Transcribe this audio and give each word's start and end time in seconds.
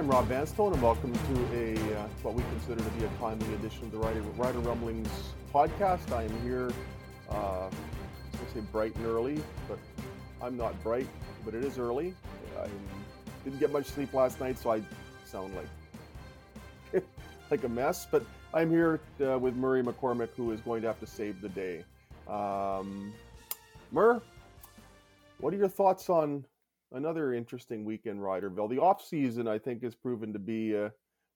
I'm 0.00 0.08
Rob 0.08 0.28
Vanstone, 0.28 0.72
and 0.72 0.80
welcome 0.80 1.12
to 1.12 1.54
a 1.54 1.74
uh, 1.74 2.08
what 2.22 2.32
we 2.32 2.42
consider 2.44 2.82
to 2.82 2.90
be 2.92 3.04
a 3.04 3.08
timely 3.18 3.52
edition 3.52 3.84
of 3.84 3.92
the 3.92 3.98
Rider, 3.98 4.22
Rider 4.38 4.58
Rumblings 4.60 5.10
podcast. 5.52 6.10
I 6.10 6.22
am 6.22 6.42
here, 6.42 6.72
uh, 7.28 7.68
I 7.68 8.54
say 8.54 8.60
bright 8.72 8.96
and 8.96 9.04
early, 9.04 9.42
but 9.68 9.78
I'm 10.40 10.56
not 10.56 10.82
bright, 10.82 11.06
but 11.44 11.52
it 11.52 11.62
is 11.62 11.78
early. 11.78 12.14
I 12.58 12.68
didn't 13.44 13.60
get 13.60 13.72
much 13.72 13.84
sleep 13.88 14.14
last 14.14 14.40
night, 14.40 14.56
so 14.58 14.72
I 14.72 14.82
sound 15.26 15.54
like 15.54 17.04
like 17.50 17.64
a 17.64 17.68
mess. 17.68 18.06
But 18.10 18.24
I'm 18.54 18.70
here 18.70 19.00
uh, 19.22 19.38
with 19.38 19.54
Murray 19.54 19.82
McCormick, 19.82 20.30
who 20.34 20.50
is 20.52 20.62
going 20.62 20.80
to 20.80 20.88
have 20.88 21.00
to 21.00 21.06
save 21.06 21.42
the 21.42 21.50
day. 21.50 21.84
Um, 22.26 23.12
Mur, 23.92 24.22
what 25.40 25.52
are 25.52 25.58
your 25.58 25.68
thoughts 25.68 26.08
on 26.08 26.46
another 26.92 27.34
interesting 27.34 27.84
week 27.84 28.06
in 28.06 28.18
Riderville? 28.18 28.68
The 28.70 28.80
off 28.80 29.04
season, 29.04 29.48
I 29.48 29.58
think, 29.58 29.82
has 29.82 29.94
proven 29.94 30.32
to 30.32 30.38
be 30.38 30.76
uh, 30.76 30.90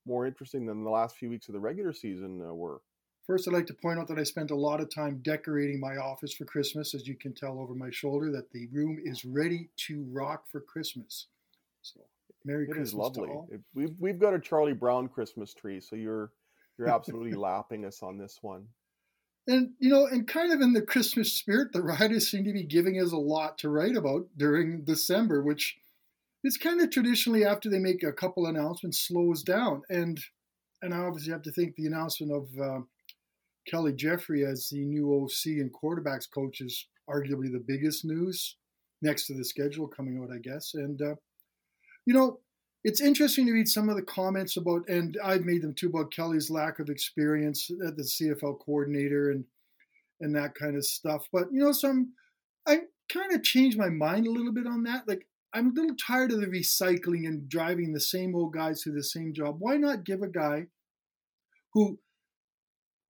more 0.07 0.27
interesting 0.27 0.67
than 0.67 0.85
the 0.85 0.91
last 0.91 1.17
few 1.17 1.31
weeks 1.31 1.49
of 1.49 1.55
the 1.55 1.61
regular 1.61 1.93
season 1.93 2.41
uh, 2.43 2.55
were. 2.55 2.81
First, 3.27 3.49
I'd 3.49 3.55
like 3.55 3.67
to 3.67 3.75
point 3.75 3.99
out 3.99 4.07
that 4.09 4.19
I 4.19 4.23
spent 4.23 4.51
a 4.51 4.57
lot 4.57 4.81
of 4.81 4.95
time 4.95 5.21
decorating 5.23 5.81
my 5.81 5.97
office 5.97 6.35
for 6.35 6.45
Christmas. 6.45 6.95
As 6.95 7.07
you 7.07 7.17
can 7.17 7.35
tell 7.35 7.59
over 7.59 7.75
my 7.75 7.89
shoulder, 7.91 8.31
that 8.33 8.51
the 8.53 8.69
room 8.71 8.99
is 9.03 9.25
ready 9.25 9.71
to 9.87 10.05
rock 10.13 10.45
for 10.53 10.61
Christmas. 10.61 11.29
So, 11.81 12.01
Merry 12.45 12.65
it 12.65 12.67
Christmas 12.67 12.89
is 12.89 12.95
lovely. 12.95 13.31
It- 13.51 13.63
we've 13.75 13.95
we've 13.99 14.19
got 14.19 14.35
a 14.35 14.39
Charlie 14.39 14.75
Brown 14.75 15.09
Christmas 15.09 15.55
tree, 15.55 15.81
so 15.81 15.97
you're 15.97 16.33
you're 16.77 16.91
absolutely 16.91 17.33
lapping 17.35 17.87
us 17.87 18.03
on 18.03 18.19
this 18.19 18.39
one. 18.43 18.67
And 19.47 19.73
you 19.79 19.91
know, 19.91 20.07
and 20.07 20.27
kind 20.27 20.53
of 20.53 20.61
in 20.61 20.73
the 20.73 20.83
Christmas 20.83 21.33
spirit, 21.33 21.73
the 21.73 21.83
riders 21.83 22.31
seem 22.31 22.45
to 22.45 22.53
be 22.53 22.65
giving 22.65 23.01
us 23.01 23.13
a 23.13 23.19
lot 23.19 23.59
to 23.59 23.69
write 23.69 23.97
about 23.97 24.27
during 24.37 24.85
December, 24.85 25.43
which 25.43 25.77
is 26.43 26.57
kind 26.57 26.81
of 26.81 26.91
traditionally 26.91 27.45
after 27.45 27.69
they 27.69 27.79
make 27.79 28.03
a 28.03 28.13
couple 28.13 28.47
announcements 28.47 29.01
slows 29.01 29.43
down. 29.43 29.83
And 29.89 30.19
and 30.83 30.95
I 30.95 30.99
obviously 30.99 31.33
have 31.33 31.43
to 31.43 31.53
think 31.53 31.75
the 31.77 31.87
announcement 31.87 32.33
of 32.33 32.61
uh, 32.61 32.81
Kelly 33.67 33.93
Jeffrey 33.93 34.45
as 34.45 34.69
the 34.69 34.85
new 34.85 35.15
OC 35.15 35.59
and 35.59 35.73
quarterbacks 35.73 36.31
coach 36.31 36.61
is 36.61 36.87
arguably 37.09 37.51
the 37.51 37.65
biggest 37.67 38.05
news 38.05 38.57
next 39.03 39.27
to 39.27 39.35
the 39.35 39.45
schedule 39.45 39.89
coming 39.89 40.21
out, 40.23 40.35
I 40.35 40.39
guess. 40.39 40.73
And 40.75 41.01
uh, 41.01 41.15
you 42.07 42.15
know, 42.15 42.41
it's 42.85 43.01
interesting 43.01 43.47
to 43.47 43.53
read 43.53 43.69
some 43.69 43.89
of 43.89 43.97
the 43.97 44.03
comments 44.03 44.57
about, 44.57 44.89
and 44.89 45.17
I've 45.25 45.45
made 45.45 45.63
them 45.63 45.75
too 45.75 45.89
about 45.89 46.13
Kelly's 46.13 46.51
lack 46.51 46.79
of 46.79 46.91
experience 46.91 47.71
at 47.87 47.97
the 47.97 48.03
CFL 48.03 48.61
coordinator 48.65 49.31
and 49.31 49.45
and 50.21 50.37
that 50.37 50.55
kind 50.55 50.77
of 50.77 50.85
stuff. 50.87 51.27
But 51.33 51.49
you 51.51 51.61
know, 51.61 51.73
some 51.73 52.13
I 52.67 52.81
kind 53.09 53.33
of 53.33 53.43
changed 53.43 53.79
my 53.79 53.89
mind 53.89 54.27
a 54.27 54.31
little 54.31 54.53
bit 54.53 54.67
on 54.67 54.85
that. 54.85 55.09
Like 55.09 55.27
I'm 55.53 55.71
a 55.71 55.73
little 55.73 55.97
tired 55.97 56.33
of 56.33 56.41
the 56.41 56.47
recycling 56.47 57.27
and 57.27 57.49
driving 57.49 57.93
the 57.93 58.01
same 58.01 58.35
old 58.35 58.53
guys 58.53 58.83
through 58.83 58.95
the 58.95 59.03
same 59.03 59.33
job. 59.35 59.57
Why 59.59 59.77
not 59.77 60.05
give 60.05 60.23
a 60.23 60.29
guy 60.29 60.67
who 61.73 61.99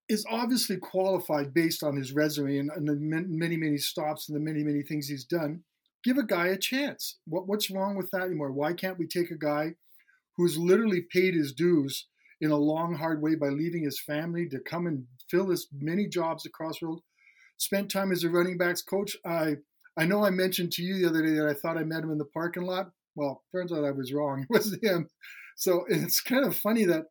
is 0.09 0.27
obviously 0.31 0.77
qualified 0.77 1.55
based 1.55 1.83
on 1.83 1.97
his 1.97 2.13
resume 2.13 2.59
and, 2.59 2.71
and 2.71 2.87
the 2.87 2.95
many, 2.95 3.57
many 3.57 3.79
stops 3.79 4.29
and 4.29 4.37
the 4.37 4.41
many, 4.41 4.63
many 4.63 4.83
things 4.83 5.09
he's 5.09 5.25
done. 5.25 5.63
Give 6.05 6.19
a 6.19 6.23
guy 6.23 6.49
a 6.49 6.59
chance. 6.59 7.19
What, 7.27 7.49
what's 7.49 7.71
wrong 7.71 7.97
with 7.97 8.11
that 8.11 8.23
anymore? 8.23 8.53
Why 8.53 8.75
can't 8.75 8.99
we 8.99 9.07
take 9.07 9.31
a 9.31 9.39
guy 9.39 9.75
who's 10.37 10.59
literally 10.59 11.07
paid 11.11 11.35
his 11.35 11.53
dues 11.53 12.07
in 12.41 12.51
a 12.51 12.57
long, 12.57 12.95
hard 12.95 13.23
way 13.23 13.35
by 13.37 13.49
leaving 13.49 13.85
his 13.85 14.01
family 14.01 14.47
to 14.51 14.61
come 14.61 14.87
and 14.87 15.07
fill 15.31 15.49
his 15.49 15.69
many 15.73 16.07
jobs 16.07 16.45
across 16.45 16.79
the 16.79 16.87
world? 16.87 17.03
Spent 17.57 17.91
time 17.91 18.13
as 18.13 18.25
a 18.25 18.29
running 18.29 18.59
backs 18.59 18.83
coach. 18.83 19.17
I 19.25 19.57
I 19.97 20.07
know 20.07 20.25
I 20.25 20.31
mentioned 20.31 20.73
to 20.73 20.83
you 20.83 20.99
the 20.99 21.09
other 21.09 21.23
day 21.23 21.35
that 21.35 21.47
I 21.47 21.55
thought 21.55 21.79
I 21.79 21.85
met 21.85 22.03
him 22.03 22.11
in 22.11 22.19
the 22.19 22.25
parking 22.25 22.65
lot. 22.65 22.91
Well, 23.15 23.43
turns 23.53 23.73
out 23.73 23.85
I 23.85 23.93
was 23.93 24.13
wrong. 24.13 24.45
It 24.51 24.51
was 24.51 24.77
him. 24.83 25.09
So 25.57 25.85
it's 25.89 26.21
kind 26.21 26.45
of 26.45 26.57
funny 26.57 26.85
that 26.87 27.05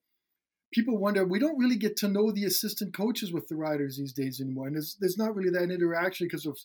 people 0.74 0.98
wonder 0.98 1.26
we 1.26 1.40
don't 1.40 1.58
really 1.58 1.78
get 1.78 1.96
to 1.98 2.10
know 2.10 2.32
the 2.32 2.44
assistant 2.44 2.96
coaches 2.96 3.32
with 3.32 3.48
the 3.48 3.56
riders 3.56 3.98
these 3.98 4.14
days 4.14 4.42
anymore, 4.42 4.68
and 4.68 4.76
there's 4.76 4.98
there's 5.00 5.18
not 5.18 5.36
really 5.36 5.52
that 5.52 5.72
interaction 5.72 6.28
because 6.28 6.46
of 6.46 6.58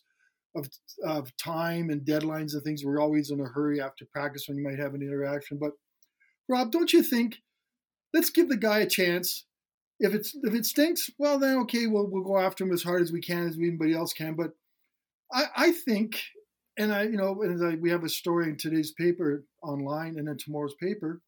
of 0.55 0.67
of 1.05 1.35
time 1.37 1.89
and 1.89 2.01
deadlines 2.01 2.53
and 2.53 2.63
things. 2.63 2.83
We're 2.83 3.01
always 3.01 3.31
in 3.31 3.39
a 3.39 3.45
hurry 3.45 3.81
after 3.81 4.05
practice 4.05 4.47
when 4.47 4.57
you 4.57 4.63
might 4.63 4.79
have 4.79 4.93
an 4.93 5.01
interaction. 5.01 5.57
But 5.57 5.73
Rob, 6.47 6.71
don't 6.71 6.91
you 6.91 7.03
think? 7.03 7.37
Let's 8.13 8.29
give 8.29 8.49
the 8.49 8.57
guy 8.57 8.79
a 8.79 8.87
chance. 8.87 9.45
If 9.99 10.13
it's 10.13 10.35
if 10.43 10.53
it 10.53 10.65
stinks, 10.65 11.09
well 11.17 11.39
then 11.39 11.57
okay, 11.59 11.87
we'll 11.87 12.07
we'll 12.07 12.23
go 12.23 12.37
after 12.37 12.63
him 12.63 12.71
as 12.71 12.83
hard 12.83 13.01
as 13.01 13.11
we 13.11 13.21
can 13.21 13.47
as 13.47 13.57
anybody 13.57 13.93
else 13.93 14.13
can. 14.13 14.35
But 14.35 14.53
I 15.31 15.45
I 15.55 15.71
think, 15.71 16.21
and 16.77 16.93
I 16.93 17.03
you 17.03 17.17
know, 17.17 17.41
and 17.41 17.65
I, 17.65 17.75
we 17.75 17.91
have 17.91 18.03
a 18.03 18.09
story 18.09 18.49
in 18.49 18.57
today's 18.57 18.91
paper 18.91 19.43
online 19.61 20.17
and 20.17 20.27
in 20.27 20.37
tomorrow's 20.37 20.75
paper 20.75 21.21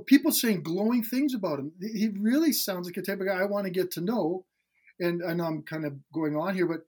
people 0.00 0.32
saying 0.32 0.62
glowing 0.62 1.02
things 1.02 1.34
about 1.34 1.58
him. 1.58 1.72
He 1.80 2.08
really 2.08 2.52
sounds 2.52 2.86
like 2.86 2.96
a 2.96 3.02
type 3.02 3.20
of 3.20 3.26
guy 3.26 3.34
I 3.34 3.44
want 3.44 3.64
to 3.64 3.70
get 3.70 3.90
to 3.92 4.00
know. 4.00 4.44
And 4.98 5.18
know 5.18 5.44
I'm 5.44 5.62
kind 5.62 5.84
of 5.84 5.94
going 6.12 6.36
on 6.36 6.54
here, 6.54 6.66
but 6.66 6.80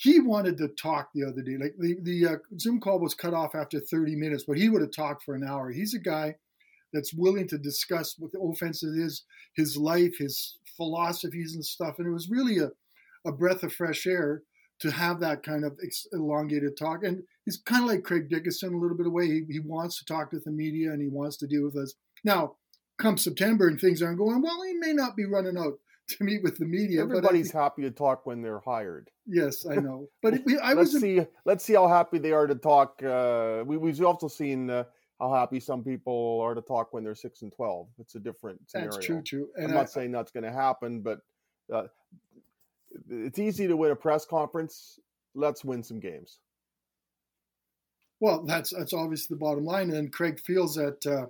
he 0.00 0.18
wanted 0.18 0.56
to 0.56 0.68
talk 0.68 1.10
the 1.14 1.24
other 1.24 1.42
day. 1.42 1.58
Like 1.60 1.74
the, 1.78 1.96
the 2.02 2.26
uh, 2.26 2.36
Zoom 2.58 2.80
call 2.80 3.00
was 3.00 3.12
cut 3.12 3.34
off 3.34 3.54
after 3.54 3.78
30 3.78 4.16
minutes, 4.16 4.44
but 4.48 4.56
he 4.56 4.70
would 4.70 4.80
have 4.80 4.92
talked 4.92 5.24
for 5.24 5.34
an 5.34 5.44
hour. 5.46 5.70
He's 5.70 5.92
a 5.92 5.98
guy 5.98 6.36
that's 6.94 7.12
willing 7.12 7.46
to 7.48 7.58
discuss 7.58 8.16
what 8.18 8.32
the 8.32 8.40
offense 8.40 8.82
is, 8.82 9.24
his 9.54 9.76
life, 9.76 10.14
his 10.16 10.56
philosophies 10.74 11.54
and 11.54 11.62
stuff. 11.62 11.96
And 11.98 12.06
it 12.06 12.12
was 12.12 12.30
really 12.30 12.60
a, 12.60 12.70
a 13.28 13.32
breath 13.32 13.62
of 13.62 13.74
fresh 13.74 14.06
air 14.06 14.42
to 14.80 14.90
have 14.90 15.20
that 15.20 15.42
kind 15.42 15.66
of 15.66 15.78
elongated 16.14 16.78
talk. 16.78 17.04
And 17.04 17.22
he's 17.44 17.58
kind 17.58 17.84
of 17.84 17.90
like 17.90 18.02
Craig 18.02 18.30
Dickinson 18.30 18.72
a 18.72 18.78
little 18.78 18.96
bit 18.96 19.06
away. 19.06 19.26
He, 19.26 19.42
he 19.50 19.60
wants 19.60 19.98
to 19.98 20.06
talk 20.06 20.32
with 20.32 20.44
the 20.44 20.50
media 20.50 20.92
and 20.92 21.02
he 21.02 21.08
wants 21.08 21.36
to 21.38 21.46
deal 21.46 21.64
with 21.64 21.76
us. 21.76 21.92
Now, 22.24 22.54
come 22.98 23.18
September 23.18 23.68
and 23.68 23.78
things 23.78 24.00
aren't 24.00 24.18
going 24.18 24.40
well, 24.40 24.62
he 24.62 24.72
may 24.80 24.94
not 24.94 25.14
be 25.14 25.26
running 25.26 25.58
out 25.58 25.74
to 26.18 26.24
meet 26.24 26.42
with 26.42 26.58
the 26.58 26.64
media. 26.64 27.02
Everybody's 27.02 27.52
but 27.52 27.58
I, 27.58 27.62
happy 27.62 27.82
to 27.82 27.90
talk 27.90 28.26
when 28.26 28.42
they're 28.42 28.60
hired. 28.60 29.10
yes, 29.26 29.66
I 29.66 29.74
know. 29.86 30.08
But 30.22 30.34
it, 30.34 30.42
I 30.62 30.74
let's 30.74 30.92
was 30.92 31.02
see. 31.02 31.20
Let's 31.44 31.64
see 31.64 31.74
how 31.74 31.88
happy 31.88 32.18
they 32.18 32.32
are 32.32 32.46
to 32.46 32.54
talk. 32.54 33.02
Uh, 33.02 33.64
we, 33.66 33.76
we've 33.76 34.02
also 34.02 34.28
seen 34.28 34.70
uh, 34.70 34.84
how 35.20 35.32
happy 35.32 35.60
some 35.60 35.82
people 35.84 36.40
are 36.42 36.54
to 36.54 36.62
talk 36.62 36.92
when 36.92 37.04
they're 37.04 37.14
six 37.14 37.42
and 37.42 37.52
twelve. 37.52 37.88
It's 37.98 38.14
a 38.14 38.20
different 38.20 38.60
scenario. 38.70 38.92
that's 38.92 39.04
true, 39.04 39.22
true. 39.22 39.48
I'm 39.62 39.72
not 39.72 39.82
I, 39.82 39.86
saying 39.86 40.12
that's 40.12 40.32
going 40.32 40.44
to 40.44 40.52
happen, 40.52 41.00
but 41.00 41.20
uh, 41.72 41.84
it's 43.08 43.38
easy 43.38 43.66
to 43.68 43.76
win 43.76 43.90
a 43.90 43.96
press 43.96 44.24
conference. 44.26 44.98
Let's 45.34 45.64
win 45.64 45.82
some 45.82 46.00
games. 46.00 46.38
well, 48.20 48.42
that's 48.44 48.70
that's 48.76 48.92
obviously 48.92 49.34
the 49.34 49.40
bottom 49.40 49.64
line. 49.64 49.90
And 49.90 50.12
Craig 50.12 50.40
feels 50.40 50.74
that 50.74 51.06
uh, 51.06 51.26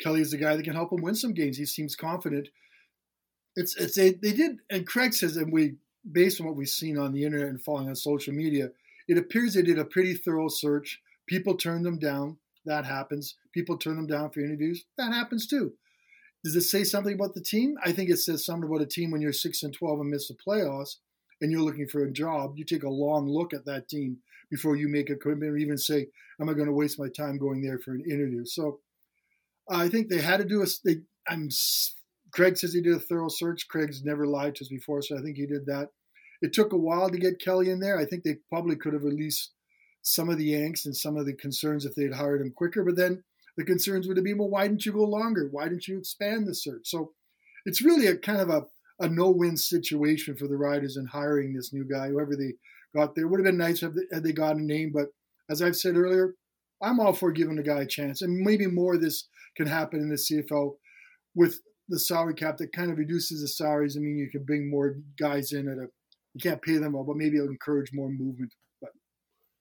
Kelly 0.00 0.20
is 0.20 0.30
the 0.30 0.38
guy 0.38 0.56
that 0.56 0.64
can 0.64 0.74
help 0.74 0.92
him 0.92 1.02
win 1.02 1.14
some 1.14 1.34
games. 1.34 1.56
He 1.56 1.66
seems 1.66 1.94
confident. 1.94 2.48
It's 3.56 3.76
it's 3.76 3.96
they, 3.96 4.12
they 4.12 4.32
did, 4.32 4.58
and 4.70 4.86
Craig 4.86 5.14
says, 5.14 5.36
and 5.36 5.52
we 5.52 5.74
based 6.10 6.40
on 6.40 6.46
what 6.46 6.56
we've 6.56 6.68
seen 6.68 6.98
on 6.98 7.12
the 7.12 7.24
internet 7.24 7.48
and 7.48 7.62
following 7.62 7.88
on 7.88 7.96
social 7.96 8.34
media, 8.34 8.70
it 9.08 9.18
appears 9.18 9.54
they 9.54 9.62
did 9.62 9.78
a 9.78 9.84
pretty 9.84 10.14
thorough 10.14 10.48
search. 10.48 11.00
People 11.26 11.54
turned 11.54 11.86
them 11.86 11.98
down. 11.98 12.36
That 12.66 12.84
happens. 12.84 13.36
People 13.52 13.76
turn 13.76 13.96
them 13.96 14.06
down 14.06 14.30
for 14.30 14.40
interviews. 14.40 14.84
That 14.96 15.12
happens 15.12 15.46
too. 15.46 15.74
Does 16.42 16.56
it 16.56 16.62
say 16.62 16.84
something 16.84 17.14
about 17.14 17.34
the 17.34 17.40
team? 17.40 17.76
I 17.82 17.92
think 17.92 18.10
it 18.10 18.18
says 18.18 18.44
something 18.44 18.68
about 18.68 18.82
a 18.82 18.86
team 18.86 19.10
when 19.10 19.22
you're 19.22 19.32
six 19.32 19.62
and 19.62 19.72
twelve 19.72 20.00
and 20.00 20.10
miss 20.10 20.28
the 20.28 20.34
playoffs, 20.34 20.96
and 21.40 21.50
you're 21.50 21.62
looking 21.62 21.88
for 21.88 22.04
a 22.04 22.12
job. 22.12 22.54
You 22.56 22.64
take 22.64 22.82
a 22.82 22.88
long 22.88 23.28
look 23.28 23.54
at 23.54 23.64
that 23.64 23.88
team 23.88 24.18
before 24.50 24.76
you 24.76 24.88
make 24.88 25.08
a 25.08 25.16
commitment, 25.16 25.52
or 25.52 25.56
even 25.56 25.78
say, 25.78 26.08
"Am 26.38 26.50
I 26.50 26.52
going 26.52 26.66
to 26.66 26.72
waste 26.72 26.98
my 26.98 27.08
time 27.08 27.38
going 27.38 27.62
there 27.62 27.78
for 27.78 27.92
an 27.92 28.04
interview?" 28.04 28.44
So, 28.44 28.80
I 29.70 29.88
think 29.88 30.08
they 30.08 30.20
had 30.20 30.38
to 30.38 30.44
do 30.44 30.62
a. 30.62 30.66
They, 30.84 31.00
I'm. 31.26 31.48
Craig 32.34 32.56
says 32.56 32.72
he 32.72 32.82
did 32.82 32.94
a 32.94 32.98
thorough 32.98 33.28
search. 33.28 33.68
Craig's 33.68 34.04
never 34.04 34.26
lied 34.26 34.56
to 34.56 34.64
us 34.64 34.68
before, 34.68 35.02
so 35.02 35.16
I 35.16 35.22
think 35.22 35.36
he 35.36 35.46
did 35.46 35.66
that. 35.66 35.90
It 36.42 36.52
took 36.52 36.72
a 36.72 36.76
while 36.76 37.08
to 37.08 37.18
get 37.18 37.40
Kelly 37.40 37.70
in 37.70 37.78
there. 37.78 37.96
I 37.96 38.04
think 38.04 38.24
they 38.24 38.36
probably 38.50 38.76
could 38.76 38.92
have 38.92 39.04
released 39.04 39.52
some 40.02 40.28
of 40.28 40.36
the 40.36 40.52
angst 40.52 40.84
and 40.84 40.96
some 40.96 41.16
of 41.16 41.26
the 41.26 41.32
concerns 41.32 41.86
if 41.86 41.94
they'd 41.94 42.12
hired 42.12 42.40
him 42.40 42.52
quicker. 42.54 42.84
But 42.84 42.96
then 42.96 43.22
the 43.56 43.64
concerns 43.64 44.08
would 44.08 44.16
have 44.16 44.24
been, 44.24 44.36
well, 44.38 44.50
why 44.50 44.66
didn't 44.66 44.84
you 44.84 44.92
go 44.92 45.04
longer? 45.04 45.48
Why 45.50 45.68
didn't 45.68 45.86
you 45.86 45.96
expand 45.96 46.46
the 46.46 46.54
search? 46.54 46.88
So 46.88 47.12
it's 47.64 47.82
really 47.82 48.08
a 48.08 48.16
kind 48.16 48.40
of 48.40 48.50
a, 48.50 48.64
a 48.98 49.08
no-win 49.08 49.56
situation 49.56 50.36
for 50.36 50.48
the 50.48 50.56
Riders 50.56 50.96
in 50.96 51.06
hiring 51.06 51.54
this 51.54 51.72
new 51.72 51.84
guy, 51.84 52.08
whoever 52.08 52.34
they 52.34 52.54
got 52.94 53.14
there. 53.14 53.28
Would 53.28 53.40
have 53.40 53.46
been 53.46 53.56
nice 53.56 53.82
if 53.82 53.94
they, 53.94 54.02
had 54.12 54.24
they 54.24 54.32
got 54.32 54.56
a 54.56 54.62
name, 54.62 54.90
but 54.92 55.06
as 55.48 55.62
I've 55.62 55.76
said 55.76 55.96
earlier, 55.96 56.34
I'm 56.82 56.98
all 56.98 57.12
for 57.12 57.30
giving 57.30 57.56
the 57.56 57.62
guy 57.62 57.82
a 57.82 57.86
chance, 57.86 58.22
and 58.22 58.40
maybe 58.40 58.66
more 58.66 58.94
of 58.94 59.00
this 59.00 59.28
can 59.56 59.66
happen 59.66 60.00
in 60.00 60.08
the 60.08 60.16
CFL 60.16 60.74
with 61.34 61.60
the 61.88 61.98
salary 61.98 62.34
cap 62.34 62.56
that 62.58 62.72
kind 62.72 62.90
of 62.90 62.98
reduces 62.98 63.40
the 63.40 63.48
salaries. 63.48 63.96
I 63.96 64.00
mean, 64.00 64.16
you 64.16 64.30
can 64.30 64.44
bring 64.44 64.70
more 64.70 64.96
guys 65.18 65.52
in 65.52 65.68
at 65.68 65.78
a 65.78 65.88
you 66.34 66.40
can't 66.40 66.62
pay 66.62 66.78
them 66.78 66.94
all, 66.94 67.04
but 67.04 67.16
maybe 67.16 67.36
it'll 67.36 67.48
encourage 67.48 67.92
more 67.92 68.08
movement. 68.08 68.52
But 68.80 68.90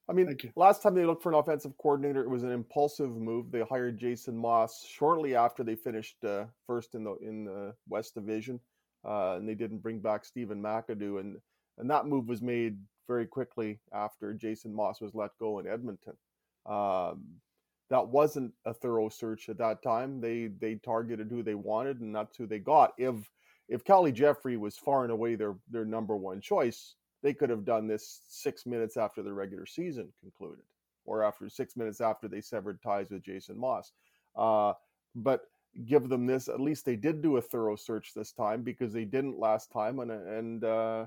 I 0.10 0.14
mean, 0.14 0.36
last 0.56 0.82
time 0.82 0.96
they 0.96 1.06
looked 1.06 1.22
for 1.22 1.32
an 1.32 1.38
offensive 1.38 1.74
coordinator, 1.80 2.24
it 2.24 2.30
was 2.30 2.44
an 2.44 2.52
impulsive 2.52 3.12
move. 3.12 3.52
They 3.52 3.62
hired 3.62 4.00
Jason 4.00 4.36
Moss 4.36 4.84
shortly 4.86 5.36
after 5.36 5.64
they 5.64 5.76
finished 5.76 6.24
uh, 6.24 6.46
first 6.66 6.96
in 6.96 7.04
the 7.04 7.16
in 7.18 7.46
the 7.46 7.76
West 7.88 8.16
Division, 8.16 8.60
uh, 9.06 9.36
and 9.36 9.48
they 9.48 9.56
didn't 9.56 9.84
bring 9.84 10.00
back 10.00 10.26
Stephen 10.26 10.62
McAdoo, 10.62 11.20
and 11.20 11.38
and 11.78 11.90
that 11.90 12.08
move 12.08 12.28
was 12.28 12.42
made 12.42 12.78
very 13.08 13.28
quickly 13.28 13.80
after 13.94 14.34
Jason 14.34 14.74
Moss 14.74 15.02
was 15.02 15.14
let 15.14 15.32
go 15.40 15.60
in 15.60 15.68
Edmonton. 15.68 16.14
Um, 16.66 17.24
that 17.90 18.08
wasn't 18.08 18.54
a 18.66 18.74
thorough 18.74 19.10
search 19.10 19.50
at 19.50 19.58
that 19.58 19.84
time. 19.84 20.22
They 20.22 20.48
they 20.60 20.76
targeted 20.76 21.30
who 21.30 21.44
they 21.44 21.56
wanted, 21.56 22.02
and 22.02 22.16
that's 22.16 22.38
who 22.38 22.48
they 22.48 22.60
got. 22.60 22.94
If 22.98 23.30
if 23.70 23.84
Kelly 23.84 24.12
Jeffrey 24.12 24.58
was 24.58 24.78
far 24.78 25.04
and 25.04 25.12
away 25.12 25.36
their 25.36 25.56
their 25.70 25.86
number 25.86 26.16
one 26.16 26.42
choice, 26.42 26.96
they 27.22 27.34
could 27.34 27.50
have 27.50 27.66
done 27.66 27.88
this 27.88 28.22
six 28.28 28.66
minutes 28.66 28.98
after 28.98 29.22
the 29.22 29.34
regular 29.34 29.66
season 29.66 30.12
concluded, 30.22 30.66
or 31.06 31.24
after 31.24 31.50
six 31.50 31.76
minutes 31.76 32.02
after 32.02 32.28
they 32.28 32.42
severed 32.42 32.82
ties 32.82 33.10
with 33.10 33.24
Jason 33.24 33.58
Moss. 33.58 33.92
Uh, 34.36 34.74
but 35.16 35.42
give 35.86 36.10
them 36.10 36.26
this. 36.26 36.48
At 36.48 36.60
least 36.60 36.86
they 36.86 36.96
did 36.96 37.22
do 37.22 37.38
a 37.38 37.42
thorough 37.42 37.76
search 37.76 38.14
this 38.14 38.32
time 38.32 38.62
because 38.64 38.94
they 38.94 39.06
didn't 39.06 39.40
last 39.40 39.72
time, 39.72 40.00
and 40.00 40.12
and 40.12 40.64
uh, 40.64 41.06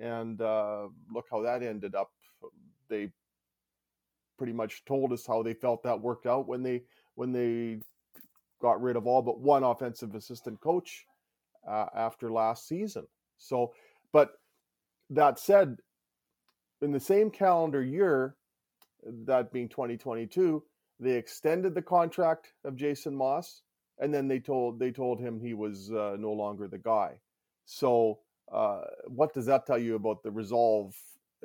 and 0.00 0.40
uh, 0.40 0.88
look 1.12 1.26
how 1.30 1.42
that 1.42 1.62
ended 1.62 1.94
up. 1.94 2.10
They 2.88 3.10
pretty 4.38 4.52
much 4.52 4.84
told 4.86 5.12
us 5.12 5.26
how 5.26 5.42
they 5.42 5.54
felt 5.54 5.82
that 5.82 6.00
worked 6.00 6.26
out 6.26 6.48
when 6.48 6.62
they 6.62 6.82
when 7.16 7.32
they 7.32 7.80
got 8.62 8.80
rid 8.80 8.96
of 8.96 9.06
all 9.06 9.22
but 9.22 9.40
one 9.40 9.64
offensive 9.64 10.14
assistant 10.14 10.60
coach 10.60 11.04
uh, 11.68 11.86
after 11.94 12.30
last 12.30 12.66
season. 12.66 13.06
So, 13.36 13.72
but 14.12 14.32
that 15.10 15.38
said, 15.38 15.76
in 16.80 16.92
the 16.92 17.00
same 17.00 17.30
calendar 17.30 17.82
year, 17.82 18.36
that 19.26 19.52
being 19.52 19.68
2022, 19.68 20.62
they 21.00 21.12
extended 21.12 21.74
the 21.74 21.82
contract 21.82 22.52
of 22.64 22.76
Jason 22.76 23.14
Moss, 23.14 23.62
and 23.98 24.12
then 24.12 24.28
they 24.28 24.38
told 24.38 24.78
they 24.78 24.90
told 24.90 25.20
him 25.20 25.40
he 25.40 25.54
was 25.54 25.92
uh, 25.92 26.16
no 26.18 26.32
longer 26.32 26.68
the 26.68 26.78
guy. 26.78 27.18
So, 27.64 28.20
uh, 28.52 28.82
what 29.06 29.34
does 29.34 29.46
that 29.46 29.66
tell 29.66 29.78
you 29.78 29.94
about 29.94 30.22
the 30.22 30.30
resolve 30.30 30.94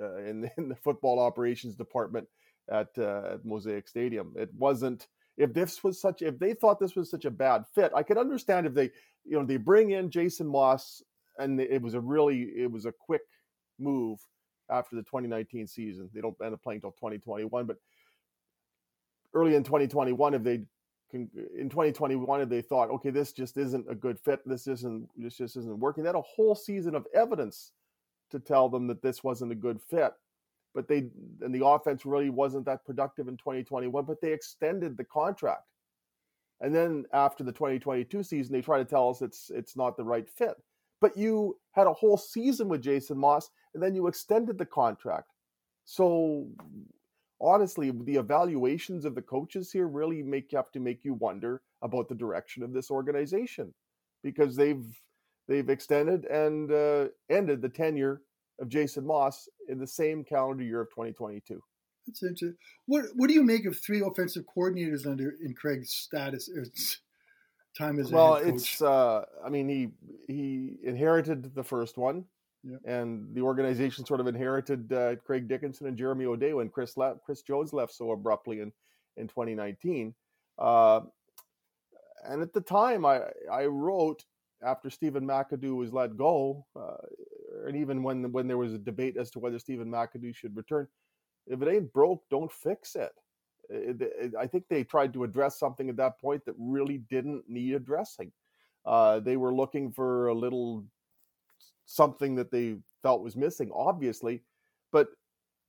uh, 0.01 0.17
in, 0.17 0.49
in 0.57 0.69
the 0.69 0.75
football 0.75 1.19
operations 1.19 1.75
department 1.75 2.27
at, 2.71 2.89
uh, 2.97 3.33
at 3.33 3.45
Mosaic 3.45 3.87
Stadium? 3.87 4.33
It 4.35 4.49
wasn't. 4.57 5.07
If 5.37 5.53
this 5.53 5.83
was 5.83 5.99
such, 5.99 6.21
if 6.21 6.37
they 6.37 6.53
thought 6.53 6.79
this 6.79 6.95
was 6.95 7.09
such 7.09 7.25
a 7.25 7.31
bad 7.31 7.65
fit, 7.73 7.91
I 7.95 8.03
could 8.03 8.17
understand 8.19 8.67
if 8.67 8.73
they, 8.73 8.91
you 9.25 9.39
know, 9.39 9.45
they 9.45 9.57
bring 9.57 9.91
in 9.91 10.11
Jason 10.11 10.47
Moss 10.47 11.01
and 11.39 11.59
it 11.59 11.81
was 11.81 11.95
a 11.95 11.99
really, 11.99 12.43
it 12.55 12.71
was 12.71 12.85
a 12.85 12.91
quick 12.91 13.23
move 13.79 14.19
after 14.69 14.95
the 14.95 15.01
2019 15.01 15.67
season. 15.67 16.09
They 16.13 16.21
don't 16.21 16.35
end 16.43 16.53
up 16.53 16.61
playing 16.61 16.77
until 16.77 16.91
2021, 16.91 17.65
but 17.65 17.77
early 19.33 19.55
in 19.55 19.63
2021, 19.63 20.35
if 20.35 20.43
they 20.43 20.61
in 21.13 21.69
2021 21.69 22.41
if 22.41 22.49
they 22.49 22.61
thought, 22.61 22.89
okay, 22.89 23.11
this 23.11 23.33
just 23.33 23.57
isn't 23.57 23.85
a 23.89 23.95
good 23.95 24.19
fit, 24.19 24.39
this 24.47 24.67
isn't 24.67 25.07
this 25.15 25.37
just 25.37 25.55
isn't 25.55 25.79
working, 25.79 26.03
they 26.03 26.09
had 26.09 26.15
a 26.15 26.21
whole 26.21 26.55
season 26.55 26.95
of 26.95 27.05
evidence 27.13 27.71
to 28.31 28.39
tell 28.39 28.67
them 28.67 28.87
that 28.87 29.01
this 29.01 29.23
wasn't 29.23 29.51
a 29.51 29.55
good 29.55 29.79
fit. 29.79 30.13
But 30.73 30.87
they 30.87 31.09
and 31.41 31.53
the 31.53 31.65
offense 31.65 32.05
really 32.05 32.29
wasn't 32.29 32.65
that 32.65 32.85
productive 32.85 33.27
in 33.27 33.37
2021, 33.37 34.05
but 34.05 34.21
they 34.21 34.33
extended 34.33 34.97
the 34.97 35.03
contract. 35.03 35.67
And 36.61 36.73
then 36.73 37.05
after 37.13 37.43
the 37.43 37.51
2022 37.51 38.23
season, 38.23 38.53
they 38.53 38.61
try 38.61 38.77
to 38.77 38.85
tell 38.85 39.09
us 39.09 39.21
it's 39.21 39.51
it's 39.53 39.75
not 39.75 39.97
the 39.97 40.03
right 40.03 40.27
fit. 40.27 40.55
But 41.01 41.17
you 41.17 41.57
had 41.73 41.87
a 41.87 41.93
whole 41.93 42.17
season 42.17 42.69
with 42.69 42.81
Jason 42.81 43.17
Moss 43.17 43.49
and 43.73 43.83
then 43.83 43.93
you 43.93 44.07
extended 44.07 44.57
the 44.57 44.65
contract. 44.65 45.33
So 45.85 46.47
honestly, 47.41 47.91
the 47.91 48.15
evaluations 48.15 49.05
of 49.05 49.15
the 49.15 49.21
coaches 49.21 49.71
here 49.71 49.87
really 49.87 50.23
make 50.23 50.51
you 50.51 50.57
have 50.57 50.71
to 50.71 50.79
make 50.79 51.03
you 51.03 51.13
wonder 51.15 51.61
about 51.81 52.07
the 52.07 52.15
direction 52.15 52.63
of 52.63 52.71
this 52.71 52.89
organization 52.89 53.73
because 54.23 54.55
they've 54.55 54.85
they've 55.47 55.69
extended 55.69 56.25
and 56.25 56.71
uh, 56.71 57.07
ended 57.29 57.61
the 57.61 57.69
tenure 57.69 58.21
of 58.59 58.69
Jason 58.69 59.05
Moss 59.05 59.47
in 59.67 59.79
the 59.79 59.87
same 59.87 60.23
calendar 60.23 60.63
year 60.63 60.81
of 60.81 60.89
2022. 60.89 61.61
That's 62.05 62.23
interesting. 62.23 62.55
What 62.85 63.05
what 63.15 63.27
do 63.27 63.33
you 63.33 63.43
make 63.43 63.65
of 63.65 63.77
three 63.77 64.01
offensive 64.01 64.43
coordinators 64.55 65.07
under 65.07 65.35
in 65.41 65.53
Craig's 65.53 65.91
status 65.91 66.49
time 67.77 67.99
as 67.99 68.11
well? 68.11 68.35
it's 68.35 68.81
uh, 68.81 69.23
I 69.45 69.49
mean 69.49 69.69
he 69.69 69.89
he 70.27 70.77
inherited 70.83 71.55
the 71.55 71.63
first 71.63 71.97
one. 71.97 72.25
Yep. 72.65 72.79
And 72.85 73.35
the 73.35 73.41
organization 73.41 74.05
sort 74.05 74.21
of 74.21 74.27
inherited 74.27 74.91
uh, 74.93 75.17
Craig 75.17 75.49
Dickinson 75.49 75.87
and 75.87 75.97
Jeremy 75.97 76.25
O'Day 76.25 76.53
when 76.53 76.69
Chris 76.69 76.95
left, 76.95 77.19
Chris 77.25 77.41
Jones 77.41 77.73
left 77.73 77.93
so 77.93 78.11
abruptly 78.11 78.61
in 78.61 78.71
in 79.17 79.27
2019. 79.27 80.13
Uh, 80.57 81.01
and 82.25 82.41
at 82.41 82.53
the 82.53 82.61
time, 82.61 83.05
I 83.05 83.21
I 83.51 83.65
wrote 83.65 84.23
after 84.63 84.89
Stephen 84.89 85.25
McAdoo 85.25 85.75
was 85.75 85.91
let 85.91 86.15
go, 86.15 86.65
uh, 86.75 86.95
and 87.67 87.75
even 87.75 88.03
when 88.03 88.31
when 88.31 88.47
there 88.47 88.57
was 88.57 88.73
a 88.73 88.77
debate 88.77 89.17
as 89.17 89.29
to 89.31 89.39
whether 89.39 89.59
Stephen 89.59 89.89
McAdoo 89.89 90.35
should 90.35 90.55
return, 90.55 90.87
if 91.47 91.61
it 91.61 91.67
ain't 91.67 91.93
broke, 91.93 92.23
don't 92.29 92.51
fix 92.51 92.95
it. 92.95 93.11
It, 93.69 94.01
it, 94.01 94.33
I 94.39 94.45
think 94.47 94.65
they 94.69 94.83
tried 94.83 95.13
to 95.13 95.23
address 95.23 95.57
something 95.57 95.89
at 95.89 95.97
that 95.97 96.19
point 96.19 96.45
that 96.45 96.55
really 96.57 96.99
didn't 97.09 97.43
need 97.47 97.73
addressing. 97.73 98.31
Uh, 98.85 99.19
they 99.19 99.37
were 99.37 99.53
looking 99.53 99.91
for 99.91 100.27
a 100.27 100.33
little 100.33 100.83
something 101.85 102.35
that 102.35 102.51
they 102.51 102.75
felt 103.01 103.23
was 103.23 103.35
missing, 103.35 103.71
obviously. 103.73 104.41
But 104.91 105.07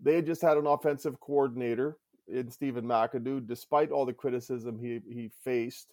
they 0.00 0.16
had 0.16 0.26
just 0.26 0.42
had 0.42 0.56
an 0.56 0.66
offensive 0.66 1.18
coordinator 1.20 1.98
in 2.28 2.50
Stephen 2.50 2.84
McAdoo, 2.84 3.46
despite 3.46 3.90
all 3.90 4.06
the 4.06 4.12
criticism 4.12 4.78
he, 4.78 5.00
he 5.12 5.30
faced. 5.44 5.92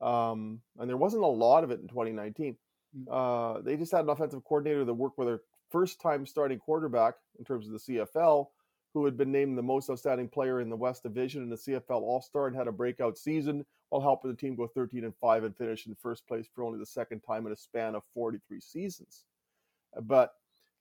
Um, 0.00 0.60
and 0.78 0.88
there 0.88 0.96
wasn't 0.96 1.24
a 1.24 1.26
lot 1.26 1.64
of 1.64 1.70
it 1.70 1.80
in 1.80 1.88
2019. 1.88 2.56
Mm. 2.96 3.06
Uh, 3.10 3.60
they 3.62 3.76
just 3.76 3.92
had 3.92 4.04
an 4.04 4.10
offensive 4.10 4.44
coordinator 4.44 4.84
that 4.84 4.94
worked 4.94 5.18
with 5.18 5.28
a 5.28 5.40
first 5.70 6.00
time 6.00 6.26
starting 6.26 6.58
quarterback 6.58 7.14
in 7.38 7.44
terms 7.44 7.66
of 7.66 7.72
the 7.72 7.78
CFL, 7.78 8.48
who 8.92 9.04
had 9.04 9.16
been 9.16 9.30
named 9.30 9.56
the 9.56 9.62
most 9.62 9.88
outstanding 9.88 10.28
player 10.28 10.60
in 10.60 10.68
the 10.68 10.76
West 10.76 11.02
Division 11.02 11.42
and 11.42 11.52
the 11.52 11.56
CFL 11.56 12.02
All 12.02 12.20
Star 12.20 12.46
and 12.46 12.56
had 12.56 12.68
a 12.68 12.72
breakout 12.72 13.16
season 13.16 13.64
while 13.90 14.02
helping 14.02 14.30
the 14.30 14.36
team 14.36 14.56
go 14.56 14.66
13 14.66 15.04
and 15.04 15.14
5 15.20 15.44
and 15.44 15.56
finish 15.56 15.86
in 15.86 15.94
first 15.94 16.26
place 16.26 16.46
for 16.54 16.64
only 16.64 16.78
the 16.78 16.86
second 16.86 17.20
time 17.20 17.46
in 17.46 17.52
a 17.52 17.56
span 17.56 17.94
of 17.94 18.02
43 18.14 18.60
seasons. 18.60 19.24
But 20.02 20.32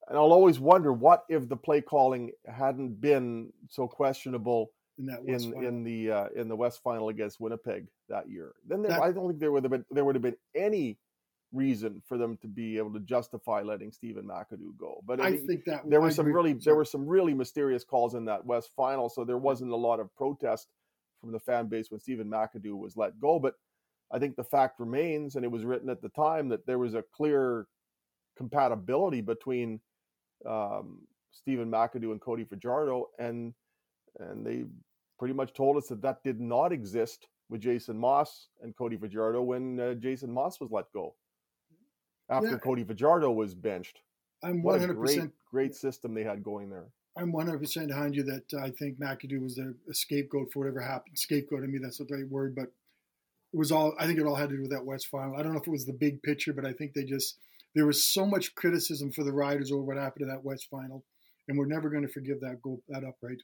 and 0.08 0.18
I'll 0.18 0.34
always 0.34 0.60
wonder 0.60 0.92
what 0.92 1.26
if 1.30 1.48
the 1.48 1.56
play 1.56 1.82
calling 1.82 2.32
hadn't 2.48 3.00
been 3.00 3.52
so 3.70 3.88
questionable 3.88 4.72
in 4.98 5.06
that 5.06 5.24
West 5.24 5.46
in, 5.46 5.64
in 5.64 5.84
the 5.84 6.12
uh, 6.12 6.28
in 6.36 6.48
the 6.48 6.56
West 6.56 6.82
Final 6.84 7.10
against 7.10 7.40
Winnipeg 7.40 7.88
that 8.10 8.30
year. 8.30 8.54
Then 8.68 8.82
there, 8.82 8.92
that, 8.92 9.02
I 9.02 9.12
don't 9.12 9.28
think 9.28 9.40
there 9.40 9.52
would 9.52 9.64
have 9.64 9.72
been 9.72 9.86
there 9.92 10.04
would 10.06 10.16
have 10.16 10.22
been 10.22 10.38
any 10.56 10.98
reason 11.52 12.02
for 12.08 12.18
them 12.18 12.38
to 12.42 12.48
be 12.48 12.78
able 12.78 12.94
to 12.94 13.00
justify 13.00 13.62
letting 13.62 13.92
Stephen 13.92 14.26
McAdoo 14.26 14.78
go. 14.78 15.02
But 15.06 15.20
I, 15.20 15.32
mean, 15.32 15.48
think 15.48 15.66
that 15.66 15.90
there 15.90 16.02
were 16.02 16.12
some 16.12 16.28
really 16.28 16.54
there 16.54 16.76
were 16.76 16.86
some 16.86 17.08
really 17.08 17.34
mysterious 17.34 17.84
calls 17.84 18.16
in 18.16 18.26
that 18.26 18.46
West 18.46 18.72
Final, 18.76 19.10
so 19.10 19.24
there 19.24 19.38
wasn't 19.38 19.72
a 19.72 19.76
lot 19.76 20.00
of 20.00 20.14
protest 20.16 20.68
from 21.20 21.32
the 21.32 21.40
fan 21.40 21.68
base 21.68 21.90
when 21.90 22.00
Stephen 22.00 22.30
McAdoo 22.30 22.78
was 22.78 22.96
let 22.96 23.20
go. 23.20 23.40
But 23.40 23.56
I 24.12 24.20
think 24.20 24.36
the 24.36 24.44
fact 24.44 24.80
remains, 24.80 25.36
and 25.36 25.44
it 25.44 25.52
was 25.52 25.64
written 25.64 25.90
at 25.90 26.02
the 26.02 26.10
time 26.10 26.50
that 26.50 26.66
there 26.66 26.80
was 26.80 26.94
a 26.94 27.04
clear 27.16 27.68
compatibility 28.38 29.22
between 29.22 29.80
um, 30.48 31.00
Stephen 31.32 31.70
McAdoo 31.70 32.12
and 32.12 32.22
Cody 32.22 32.44
Fajardo, 32.44 33.08
and 33.18 33.54
and 34.20 34.46
they 34.46 34.66
pretty 35.18 35.34
much 35.34 35.54
told 35.54 35.78
us 35.78 35.88
that 35.88 36.02
that 36.02 36.24
did 36.24 36.40
not 36.40 36.72
exist 36.72 37.28
with 37.50 37.62
Jason 37.62 37.98
Moss 37.98 38.50
and 38.62 38.76
Cody 38.76 38.96
Fajardo 38.96 39.42
when 39.42 39.80
uh, 39.80 39.94
Jason 39.96 40.32
Moss 40.32 40.60
was 40.60 40.72
let 40.72 40.86
go 40.94 41.16
after 42.30 42.52
yeah. 42.52 42.58
Cody 42.58 42.84
Fajardo 42.84 43.32
was 43.32 43.54
benched. 43.54 44.02
I'm 44.44 44.62
100 44.62 44.98
what 44.98 45.12
a 45.12 45.16
great 45.16 45.32
great 45.52 45.76
system 45.76 46.14
they 46.14 46.24
had 46.24 46.44
going 46.44 46.70
there. 46.70 46.88
I'm 47.18 47.32
100 47.32 47.60
percent 47.60 47.88
behind 47.88 48.16
you 48.16 48.24
that 48.24 48.54
uh, 48.54 48.64
I 48.64 48.72
think 48.72 49.00
McAdoo 49.00 49.42
was 49.42 49.58
a, 49.58 49.74
a, 49.90 49.94
scapegoat 49.94 50.52
for 50.54 50.60
whatever 50.60 50.80
happened. 50.80 51.18
Scapegoat, 51.18 51.64
I 51.64 51.68
mean 51.68 51.82
that's 51.82 51.98
the 51.98 52.06
right 52.10 52.30
word, 52.30 52.56
but 52.56 52.72
it 53.52 53.58
was 53.58 53.72
all. 53.72 53.94
I 54.00 54.06
think 54.06 54.20
it 54.20 54.26
all 54.26 54.36
had 54.36 54.50
to 54.50 54.56
do 54.56 54.62
with 54.62 54.72
that 54.72 54.86
West 54.86 55.08
final. 55.08 55.36
I 55.36 55.44
don't 55.44 55.54
know 55.54 55.60
if 55.60 55.68
it 55.68 55.72
was 55.72 55.86
the 55.86 55.94
big 55.94 56.22
picture, 56.22 56.54
but 56.54 56.66
I 56.66 56.72
think 56.72 56.94
they 56.94 57.04
just 57.04 57.38
there 57.76 57.86
was 57.86 58.06
so 58.06 58.26
much 58.26 58.56
criticism 58.56 59.12
for 59.12 59.24
the 59.24 59.34
Riders 59.34 59.72
over 59.72 59.82
what 59.82 59.98
happened 59.98 60.28
to 60.28 60.32
that 60.32 60.44
West 60.44 60.68
final, 60.70 61.04
and 61.48 61.58
we're 61.58 61.66
never 61.66 61.90
going 61.90 62.06
to 62.06 62.12
forgive 62.12 62.40
that 62.42 62.62
goal, 62.62 62.82
that 62.90 63.04
upright. 63.04 63.42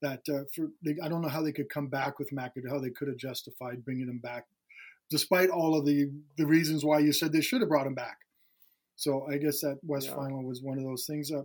That 0.00 0.22
uh, 0.28 0.44
for 0.54 0.68
they, 0.84 0.96
I 1.02 1.08
don't 1.08 1.22
know 1.22 1.28
how 1.28 1.42
they 1.42 1.52
could 1.52 1.68
come 1.68 1.88
back 1.88 2.18
with 2.18 2.30
McAdoo, 2.30 2.70
how 2.70 2.78
they 2.78 2.90
could 2.90 3.08
have 3.08 3.16
justified 3.16 3.84
bringing 3.84 4.08
him 4.08 4.18
back, 4.18 4.46
despite 5.10 5.50
all 5.50 5.78
of 5.78 5.84
the 5.84 6.10
the 6.36 6.46
reasons 6.46 6.84
why 6.84 6.98
you 6.98 7.12
said 7.12 7.32
they 7.32 7.40
should 7.40 7.60
have 7.60 7.68
brought 7.68 7.86
him 7.86 7.94
back. 7.94 8.18
So 8.96 9.26
I 9.30 9.38
guess 9.38 9.60
that 9.60 9.78
West 9.82 10.08
yeah. 10.08 10.16
final 10.16 10.44
was 10.44 10.62
one 10.62 10.78
of 10.78 10.84
those 10.84 11.06
things. 11.06 11.30
Uh, 11.32 11.42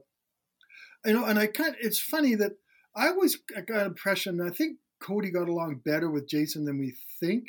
you 1.05 1.13
know, 1.13 1.25
and 1.25 1.39
I 1.39 1.47
kind 1.47 1.69
of, 1.69 1.75
it's 1.79 1.99
funny 1.99 2.35
that 2.35 2.53
I 2.95 3.07
always 3.07 3.37
got 3.37 3.81
an 3.81 3.87
impression. 3.87 4.41
I 4.41 4.49
think 4.49 4.77
Cody 5.01 5.31
got 5.31 5.49
along 5.49 5.81
better 5.85 6.09
with 6.09 6.27
Jason 6.27 6.65
than 6.65 6.77
we 6.77 6.95
think, 7.19 7.45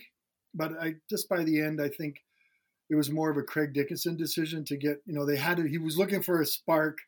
but 0.54 0.72
I 0.80 0.94
just 1.08 1.28
by 1.28 1.44
the 1.44 1.60
end, 1.60 1.80
I 1.80 1.88
think 1.88 2.16
it 2.90 2.96
was 2.96 3.10
more 3.10 3.30
of 3.30 3.36
a 3.36 3.42
Craig 3.42 3.72
Dickinson 3.72 4.16
decision 4.16 4.64
to 4.64 4.76
get, 4.76 5.00
you 5.06 5.14
know, 5.14 5.24
they 5.24 5.36
had 5.36 5.58
to, 5.58 5.68
he 5.68 5.78
was 5.78 5.96
looking 5.96 6.22
for 6.22 6.40
a 6.40 6.46
spark, 6.46 6.98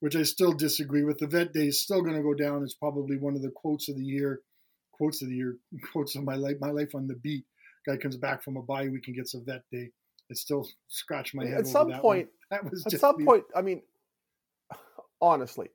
which 0.00 0.14
I 0.14 0.22
still 0.22 0.52
disagree 0.52 1.02
with. 1.02 1.18
The 1.18 1.26
vet 1.26 1.54
day 1.54 1.68
is 1.68 1.80
still 1.80 2.02
going 2.02 2.16
to 2.16 2.22
go 2.22 2.34
down 2.34 2.62
as 2.62 2.74
probably 2.74 3.16
one 3.16 3.34
of 3.34 3.40
the 3.40 3.50
quotes 3.50 3.88
of 3.88 3.96
the 3.96 4.04
year, 4.04 4.42
quotes 4.92 5.22
of 5.22 5.30
the 5.30 5.34
year, 5.34 5.56
quotes 5.92 6.14
of 6.14 6.24
my 6.24 6.34
life, 6.34 6.56
my 6.60 6.70
life 6.70 6.94
on 6.94 7.06
the 7.06 7.14
beat. 7.14 7.46
Guy 7.88 7.96
comes 7.96 8.16
back 8.16 8.42
from 8.42 8.56
a 8.56 8.62
bye 8.62 8.88
week 8.88 9.06
and 9.06 9.16
gets 9.16 9.34
a 9.34 9.40
vet 9.40 9.62
day. 9.72 9.90
It 10.28 10.36
still 10.36 10.68
scratch 10.88 11.34
my 11.34 11.46
head. 11.46 11.60
At 11.60 11.66
some 11.66 11.90
point, 11.92 12.28
that 12.50 12.70
was 12.70 12.84
at 12.86 13.00
some 13.00 13.16
me. 13.16 13.24
point, 13.24 13.44
I 13.56 13.62
mean, 13.62 13.82
honestly, 15.20 15.68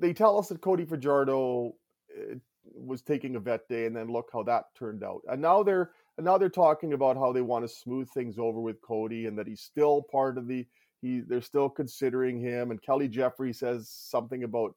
they 0.00 0.12
tell 0.12 0.38
us 0.38 0.48
that 0.48 0.60
Cody 0.60 0.84
Fajardo 0.84 1.74
uh, 2.18 2.34
was 2.74 3.00
taking 3.02 3.36
a 3.36 3.40
vet 3.40 3.68
day, 3.68 3.86
and 3.86 3.94
then 3.94 4.08
look 4.08 4.30
how 4.32 4.42
that 4.44 4.64
turned 4.76 5.04
out. 5.04 5.20
And 5.28 5.40
now 5.40 5.62
they're 5.62 5.90
and 6.18 6.24
now 6.24 6.36
they're 6.36 6.48
talking 6.48 6.94
about 6.94 7.16
how 7.16 7.32
they 7.32 7.42
want 7.42 7.64
to 7.64 7.68
smooth 7.68 8.10
things 8.10 8.38
over 8.38 8.60
with 8.60 8.82
Cody, 8.82 9.26
and 9.26 9.38
that 9.38 9.46
he's 9.46 9.62
still 9.62 10.02
part 10.10 10.36
of 10.36 10.48
the. 10.48 10.66
He 11.00 11.20
they're 11.20 11.42
still 11.42 11.68
considering 11.68 12.40
him. 12.40 12.70
And 12.72 12.82
Kelly 12.82 13.08
Jeffrey 13.08 13.52
says 13.52 13.88
something 13.88 14.44
about. 14.44 14.74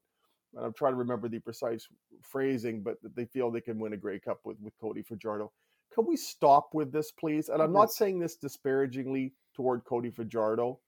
And 0.54 0.64
I'm 0.64 0.72
trying 0.72 0.92
to 0.92 0.98
remember 0.98 1.28
the 1.28 1.40
precise 1.40 1.86
phrasing, 2.22 2.80
but 2.80 3.02
that 3.02 3.14
they 3.14 3.26
feel 3.26 3.50
they 3.50 3.60
can 3.60 3.78
win 3.78 3.92
a 3.92 3.96
Grey 3.96 4.20
Cup 4.20 4.38
with 4.44 4.56
with 4.60 4.72
Cody 4.80 5.02
Fajardo. 5.02 5.50
Can 5.96 6.06
we 6.06 6.16
stop 6.16 6.74
with 6.74 6.92
this, 6.92 7.10
please? 7.10 7.48
And 7.48 7.62
I'm 7.62 7.72
not 7.72 7.90
saying 7.90 8.18
this 8.18 8.36
disparagingly 8.36 9.32
toward 9.54 9.82
Cody 9.86 10.10
Fajardo, 10.10 10.78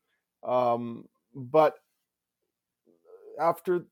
um, 0.46 1.06
but 1.34 1.76
after 3.40 3.86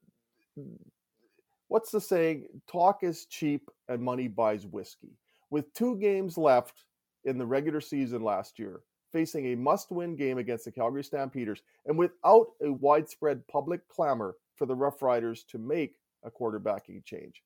what's 1.68 1.90
the 1.90 2.02
saying? 2.02 2.48
Talk 2.70 3.02
is 3.02 3.24
cheap 3.24 3.70
and 3.88 4.02
money 4.02 4.28
buys 4.28 4.66
whiskey. 4.66 5.16
With 5.48 5.72
two 5.72 5.96
games 5.96 6.36
left 6.36 6.84
in 7.24 7.38
the 7.38 7.46
regular 7.46 7.80
season 7.80 8.20
last 8.22 8.58
year, 8.58 8.80
facing 9.10 9.46
a 9.46 9.56
must 9.56 9.90
win 9.90 10.16
game 10.16 10.36
against 10.36 10.66
the 10.66 10.72
Calgary 10.72 11.02
Stampeders, 11.02 11.62
and 11.86 11.96
without 11.96 12.48
a 12.62 12.70
widespread 12.72 13.46
public 13.48 13.88
clamor 13.88 14.36
for 14.54 14.66
the 14.66 14.74
Rough 14.74 15.00
Riders 15.00 15.44
to 15.44 15.56
make 15.56 15.94
a 16.24 16.30
quarterbacking 16.30 17.02
change. 17.06 17.42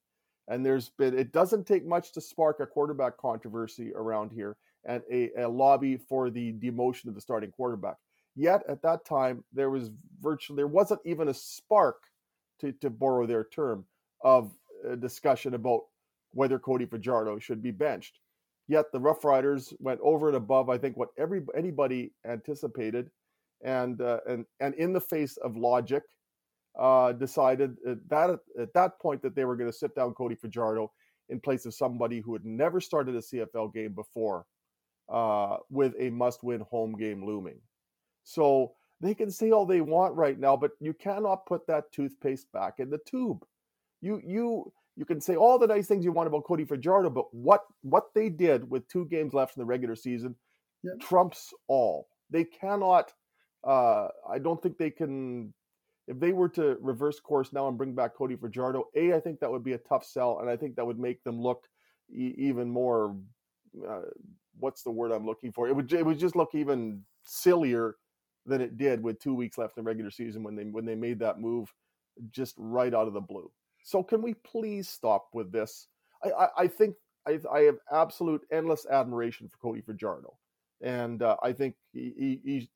And 0.51 0.67
there's 0.67 0.91
been, 0.91 1.19
it 1.19 1.33
doesn't 1.33 1.67
take 1.67 1.87
much 1.87 2.13
to 2.13 2.21
spark 2.21 2.61
a 2.61 2.67
quarterback 2.67 3.17
controversy 3.17 3.93
around 3.95 4.33
here 4.33 4.57
and 4.85 5.03
a, 5.11 5.31
a 5.39 5.49
lobby 5.49 5.97
for 5.97 6.29
the 6.29 6.53
demotion 6.55 7.07
of 7.07 7.15
the 7.15 7.21
starting 7.21 7.53
quarterback. 7.53 7.97
Yet 8.35 8.63
at 8.69 8.83
that 8.83 9.05
time, 9.05 9.45
there 9.53 9.71
was 9.71 9.91
virtually, 10.21 10.57
there 10.57 10.67
wasn't 10.67 11.01
even 11.05 11.29
a 11.29 11.35
spark, 11.35 11.97
to, 12.61 12.73
to 12.73 12.91
borrow 12.91 13.27
their 13.27 13.45
term, 13.45 13.85
of 14.23 14.53
a 14.87 14.97
discussion 14.97 15.55
about 15.55 15.83
whether 16.33 16.59
Cody 16.59 16.85
Fajardo 16.85 17.39
should 17.39 17.63
be 17.63 17.71
benched. 17.71 18.19
Yet 18.69 18.93
the 18.93 19.01
Rough 19.01 19.25
Riders 19.25 19.73
went 19.79 20.01
over 20.03 20.29
and 20.29 20.37
above, 20.37 20.69
I 20.69 20.79
think, 20.79 20.97
what 20.97 21.09
every 21.19 21.43
anybody 21.57 22.13
anticipated, 22.27 23.11
and 23.63 24.01
uh, 24.01 24.21
and 24.29 24.45
and 24.61 24.75
in 24.75 24.93
the 24.93 25.01
face 25.01 25.37
of 25.39 25.57
logic, 25.57 26.03
uh, 26.79 27.13
decided 27.13 27.77
that 28.09 28.39
at 28.59 28.73
that 28.75 28.99
point 29.01 29.23
that 29.23 29.35
they 29.35 29.45
were 29.45 29.57
going 29.57 29.71
to 29.71 29.77
sit 29.77 29.95
down 29.95 30.15
Cody 30.15 30.35
Fajardo 30.35 30.91
in 31.29 31.41
place 31.41 31.67
of 31.67 31.75
somebody 31.75 32.21
who 32.21 32.33
had 32.33 32.45
never 32.45 32.81
started 32.81 33.15
a 33.15 33.19
CFL 33.19 33.73
game 33.73 33.93
before, 33.93 34.47
uh, 35.09 35.57
with 35.71 35.95
a 35.99 36.11
must-win 36.11 36.61
home 36.61 36.97
game 36.97 37.25
looming. 37.25 37.61
So 38.25 38.73
they 39.01 39.15
can 39.15 39.31
say 39.31 39.51
all 39.51 39.67
they 39.67 39.81
want 39.81 40.15
right 40.15 40.39
now, 40.39 40.57
but 40.57 40.73
you 40.81 40.93
cannot 40.93 41.47
put 41.47 41.67
that 41.67 41.91
toothpaste 41.93 42.51
back 42.53 42.75
in 42.79 42.91
the 42.91 43.01
tube. 43.07 43.45
You 44.03 44.21
you 44.25 44.73
you 44.97 45.05
can 45.05 45.21
say 45.21 45.37
all 45.37 45.59
the 45.59 45.67
nice 45.67 45.87
things 45.87 46.05
you 46.05 46.13
want 46.13 46.27
about 46.27 46.45
Cody 46.45 46.65
Fajardo, 46.65 47.11
but 47.11 47.33
what 47.33 47.63
what 47.83 48.15
they 48.15 48.29
did 48.29 48.69
with 48.69 48.87
two 48.89 49.07
games 49.07 49.33
left 49.33 49.57
in 49.57 49.61
the 49.61 49.67
regular 49.67 49.97
season 49.97 50.37
yeah. 50.83 50.93
trumps 51.01 51.53
all. 51.69 52.09
They 52.31 52.45
cannot. 52.45 53.13
Uh, 53.67 54.09
I 54.29 54.39
don't 54.39 54.63
think 54.63 54.79
they 54.79 54.91
can. 54.91 55.53
If 56.07 56.19
they 56.19 56.33
were 56.33 56.49
to 56.51 56.77
reverse 56.81 57.21
course 57.21 57.53
now 57.53 57.69
and 57.69 57.79
bring 57.79 57.95
back 57.95 58.15
Cody 58.15 58.37
Fajardo, 58.37 58.85
a 58.97 59.15
I 59.15 59.21
think 59.21 59.41
that 59.41 59.51
would 59.51 59.65
be 59.65 59.75
a 59.75 59.79
tough 59.79 60.05
sell, 60.05 60.41
and 60.41 60.51
I 60.51 60.57
think 60.57 60.77
that 60.77 60.87
would 60.87 60.99
make 60.99 61.23
them 61.23 61.41
look 61.41 61.69
e- 62.11 62.35
even 62.37 62.69
more. 62.69 63.17
Uh, 63.89 64.03
what's 64.59 64.83
the 64.83 64.91
word 64.91 65.13
I'm 65.13 65.27
looking 65.27 65.53
for? 65.53 65.69
It 65.69 65.77
would 65.77 65.93
it 65.93 66.05
would 66.05 66.19
just 66.19 66.37
look 66.37 66.55
even 66.55 67.03
sillier 67.25 67.97
than 68.47 68.61
it 68.61 68.77
did 68.77 69.03
with 69.03 69.21
two 69.21 69.35
weeks 69.35 69.59
left 69.59 69.79
in 69.79 69.85
regular 69.85 70.11
season 70.11 70.43
when 70.43 70.57
they 70.57 70.65
when 70.65 70.85
they 70.85 70.95
made 70.95 71.19
that 71.21 71.41
move 71.41 71.73
just 72.31 72.55
right 72.59 72.95
out 72.95 73.07
of 73.07 73.15
the 73.15 73.21
blue. 73.21 73.51
So 73.85 74.03
can 74.03 74.23
we 74.23 74.35
please 74.35 74.89
stop 74.89 75.29
with 75.33 75.53
this? 75.53 75.89
I, 76.25 76.31
I, 76.31 76.49
I 76.59 76.67
think 76.67 76.97
I, 77.27 77.39
I, 77.51 77.61
have 77.61 77.77
absolute 77.93 78.43
endless 78.53 78.87
admiration 78.91 79.49
for 79.49 79.57
Cody 79.59 79.81
Fajardo, 79.81 80.37
and 80.83 81.23
uh, 81.23 81.37
I 81.43 81.53
think 81.53 81.77
he, 81.93 82.13
he, 82.17 82.41
he, 82.45 82.71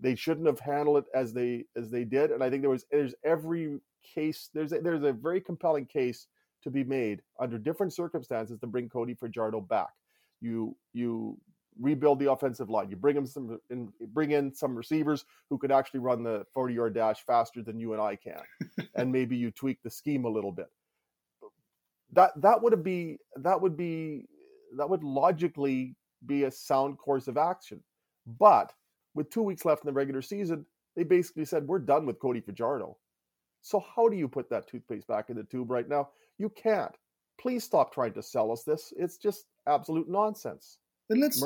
they 0.00 0.14
shouldn't 0.14 0.46
have 0.46 0.60
handled 0.60 0.98
it 0.98 1.04
as 1.14 1.32
they 1.32 1.64
as 1.76 1.90
they 1.90 2.04
did. 2.04 2.30
And 2.30 2.42
I 2.42 2.50
think 2.50 2.62
there 2.62 2.70
was 2.70 2.84
there's 2.90 3.14
every 3.24 3.78
case 4.02 4.50
there's 4.52 4.72
a, 4.72 4.80
there's 4.80 5.02
a 5.02 5.12
very 5.12 5.40
compelling 5.40 5.86
case 5.86 6.26
to 6.62 6.70
be 6.70 6.84
made 6.84 7.20
under 7.38 7.58
different 7.58 7.92
circumstances 7.92 8.58
to 8.60 8.66
bring 8.66 8.88
Cody 8.88 9.14
Fajardo 9.14 9.60
back. 9.60 9.92
You 10.40 10.76
you 10.92 11.38
rebuild 11.80 12.18
the 12.18 12.30
offensive 12.30 12.70
line. 12.70 12.88
You 12.88 12.96
bring 12.96 13.16
him 13.16 13.26
some 13.26 13.58
in, 13.70 13.92
bring 14.12 14.32
in 14.32 14.54
some 14.54 14.76
receivers 14.76 15.24
who 15.50 15.58
could 15.58 15.72
actually 15.72 16.00
run 16.00 16.22
the 16.22 16.46
40 16.52 16.74
yard 16.74 16.94
dash 16.94 17.24
faster 17.26 17.62
than 17.62 17.78
you 17.78 17.92
and 17.92 18.02
I 18.02 18.16
can. 18.16 18.40
and 18.94 19.10
maybe 19.10 19.36
you 19.36 19.50
tweak 19.50 19.82
the 19.82 19.90
scheme 19.90 20.24
a 20.24 20.28
little 20.28 20.52
bit. 20.52 20.68
That 22.12 22.32
that 22.40 22.62
would 22.62 22.82
be 22.82 23.18
that 23.36 23.60
would 23.60 23.76
be 23.76 24.26
that 24.76 24.88
would 24.88 25.02
logically 25.02 25.96
be 26.26 26.44
a 26.44 26.50
sound 26.50 26.98
course 26.98 27.28
of 27.28 27.36
action. 27.36 27.82
But 28.38 28.72
with 29.14 29.30
2 29.30 29.42
weeks 29.42 29.64
left 29.64 29.84
in 29.84 29.86
the 29.86 29.92
regular 29.92 30.22
season, 30.22 30.66
they 30.96 31.04
basically 31.04 31.44
said 31.44 31.66
we're 31.66 31.78
done 31.78 32.06
with 32.06 32.18
Cody 32.18 32.40
Fajardo. 32.40 32.96
So 33.62 33.82
how 33.96 34.08
do 34.08 34.16
you 34.16 34.28
put 34.28 34.50
that 34.50 34.68
toothpaste 34.68 35.06
back 35.08 35.30
in 35.30 35.36
the 35.36 35.44
tube 35.44 35.70
right 35.70 35.88
now? 35.88 36.10
You 36.38 36.50
can't. 36.50 36.94
Please 37.40 37.64
stop 37.64 37.92
trying 37.92 38.12
to 38.12 38.22
sell 38.22 38.52
us 38.52 38.62
this. 38.62 38.92
It's 38.96 39.16
just 39.16 39.46
absolute 39.66 40.08
nonsense. 40.08 40.78
And 41.08 41.20
let's. 41.20 41.42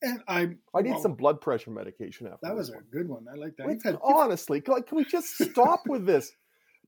And 0.00 0.22
I 0.28 0.50
I 0.74 0.82
need 0.82 0.90
well, 0.90 1.02
some 1.02 1.14
blood 1.14 1.40
pressure 1.40 1.70
medication 1.72 2.28
after 2.28 2.38
that 2.42 2.54
was 2.54 2.68
a 2.68 2.80
good 2.92 3.08
one. 3.08 3.24
I 3.32 3.36
like 3.36 3.56
that. 3.56 3.66
Wait, 3.66 3.80
had, 3.82 3.98
honestly, 4.02 4.60
can, 4.60 4.82
can 4.82 4.96
we 4.96 5.04
just 5.04 5.36
stop 5.50 5.80
with 5.88 6.06
this? 6.06 6.30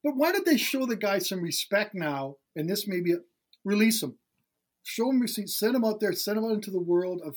But 0.05 0.17
why 0.17 0.31
did 0.33 0.45
they 0.45 0.57
show 0.57 0.87
the 0.87 0.95
guy 0.95 1.19
some 1.19 1.43
respect 1.43 1.95
now? 1.95 2.37
And 2.55 2.69
this 2.69 2.87
maybe 2.87 3.15
release 3.65 4.03
him, 4.03 4.17
show 4.85 5.11
him 5.11 5.21
receipt, 5.21 5.49
send 5.49 5.75
him 5.75 5.85
out 5.85 6.01
there, 6.01 6.13
send 6.13 6.39
him 6.39 6.45
out 6.45 6.53
into 6.53 6.71
the 6.71 6.81
world 6.81 7.21
of 7.25 7.37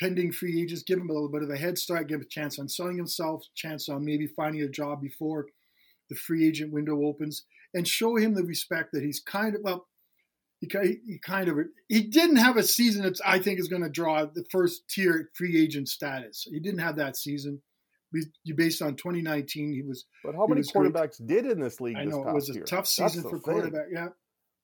pending 0.00 0.32
free 0.32 0.60
agents, 0.60 0.82
give 0.82 0.98
him 0.98 1.10
a 1.10 1.12
little 1.12 1.28
bit 1.28 1.42
of 1.42 1.50
a 1.50 1.56
head 1.56 1.78
start, 1.78 2.08
give 2.08 2.16
him 2.16 2.22
a 2.22 2.28
chance 2.28 2.58
on 2.58 2.68
selling 2.68 2.96
himself, 2.96 3.44
chance 3.54 3.88
on 3.88 4.04
maybe 4.04 4.26
finding 4.26 4.62
a 4.62 4.68
job 4.68 5.00
before 5.00 5.46
the 6.08 6.16
free 6.16 6.48
agent 6.48 6.72
window 6.72 7.04
opens, 7.04 7.44
and 7.74 7.86
show 7.86 8.16
him 8.16 8.34
the 8.34 8.42
respect 8.42 8.90
that 8.92 9.02
he's 9.02 9.20
kind 9.20 9.54
of 9.54 9.60
well 9.62 9.86
he, 10.60 10.68
he 11.06 11.18
kind 11.18 11.48
of 11.48 11.58
he 11.88 12.02
didn't 12.02 12.36
have 12.36 12.56
a 12.56 12.62
season 12.62 13.02
that 13.02 13.18
I 13.24 13.38
think 13.38 13.58
is 13.58 13.68
going 13.68 13.82
to 13.82 13.88
draw 13.88 14.26
the 14.26 14.44
first 14.50 14.88
tier 14.88 15.30
free 15.34 15.60
agent 15.60 15.88
status. 15.88 16.46
He 16.50 16.60
didn't 16.60 16.80
have 16.80 16.96
that 16.96 17.16
season. 17.16 17.62
You 18.44 18.56
Based 18.56 18.82
on 18.82 18.96
2019, 18.96 19.72
he 19.72 19.82
was. 19.82 20.04
But 20.24 20.34
how 20.34 20.46
many 20.46 20.62
quarterbacks 20.62 21.18
great. 21.18 21.28
did 21.28 21.46
in 21.46 21.60
this 21.60 21.80
league? 21.80 21.96
I 21.96 22.04
know 22.04 22.28
it 22.28 22.34
was 22.34 22.50
a 22.50 22.54
year? 22.54 22.64
tough 22.64 22.88
season 22.88 23.22
for 23.22 23.38
quarterback. 23.38 23.86
Yeah. 23.92 24.08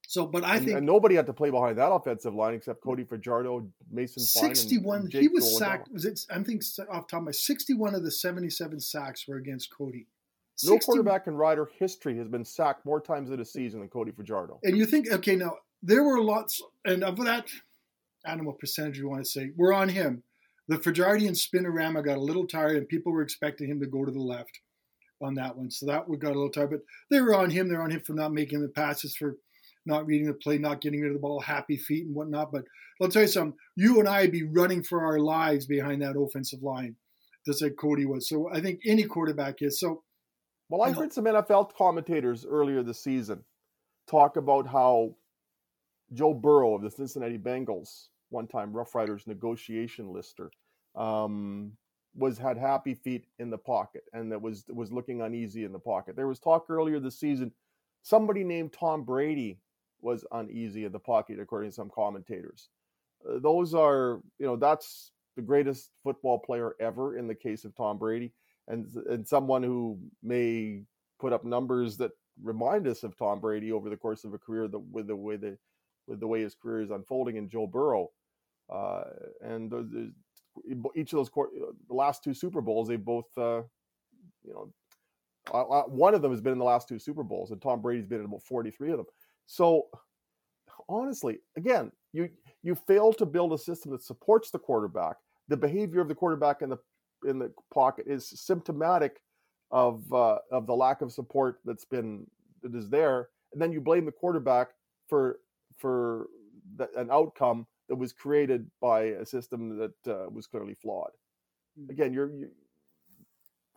So, 0.08 0.24
but 0.24 0.44
I 0.44 0.56
and, 0.56 0.64
think 0.64 0.76
and 0.78 0.86
nobody 0.86 1.16
had 1.16 1.26
to 1.26 1.32
play 1.32 1.50
behind 1.50 1.78
that 1.78 1.90
offensive 1.90 2.34
line 2.34 2.54
except 2.54 2.80
Cody 2.80 3.04
Fajardo, 3.04 3.68
Mason. 3.90 4.22
Sixty-one. 4.22 5.10
he 5.10 5.28
was 5.28 5.58
sacked. 5.58 5.90
Was 5.92 6.04
it? 6.04 6.20
I 6.30 6.42
think 6.42 6.62
off 6.90 7.08
top 7.08 7.20
of 7.20 7.24
my 7.24 7.32
sixty-one 7.32 7.94
of 7.94 8.04
the 8.04 8.10
seventy-seven 8.10 8.80
sacks 8.80 9.26
were 9.26 9.36
against 9.36 9.70
Cody. 9.76 10.06
60, 10.58 10.74
no 10.74 10.78
quarterback 10.78 11.26
in 11.26 11.34
Rider 11.34 11.68
history 11.78 12.16
has 12.16 12.28
been 12.28 12.44
sacked 12.44 12.86
more 12.86 13.00
times 13.00 13.30
in 13.30 13.40
a 13.40 13.44
season 13.44 13.80
than 13.80 13.90
Cody 13.90 14.10
Fajardo. 14.10 14.58
And 14.62 14.76
you 14.76 14.86
think, 14.86 15.10
okay, 15.12 15.36
now 15.36 15.56
there 15.82 16.02
were 16.02 16.22
lots, 16.22 16.62
and 16.86 17.04
of 17.04 17.16
that, 17.24 17.48
I 18.24 18.30
don't 18.30 18.38
know 18.38 18.50
what 18.50 18.58
percentage 18.58 18.96
you 18.96 19.08
want 19.08 19.22
to 19.22 19.30
say, 19.30 19.50
we're 19.54 19.74
on 19.74 19.90
him. 19.90 20.22
The 20.68 20.78
Fajardian 20.78 21.34
spinorama 21.34 22.02
got 22.04 22.16
a 22.16 22.22
little 22.22 22.46
tired, 22.46 22.76
and 22.76 22.88
people 22.88 23.12
were 23.12 23.22
expecting 23.22 23.68
him 23.68 23.80
to 23.80 23.86
go 23.86 24.04
to 24.04 24.10
the 24.10 24.18
left 24.18 24.60
on 25.22 25.34
that 25.34 25.56
one. 25.56 25.70
So 25.70 25.86
that 25.86 26.08
we 26.08 26.16
got 26.16 26.30
a 26.32 26.40
little 26.40 26.50
tired, 26.50 26.70
but 26.70 26.80
they 27.10 27.20
were 27.20 27.34
on 27.34 27.50
him. 27.50 27.68
They're 27.68 27.82
on 27.82 27.90
him 27.90 28.00
for 28.00 28.14
not 28.14 28.32
making 28.32 28.62
the 28.62 28.68
passes, 28.68 29.14
for 29.14 29.36
not 29.86 30.06
reading 30.06 30.26
the 30.26 30.34
play, 30.34 30.58
not 30.58 30.80
getting 30.80 31.00
rid 31.00 31.10
of 31.10 31.14
the 31.14 31.20
ball, 31.20 31.40
happy 31.40 31.76
feet 31.76 32.06
and 32.06 32.14
whatnot. 32.14 32.52
But 32.52 32.64
I'll 33.00 33.08
tell 33.08 33.22
you 33.22 33.28
something, 33.28 33.58
you 33.74 34.00
and 34.00 34.08
I 34.08 34.22
would 34.22 34.32
be 34.32 34.44
running 34.44 34.82
for 34.82 35.04
our 35.04 35.18
lives 35.18 35.66
behind 35.66 36.02
that 36.02 36.18
offensive 36.18 36.62
line, 36.62 36.96
just 37.44 37.62
like 37.62 37.76
Cody 37.76 38.06
was. 38.06 38.28
So 38.28 38.50
I 38.52 38.60
think 38.60 38.80
any 38.84 39.04
quarterback 39.04 39.62
is. 39.62 39.78
So, 39.80 40.02
well, 40.68 40.82
I 40.82 40.92
heard 40.92 41.12
some 41.12 41.24
NFL 41.24 41.74
commentators 41.76 42.44
earlier 42.44 42.82
this 42.82 43.02
season 43.02 43.44
talk 44.08 44.36
about 44.36 44.66
how 44.66 45.14
Joe 46.12 46.34
Burrow 46.34 46.74
of 46.74 46.82
the 46.82 46.90
Cincinnati 46.90 47.38
Bengals, 47.38 48.08
one 48.30 48.46
time 48.46 48.72
Rough 48.72 48.94
Riders 48.94 49.26
negotiation 49.26 50.12
lister, 50.12 50.50
um, 50.94 51.72
was 52.16 52.38
had 52.38 52.56
happy 52.56 52.94
feet 52.94 53.26
in 53.38 53.50
the 53.50 53.58
pocket 53.58 54.04
and 54.12 54.32
that 54.32 54.40
was 54.40 54.64
was 54.68 54.90
looking 54.90 55.20
uneasy 55.20 55.64
in 55.64 55.72
the 55.72 55.78
pocket. 55.78 56.16
There 56.16 56.26
was 56.26 56.38
talk 56.38 56.66
earlier 56.68 56.98
this 56.98 57.20
season, 57.20 57.52
somebody 58.02 58.42
named 58.42 58.72
Tom 58.72 59.04
Brady 59.04 59.58
was 60.00 60.24
uneasy 60.32 60.84
in 60.84 60.92
the 60.92 60.98
pocket, 60.98 61.38
according 61.40 61.70
to 61.70 61.74
some 61.74 61.90
commentators. 61.94 62.68
Uh, 63.28 63.38
those 63.38 63.74
are, 63.74 64.20
you 64.38 64.46
know, 64.46 64.56
that's 64.56 65.12
the 65.36 65.42
greatest 65.42 65.90
football 66.02 66.38
player 66.38 66.74
ever 66.80 67.16
in 67.16 67.26
the 67.26 67.34
case 67.34 67.64
of 67.64 67.74
Tom 67.74 67.98
Brady, 67.98 68.32
and 68.68 68.86
and 69.08 69.26
someone 69.26 69.62
who 69.62 69.98
may 70.22 70.82
put 71.18 71.32
up 71.32 71.44
numbers 71.44 71.96
that 71.96 72.12
remind 72.42 72.86
us 72.86 73.02
of 73.02 73.16
Tom 73.16 73.40
Brady 73.40 73.72
over 73.72 73.88
the 73.88 73.96
course 73.96 74.24
of 74.24 74.34
a 74.34 74.38
career 74.38 74.68
the, 74.68 74.78
with 74.78 75.06
the 75.06 75.16
way 75.16 75.36
the 75.36 75.56
with 76.06 76.20
the 76.20 76.26
way 76.26 76.42
his 76.42 76.54
career 76.54 76.82
is 76.82 76.90
unfolding 76.90 77.36
in 77.36 77.48
Joe 77.48 77.66
Burrow. 77.66 78.10
Uh, 78.70 79.04
and 79.42 79.72
each 80.94 81.12
of 81.12 81.18
those 81.18 81.30
the 81.88 81.94
last 81.94 82.24
two 82.24 82.34
Super 82.34 82.60
Bowls, 82.60 82.88
they 82.88 82.96
both, 82.96 83.26
uh, 83.36 83.62
you 84.44 84.52
know, 84.52 84.72
uh, 85.52 85.62
uh, 85.62 85.82
one 85.84 86.14
of 86.14 86.22
them 86.22 86.32
has 86.32 86.40
been 86.40 86.52
in 86.52 86.58
the 86.58 86.64
last 86.64 86.88
two 86.88 86.98
Super 86.98 87.22
Bowls, 87.22 87.50
and 87.50 87.62
Tom 87.62 87.80
Brady's 87.80 88.06
been 88.06 88.20
in 88.20 88.26
about 88.26 88.42
43 88.42 88.90
of 88.90 88.96
them. 88.98 89.06
So 89.46 89.86
honestly, 90.88 91.38
again, 91.56 91.92
you 92.12 92.28
you 92.62 92.74
fail 92.74 93.12
to 93.14 93.26
build 93.26 93.52
a 93.52 93.58
system 93.58 93.92
that 93.92 94.02
supports 94.02 94.50
the 94.50 94.58
quarterback. 94.58 95.16
The 95.48 95.56
behavior 95.56 96.00
of 96.00 96.08
the 96.08 96.14
quarterback 96.14 96.62
in 96.62 96.70
the 96.70 96.78
in 97.26 97.38
the 97.38 97.52
pocket 97.72 98.06
is 98.08 98.28
symptomatic 98.28 99.20
of 99.70 100.12
uh, 100.12 100.38
of 100.50 100.66
the 100.66 100.74
lack 100.74 101.02
of 101.02 101.12
support 101.12 101.60
that's 101.64 101.84
been 101.84 102.26
that 102.62 102.74
is 102.74 102.88
there, 102.88 103.28
and 103.52 103.60
then 103.60 103.72
you 103.72 103.80
blame 103.80 104.04
the 104.04 104.12
quarterback 104.12 104.68
for 105.08 105.40
for 105.76 106.26
the, 106.76 106.88
an 106.96 107.10
outcome 107.10 107.66
that 107.88 107.96
was 107.96 108.12
created 108.12 108.68
by 108.80 109.02
a 109.02 109.24
system 109.24 109.78
that 109.78 110.12
uh, 110.12 110.28
was 110.30 110.46
clearly 110.46 110.74
flawed. 110.74 111.10
Hmm. 111.78 111.90
Again, 111.90 112.12
you're 112.12 112.30
you, 112.30 112.50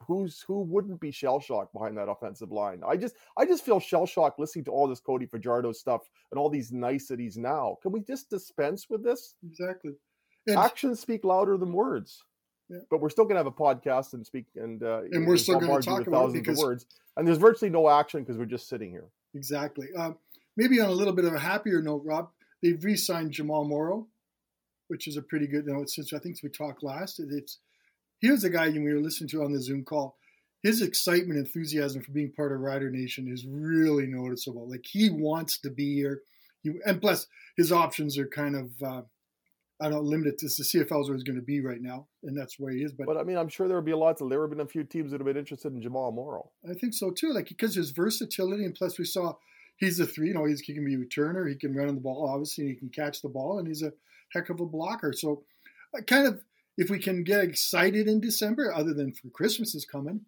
who's 0.08 0.44
who 0.48 0.62
wouldn't 0.62 1.00
be 1.00 1.12
shell 1.12 1.40
shocked 1.40 1.74
behind 1.74 1.98
that 1.98 2.10
offensive 2.10 2.52
line? 2.52 2.82
I 2.88 2.98
just 2.98 3.16
I 3.38 3.46
just 3.46 3.66
feel 3.66 3.80
shell 3.80 4.06
shocked 4.06 4.40
listening 4.40 4.66
to 4.66 4.72
all 4.72 4.88
this 4.88 5.00
Cody 5.00 5.26
Fajardo 5.26 5.72
stuff 5.72 6.10
and 6.32 6.40
all 6.40 6.50
these 6.50 6.72
niceties 6.72 7.38
now. 7.38 7.78
Can 7.82 7.92
we 7.92 8.02
just 8.02 8.30
dispense 8.30 8.88
with 8.90 9.04
this? 9.04 9.36
Exactly. 9.46 9.94
And, 10.48 10.58
Actions 10.58 11.00
speak 11.00 11.24
louder 11.24 11.58
than 11.58 11.74
words. 11.74 12.24
Yeah. 12.70 12.80
But 12.90 13.02
we're 13.02 13.10
still 13.10 13.26
going 13.26 13.36
to 13.36 13.40
have 13.40 13.48
a 13.48 13.52
podcast 13.52 14.14
and 14.14 14.26
speak 14.26 14.46
and 14.56 14.82
uh, 14.84 15.02
and 15.12 15.28
we're 15.28 15.38
still 15.38 15.60
going 15.60 15.82
to 15.82 15.88
talk 15.88 16.08
about 16.08 16.30
it 16.30 16.34
because, 16.34 16.60
of 16.60 16.64
words. 16.64 16.86
And 17.18 17.28
there's 17.28 17.38
virtually 17.38 17.72
no 17.72 17.90
action 17.90 18.22
because 18.22 18.38
we're 18.38 18.46
just 18.46 18.70
sitting 18.70 18.92
here. 18.92 19.08
Exactly. 19.34 19.88
Um, 19.98 20.18
maybe 20.56 20.80
on 20.80 20.90
a 20.90 20.94
little 20.94 21.14
bit 21.14 21.26
of 21.26 21.34
a 21.34 21.40
happier 21.40 21.82
note, 21.82 22.04
Rob, 22.06 22.30
they've 22.62 22.82
re-signed 22.84 23.32
Jamal 23.32 23.66
Morrow, 23.66 24.08
which 24.88 25.08
is 25.08 25.18
a 25.18 25.22
pretty 25.22 25.48
good 25.48 25.66
note 25.66 25.90
since 25.90 26.14
I 26.14 26.20
think 26.20 26.38
we 26.44 26.50
talked 26.50 26.84
last. 26.84 27.20
It's 27.20 27.60
here's 28.20 28.44
a 28.44 28.50
guy 28.50 28.68
you 28.68 28.82
we 28.82 28.94
were 28.94 29.00
listening 29.00 29.30
to 29.30 29.44
on 29.44 29.52
the 29.52 29.62
Zoom 29.62 29.84
call. 29.84 30.18
His 30.62 30.82
excitement, 30.82 31.40
enthusiasm 31.40 32.02
for 32.02 32.12
being 32.12 32.34
part 32.34 32.52
of 32.52 32.60
Rider 32.60 32.90
Nation 32.90 33.30
is 33.32 33.46
really 33.48 34.08
noticeable. 34.08 34.70
Like 34.70 34.86
he 34.86 35.10
wants 35.10 35.60
to 35.60 35.70
be 35.70 35.96
here, 35.96 36.22
he, 36.62 36.72
and 36.86 37.00
plus 37.00 37.28
his 37.56 37.72
options 37.72 38.18
are 38.18 38.28
kind 38.28 38.56
of 38.56 38.84
uh, 38.84 39.02
I 39.82 39.90
don't 39.90 40.04
limit 40.04 40.28
it 40.28 40.38
to 40.40 40.48
the 40.48 40.64
CFL 40.64 41.02
is 41.02 41.08
where 41.08 41.16
he's 41.16 41.24
going 41.24 41.38
to 41.40 41.42
be 41.42 41.62
right 41.62 41.82
now, 41.82 42.08
and 42.24 42.38
that's 42.38 42.60
where 42.60 42.74
he 42.74 42.84
is. 42.84 42.92
But, 42.92 43.08
but 43.08 43.18
I 43.18 43.24
mean, 43.24 43.38
I'm 43.38 43.48
sure 43.48 43.68
there 43.68 43.78
would 43.78 43.86
be 43.86 43.94
lots 43.94 44.22
of 44.22 44.30
there 44.30 44.42
have 44.42 44.50
been 44.50 44.60
a 44.60 44.68
few 44.68 44.84
teams 44.84 45.12
that 45.12 45.22
have 45.22 45.26
been 45.26 45.38
interested 45.38 45.72
in 45.72 45.82
Jamal 45.82 46.12
Morrow. 46.12 46.52
I 46.70 46.74
think 46.74 46.94
so 46.94 47.12
too, 47.12 47.32
like 47.32 47.48
because 47.48 47.76
his 47.76 47.92
versatility, 47.92 48.66
and 48.66 48.76
plus 48.76 49.00
we 49.00 49.06
saw 49.06 49.36
he's 49.78 50.00
a 50.02 50.06
three. 50.06 50.28
You 50.28 50.34
know, 50.34 50.46
he's, 50.46 50.60
he 50.60 50.74
can 50.74 50.84
be 50.84 50.96
a 50.96 50.98
returner, 50.98 51.48
he 51.48 51.56
can 51.56 51.74
run 51.74 51.88
on 51.88 51.96
the 51.96 52.02
ball, 52.02 52.30
obviously, 52.30 52.66
and 52.66 52.74
he 52.74 52.80
can 52.80 52.90
catch 52.90 53.22
the 53.22 53.30
ball, 53.30 53.60
and 53.60 53.68
he's 53.68 53.82
a 53.82 53.94
heck 54.34 54.50
of 54.50 54.60
a 54.60 54.66
blocker. 54.66 55.14
So, 55.14 55.44
I 55.96 56.02
kind 56.02 56.28
of 56.28 56.42
if 56.80 56.90
we 56.90 56.98
can 56.98 57.24
get 57.24 57.44
excited 57.44 58.08
in 58.08 58.22
December, 58.22 58.74
other 58.74 58.94
than 58.94 59.12
for 59.12 59.30
Christmas 59.30 59.76
is 59.76 59.86
coming, 59.86 60.22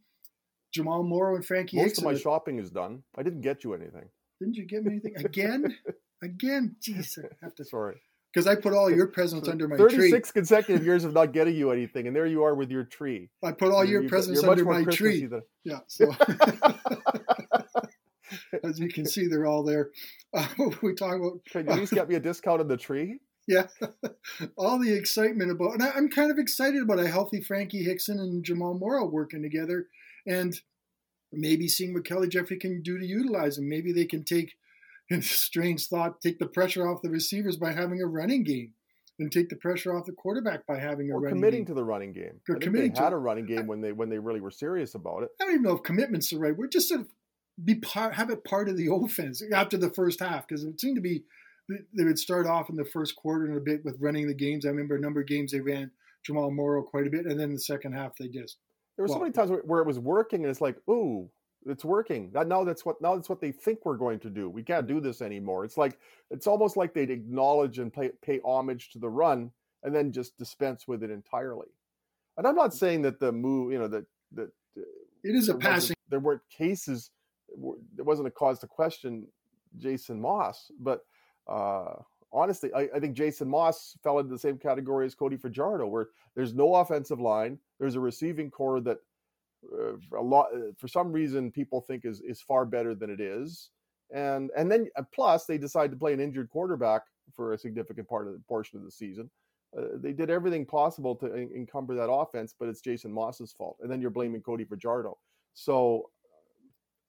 Jamal 0.71 1.01
Morrow 1.01 1.35
and 1.35 1.45
Frankie. 1.45 1.77
Most 1.77 1.97
of 1.97 2.03
my 2.03 2.13
shopping 2.13 2.59
is 2.59 2.69
done. 2.69 3.03
I 3.17 3.23
didn't 3.23 3.41
get 3.41 3.63
you 3.63 3.73
anything. 3.73 4.09
Didn't 4.39 4.55
you 4.55 4.65
get 4.65 4.83
me 4.83 4.91
anything 4.91 5.15
again? 5.25 5.77
again, 6.21 6.75
jeez, 6.81 7.17
I 7.17 7.27
have 7.41 7.55
to. 7.55 7.65
Sorry 7.65 8.01
because 8.33 8.47
I 8.47 8.55
put 8.55 8.73
all 8.73 8.89
your 8.89 9.07
presents 9.07 9.47
under 9.49 9.67
my 9.67 9.75
36 9.75 9.95
tree. 9.95 10.11
36 10.11 10.31
consecutive 10.31 10.85
years 10.85 11.03
of 11.03 11.13
not 11.13 11.33
getting 11.33 11.55
you 11.55 11.71
anything, 11.71 12.07
and 12.07 12.15
there 12.15 12.25
you 12.25 12.43
are 12.43 12.55
with 12.55 12.71
your 12.71 12.83
tree. 12.83 13.29
I 13.43 13.51
put 13.51 13.71
all 13.71 13.83
your 13.83 14.03
you, 14.03 14.09
presents 14.09 14.43
under 14.43 14.65
my 14.65 14.83
tree. 14.85 15.25
Than... 15.25 15.41
Yeah. 15.63 15.79
So, 15.87 16.11
as 18.63 18.79
you 18.79 18.89
can 18.89 19.05
see, 19.05 19.27
they're 19.27 19.45
all 19.45 19.63
there. 19.63 19.89
Uh, 20.33 20.47
we 20.81 20.93
talk 20.93 21.15
about. 21.15 21.43
Can 21.49 21.65
you 21.65 21.71
at 21.71 21.79
least 21.79 21.93
get 21.93 22.07
me 22.09 22.15
a 22.15 22.19
discount 22.19 22.61
on 22.61 22.67
the 22.67 22.77
tree? 22.77 23.19
Yeah, 23.47 23.67
all 24.57 24.79
the 24.79 24.93
excitement 24.93 25.51
about, 25.51 25.73
and 25.73 25.83
I, 25.83 25.91
I'm 25.95 26.09
kind 26.09 26.31
of 26.31 26.37
excited 26.37 26.81
about 26.81 26.99
a 26.99 27.07
healthy 27.07 27.41
Frankie 27.41 27.83
Hickson 27.83 28.19
and 28.19 28.43
Jamal 28.43 28.75
Morrow 28.75 29.05
working 29.05 29.41
together, 29.41 29.87
and 30.27 30.59
maybe 31.31 31.67
seeing 31.67 31.93
what 31.93 32.05
Kelly 32.05 32.27
Jeffrey 32.27 32.57
can 32.57 32.81
do 32.81 32.99
to 32.99 33.05
utilize 33.05 33.55
them. 33.55 33.69
Maybe 33.69 33.91
they 33.91 34.05
can 34.05 34.23
take 34.23 34.53
in 35.09 35.21
strange 35.21 35.87
thought, 35.87 36.21
take 36.21 36.39
the 36.39 36.45
pressure 36.45 36.87
off 36.87 37.01
the 37.01 37.09
receivers 37.09 37.57
by 37.57 37.73
having 37.73 38.01
a 38.01 38.07
running 38.07 38.43
game, 38.43 38.73
and 39.19 39.31
take 39.31 39.49
the 39.49 39.55
pressure 39.55 39.95
off 39.95 40.05
the 40.05 40.11
quarterback 40.11 40.65
by 40.67 40.79
having 40.79 41.09
a 41.11 41.15
or 41.15 41.21
running 41.21 41.37
committing 41.37 41.59
game. 41.61 41.65
to 41.67 41.73
the 41.73 41.83
running 41.83 42.13
game. 42.13 42.39
Or 42.49 42.55
committing 42.55 42.93
they 42.93 43.01
had 43.01 43.13
a 43.13 43.17
running 43.17 43.45
game 43.45 43.67
when 43.67 43.81
they 43.81 43.91
when 43.91 44.09
they 44.09 44.19
really 44.19 44.41
were 44.41 44.51
serious 44.51 44.95
about 44.95 45.23
it. 45.23 45.29
I 45.39 45.45
don't 45.45 45.53
even 45.53 45.63
know 45.63 45.75
if 45.75 45.83
commitment's 45.83 46.29
the 46.29 46.37
right 46.37 46.55
word. 46.55 46.71
Just 46.71 46.89
sort 46.89 47.01
of 47.01 47.07
be 47.63 47.75
part, 47.75 48.13
have 48.15 48.29
it 48.29 48.43
part 48.43 48.69
of 48.69 48.77
the 48.77 48.87
offense 48.93 49.43
after 49.53 49.77
the 49.77 49.89
first 49.89 50.19
half 50.19 50.47
because 50.47 50.63
it 50.63 50.79
seemed 50.79 50.95
to 50.95 51.01
be 51.01 51.23
they 51.93 52.03
would 52.03 52.19
start 52.19 52.47
off 52.47 52.69
in 52.69 52.75
the 52.75 52.85
first 52.85 53.15
quarter 53.15 53.45
and 53.45 53.57
a 53.57 53.61
bit 53.61 53.83
with 53.83 53.97
running 53.99 54.27
the 54.27 54.33
games. 54.33 54.65
I 54.65 54.69
remember 54.69 54.95
a 54.95 54.99
number 54.99 55.21
of 55.21 55.27
games 55.27 55.51
they 55.51 55.59
ran 55.59 55.91
Jamal 56.23 56.51
Morrow 56.51 56.83
quite 56.83 57.07
a 57.07 57.09
bit, 57.09 57.25
and 57.25 57.39
then 57.39 57.53
the 57.53 57.59
second 57.59 57.93
half 57.93 58.15
they 58.17 58.27
just. 58.27 58.57
There 58.95 59.03
were 59.03 59.07
so 59.07 59.19
many 59.19 59.31
times 59.31 59.51
where 59.63 59.81
it 59.81 59.87
was 59.87 59.99
working, 59.99 60.41
and 60.41 60.51
it's 60.51 60.61
like, 60.61 60.77
ooh, 60.89 61.29
it's 61.65 61.85
working. 61.85 62.31
Now 62.33 62.63
that's 62.63 62.85
what 62.85 63.01
now 63.01 63.15
that's 63.15 63.29
what 63.29 63.41
they 63.41 63.51
think 63.51 63.85
we're 63.85 63.97
going 63.97 64.19
to 64.19 64.29
do. 64.29 64.49
We 64.49 64.63
can't 64.63 64.87
do 64.87 64.99
this 64.99 65.21
anymore. 65.21 65.65
It's 65.65 65.77
like 65.77 65.99
it's 66.29 66.47
almost 66.47 66.77
like 66.77 66.93
they'd 66.93 67.09
acknowledge 67.09 67.79
and 67.79 67.93
pay, 67.93 68.11
pay 68.21 68.39
homage 68.43 68.91
to 68.91 68.99
the 68.99 69.09
run 69.09 69.51
and 69.83 69.95
then 69.95 70.11
just 70.11 70.37
dispense 70.37 70.87
with 70.87 71.03
it 71.03 71.11
entirely. 71.11 71.67
And 72.37 72.47
I'm 72.47 72.55
not 72.55 72.73
saying 72.73 73.03
that 73.03 73.19
the 73.19 73.31
move, 73.31 73.71
you 73.71 73.79
know, 73.79 73.87
that 73.87 74.05
that 74.33 74.49
uh, 74.77 74.81
it 75.23 75.35
is 75.35 75.49
a 75.49 75.55
passing. 75.55 75.95
There 76.09 76.19
weren't 76.19 76.41
cases. 76.49 77.11
There 77.95 78.05
wasn't 78.05 78.27
a 78.27 78.31
cause 78.31 78.59
to 78.59 78.67
question 78.67 79.27
Jason 79.77 80.19
Moss, 80.19 80.71
but 80.79 81.01
uh, 81.47 81.93
honestly, 82.31 82.73
I, 82.73 82.89
I, 82.95 82.99
think 82.99 83.15
Jason 83.15 83.47
Moss 83.47 83.97
fell 84.03 84.19
into 84.19 84.31
the 84.31 84.39
same 84.39 84.57
category 84.57 85.05
as 85.05 85.15
Cody 85.15 85.37
Fajardo, 85.37 85.87
where 85.87 86.07
there's 86.35 86.53
no 86.53 86.75
offensive 86.75 87.19
line, 87.19 87.57
there's 87.79 87.95
a 87.95 87.99
receiving 87.99 88.49
core 88.51 88.79
that 88.81 88.97
uh, 89.73 89.93
a 90.17 90.21
lot 90.21 90.47
uh, 90.55 90.71
for 90.77 90.87
some 90.87 91.11
reason 91.11 91.51
people 91.51 91.81
think 91.81 92.05
is 92.05 92.21
is 92.21 92.41
far 92.41 92.65
better 92.65 92.95
than 92.95 93.09
it 93.09 93.19
is. 93.19 93.69
And 94.13 94.49
and 94.57 94.71
then 94.71 94.87
plus 95.13 95.45
they 95.45 95.57
decide 95.57 95.91
to 95.91 95.97
play 95.97 96.13
an 96.13 96.19
injured 96.19 96.49
quarterback 96.49 97.03
for 97.33 97.53
a 97.53 97.57
significant 97.57 98.07
part 98.07 98.27
of 98.27 98.33
the 98.33 98.39
portion 98.47 98.77
of 98.77 98.85
the 98.85 98.91
season. 98.91 99.29
Uh, 99.77 99.83
they 99.95 100.11
did 100.11 100.29
everything 100.29 100.65
possible 100.65 101.15
to 101.15 101.27
en- 101.27 101.49
encumber 101.55 101.95
that 101.95 102.11
offense 102.11 102.53
but 102.59 102.67
it's 102.67 102.81
jason 102.81 103.09
Moss's 103.09 103.53
fault 103.53 103.77
and 103.81 103.89
then 103.89 104.01
you're 104.01 104.09
blaming 104.09 104.41
cody 104.41 104.65
fajardo. 104.65 105.17
So 105.53 106.09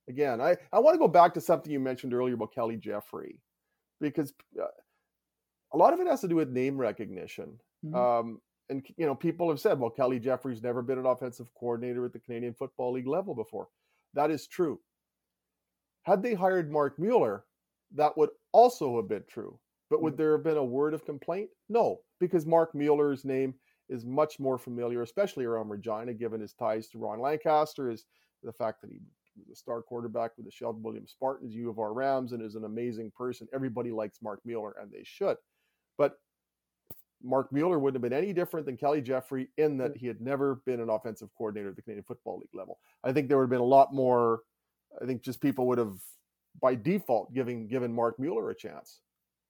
again 0.09 0.41
i 0.41 0.57
i 0.73 0.79
want 0.79 0.95
to 0.95 0.99
go 0.99 1.09
back 1.09 1.35
to 1.35 1.41
something 1.41 1.73
you 1.73 1.81
mentioned 1.81 2.15
earlier 2.15 2.35
about 2.35 2.53
kelly 2.53 2.77
jeffrey 2.77 3.39
because 4.03 4.35
uh, 4.61 4.67
a 5.73 5.77
lot 5.77 5.95
of 5.95 6.01
it 6.01 6.07
has 6.07 6.21
to 6.21 6.29
do 6.29 6.37
with 6.37 6.51
name 6.51 6.77
recognition 6.77 7.59
mm-hmm. 7.85 7.95
um, 7.95 8.41
and 8.73 8.87
you 8.97 9.07
know, 9.07 9.15
people 9.15 9.49
have 9.51 9.61
said, 9.61 9.79
well, 9.79 9.91
Kelly 9.91 10.19
Jeffrey's 10.19 10.63
never 10.63 10.83
been 10.83 10.99
an 10.99 11.07
offensive 11.07 11.51
coordinator 11.55 12.07
at 12.07 12.13
the 12.13 12.19
Canadian 12.19 12.55
Football 12.55 12.93
League 12.93 13.07
level 13.07 13.35
before. 13.35 13.69
That 14.15 14.31
is 14.31 14.47
true. 14.47 14.81
Had 16.05 16.23
they 16.23 16.35
hired 16.35 16.73
Marc 16.73 16.99
Mueller, 16.99 17.45
that 17.95 18.17
would 18.17 18.31
also 18.53 18.97
have 18.97 19.09
been 19.09 19.25
true. 19.29 19.59
But 19.91 20.03
would 20.03 20.15
mm. 20.15 20.17
there 20.17 20.33
have 20.33 20.45
been 20.45 20.57
a 20.57 20.65
word 20.65 20.95
of 20.95 21.05
complaint? 21.05 21.51
No, 21.69 22.01
because 22.19 22.47
Marc 22.47 22.75
Mueller's 22.75 23.25
name 23.25 23.55
is 23.89 24.07
much 24.07 24.41
more 24.41 24.59
familiar, 24.59 25.03
especially 25.03 25.45
around 25.45 25.69
Regina, 25.69 26.15
given 26.15 26.41
his 26.41 26.55
ties 26.55 26.89
to 26.89 26.99
Ron 26.99 27.21
Lancaster, 27.21 27.91
is 27.91 28.07
the 28.43 28.53
fact 28.53 28.81
that 28.81 28.91
he 28.91 29.01
was 29.37 29.49
a 29.51 29.57
star 29.57 29.83
quarterback 29.83 30.33
with 30.37 30.47
the 30.47 30.53
Sheldon 30.53 30.83
Williams 30.83 31.11
Spartans, 31.13 31.55
U 31.55 31.71
of 31.71 31.79
R 31.79 31.93
Rams, 31.93 32.33
and 32.33 32.43
is 32.43 32.55
an 32.55 32.65
amazing 32.65 33.13
person. 33.17 33.49
Everybody 33.55 33.91
likes 33.91 34.19
Marc 34.23 34.41
Mueller, 34.45 34.75
and 34.81 34.91
they 34.91 35.03
should. 35.05 35.37
But 35.99 36.19
Marc 37.23 37.53
Mueller 37.53 37.79
wouldn't 37.79 38.03
have 38.03 38.11
been 38.11 38.19
any 38.19 38.33
different 38.33 38.67
than 38.67 38.77
Kelly 38.77 39.01
Jeffrey 39.01 39.49
in 39.57 39.77
that 39.79 39.97
he 39.97 40.07
had 40.07 40.21
never 40.21 40.57
been 40.67 40.81
an 40.81 40.91
offensive 40.91 41.29
coordinator 41.37 41.71
at 41.71 41.77
the 41.77 41.83
Canadian 41.83 42.05
Football 42.05 42.39
League 42.39 42.55
level. 42.55 42.79
I 43.05 43.13
think 43.13 43.29
there 43.29 43.39
would 43.39 43.45
have 43.45 43.51
been 43.51 43.61
a 43.61 43.65
lot 43.65 43.95
more. 43.95 44.41
I 45.01 45.07
think 45.07 45.23
just 45.23 45.41
people 45.41 45.67
would 45.69 45.79
have, 45.79 45.97
by 46.61 46.75
default, 46.75 47.33
giving 47.33 47.69
given 47.69 47.95
Marc 47.95 48.19
Mueller 48.19 48.51
a 48.51 48.55
chance. 48.55 49.01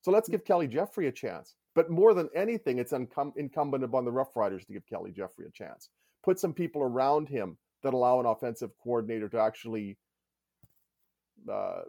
So 0.02 0.10
let's 0.10 0.28
give 0.28 0.44
Kelly 0.44 0.68
Jeffrey 0.68 1.06
a 1.06 1.12
chance. 1.12 1.54
But 1.74 1.90
more 1.90 2.12
than 2.12 2.28
anything, 2.34 2.78
it's 2.78 2.92
incumbent 2.92 3.84
upon 3.84 4.04
the 4.04 4.12
Rough 4.12 4.36
Riders 4.36 4.66
to 4.66 4.72
give 4.74 4.86
Kelly 4.86 5.10
Jeffrey 5.10 5.46
a 5.46 5.50
chance. 5.50 5.88
Put 6.22 6.38
some 6.38 6.52
people 6.52 6.82
around 6.82 7.28
him 7.28 7.56
that 7.82 7.94
allow 7.94 8.20
an 8.20 8.26
offensive 8.26 8.70
coordinator 8.82 9.28
to 9.28 9.40
actually 9.40 9.96
uh, 11.50 11.82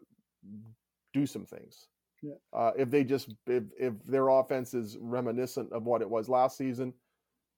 do 1.14 1.26
some 1.26 1.46
things. 1.46 1.88
Yeah. 2.22 2.36
Uh, 2.54 2.72
if 2.78 2.90
they 2.90 3.04
just 3.04 3.30
if, 3.48 3.64
if 3.78 3.94
their 4.08 4.30
offense 4.30 4.74
is 4.74 4.98
reminiscent 5.00 5.72
of 5.74 5.84
what 5.84 6.02
it 6.02 6.10
was 6.10 6.30
last 6.30 6.58
season, 6.58 6.94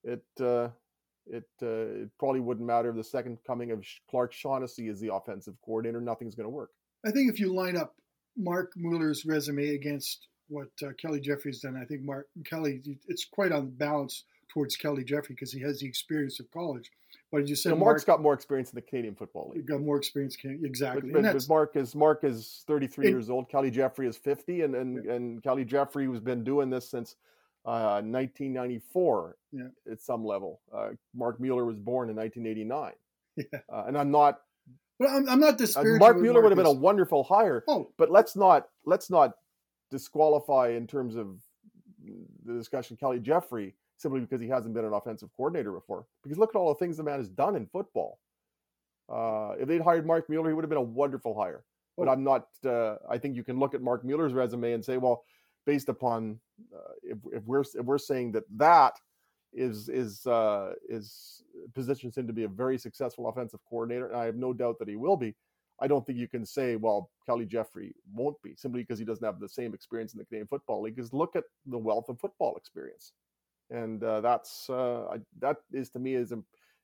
it 0.04 0.24
uh, 0.42 0.70
it 1.28 1.44
uh, 1.62 2.02
it 2.04 2.10
probably 2.20 2.40
wouldn't 2.40 2.66
matter 2.66 2.90
if 2.90 2.96
the 2.96 3.04
second 3.04 3.38
coming 3.46 3.72
of 3.72 3.86
Clark 4.10 4.34
Shaughnessy 4.34 4.90
is 4.90 5.00
the 5.00 5.14
offensive 5.14 5.56
coordinator. 5.64 6.02
Nothing's 6.02 6.36
going 6.36 6.46
to 6.46 6.50
work. 6.50 6.72
I 7.06 7.12
think 7.12 7.32
if 7.32 7.40
you 7.40 7.54
line 7.54 7.78
up 7.78 7.96
Marc 8.36 8.72
Mueller's 8.76 9.24
resume 9.26 9.76
against 9.76 10.28
what 10.48 10.70
uh, 10.84 10.90
Kelly 11.00 11.20
Jeffrey's 11.20 11.62
done, 11.62 11.80
I 11.80 11.86
think 11.86 12.02
Mark 12.02 12.28
Kelly 12.46 12.82
it's 13.08 13.26
quite 13.26 13.52
on 13.52 13.70
balance 13.70 14.24
towards 14.52 14.76
Kelly 14.76 15.04
Jeffrey 15.04 15.36
because 15.36 15.52
he 15.52 15.62
has 15.62 15.80
the 15.80 15.88
experience 15.88 16.40
of 16.40 16.50
college. 16.52 16.90
But 17.36 17.44
as 17.44 17.50
you 17.50 17.56
said, 17.58 17.72
you 17.72 17.76
know, 17.76 17.84
Mark's 17.84 18.08
Mark, 18.08 18.18
got 18.18 18.24
more 18.24 18.34
experience 18.34 18.72
in 18.72 18.76
the 18.76 18.82
Canadian 18.82 19.14
Football 19.14 19.52
League. 19.54 19.66
Got 19.66 19.82
more 19.82 19.98
experience, 19.98 20.38
exactly. 20.42 21.12
But, 21.12 21.24
but 21.24 21.50
Mark 21.50 21.76
is 21.76 21.94
Mark 21.94 22.24
is 22.24 22.64
33 22.66 23.08
it, 23.08 23.10
years 23.10 23.30
old. 23.30 23.50
Kelly 23.50 23.70
Jeffrey 23.70 24.08
is 24.08 24.16
50, 24.16 24.62
and 24.62 24.74
and, 24.74 25.04
yeah. 25.04 25.12
and 25.12 25.44
Kelly 25.44 25.66
Jeffrey 25.66 26.08
has 26.10 26.22
been 26.22 26.46
doing 26.46 26.70
this 26.70 26.90
since 26.90 27.18
uh, 27.66 28.00
1994 28.02 29.36
yeah. 29.52 29.64
at 29.92 30.02
some 30.02 30.24
level. 30.24 30.62
Uh, 30.74 30.92
Marc 31.14 31.42
Mueller 31.42 31.66
was 31.66 31.76
born 31.76 32.10
in 32.10 32.16
1989, 32.16 32.94
yeah. 33.36 33.60
uh, 33.70 33.84
and 33.86 33.98
I'm 33.98 34.12
not. 34.12 34.40
But 34.98 35.10
I'm, 35.10 35.28
I'm 35.28 35.40
not 35.42 35.58
disparaging. 35.58 35.98
Marc 35.98 36.16
Mueller 36.16 36.42
would 36.42 36.54
have 36.54 36.58
been 36.58 36.66
a 36.66 36.72
wonderful 36.72 37.26
hire. 37.26 37.66
Oh. 37.68 37.90
but 37.98 38.10
let's 38.10 38.38
not 38.38 38.70
let's 38.86 39.10
not 39.10 39.34
disqualify 39.92 40.70
in 40.70 40.88
terms 40.88 41.18
of 41.18 41.36
the 42.46 42.54
discussion 42.54 42.96
Kelly 42.96 43.20
Jeffrey 43.20 43.76
simply 43.98 44.20
because 44.20 44.42
he 44.42 44.48
hasn't 44.48 44.74
been 44.74 44.86
an 44.86 44.94
offensive 44.94 45.30
coordinator 45.36 45.72
before. 45.72 46.06
Because 46.24 46.38
look 46.38 46.54
at 46.54 46.58
all 46.58 46.70
the 46.70 46.80
things 46.80 46.98
the 46.98 47.04
man 47.04 47.20
has 47.20 47.30
done 47.30 47.56
in 47.56 47.66
football. 47.68 48.20
Uh, 49.08 49.54
if 49.60 49.68
they'd 49.68 49.82
hired 49.82 50.06
Marc 50.06 50.30
Mueller, 50.30 50.50
he 50.50 50.54
would 50.54 50.64
have 50.64 50.70
been 50.70 50.78
a 50.78 50.82
wonderful 50.82 51.40
hire. 51.40 51.64
But 51.98 52.10
I'm 52.10 52.24
not. 52.24 52.48
Uh, 52.66 52.96
I 53.10 53.18
think 53.18 53.36
you 53.36 53.44
can 53.44 53.58
look 53.58 53.74
at 53.74 53.82
Marc 53.82 54.04
Mueller's 54.04 54.34
resume 54.34 54.74
and 54.74 54.84
say, 54.84 54.98
well, 54.98 55.24
based 55.66 55.90
upon 55.90 56.40
uh, 56.74 56.94
if, 57.04 57.18
if 57.32 57.44
we're 57.46 57.62
if 57.62 57.86
we're 57.86 57.98
saying 57.98 58.34
that 58.34 58.44
that 58.58 59.00
is 59.54 59.88
is 59.88 60.26
uh, 60.28 60.74
is 60.90 61.44
positions 61.74 62.18
him 62.18 62.28
to 62.28 62.34
be 62.34 62.44
a 62.44 62.50
very 62.50 62.78
successful 62.78 63.30
offensive 63.30 63.62
coordinator, 63.70 64.08
and 64.08 64.18
I 64.18 64.26
have 64.26 64.36
no 64.36 64.54
doubt 64.54 64.80
that 64.80 64.90
he 64.90 64.96
will 64.96 65.18
be. 65.18 65.36
I 65.80 65.88
don't 65.88 66.06
think 66.06 66.18
you 66.18 66.28
can 66.28 66.46
say, 66.46 66.78
well, 66.78 67.10
Kelly 67.26 67.46
Jeffrey 67.46 67.94
won't 68.14 68.42
be 68.42 68.56
simply 68.56 68.82
because 68.82 69.00
he 69.00 69.06
doesn't 69.06 69.26
have 69.26 69.40
the 69.40 69.50
same 69.50 69.74
experience 69.74 70.14
in 70.14 70.20
the 70.20 70.26
Canadian 70.26 70.48
Football 70.48 70.82
League. 70.84 70.96
Because 70.96 71.14
look 71.14 71.36
at 71.36 71.44
the 71.66 71.78
wealth 71.78 72.08
of 72.08 72.20
football 72.20 72.56
experience, 72.56 73.12
and 73.70 74.04
uh, 74.04 74.22
that's 74.22 74.70
uh, 74.70 75.06
I, 75.12 75.18
that 75.40 75.58
is 75.72 75.90
to 75.92 76.00
me 76.00 76.16
is 76.16 76.34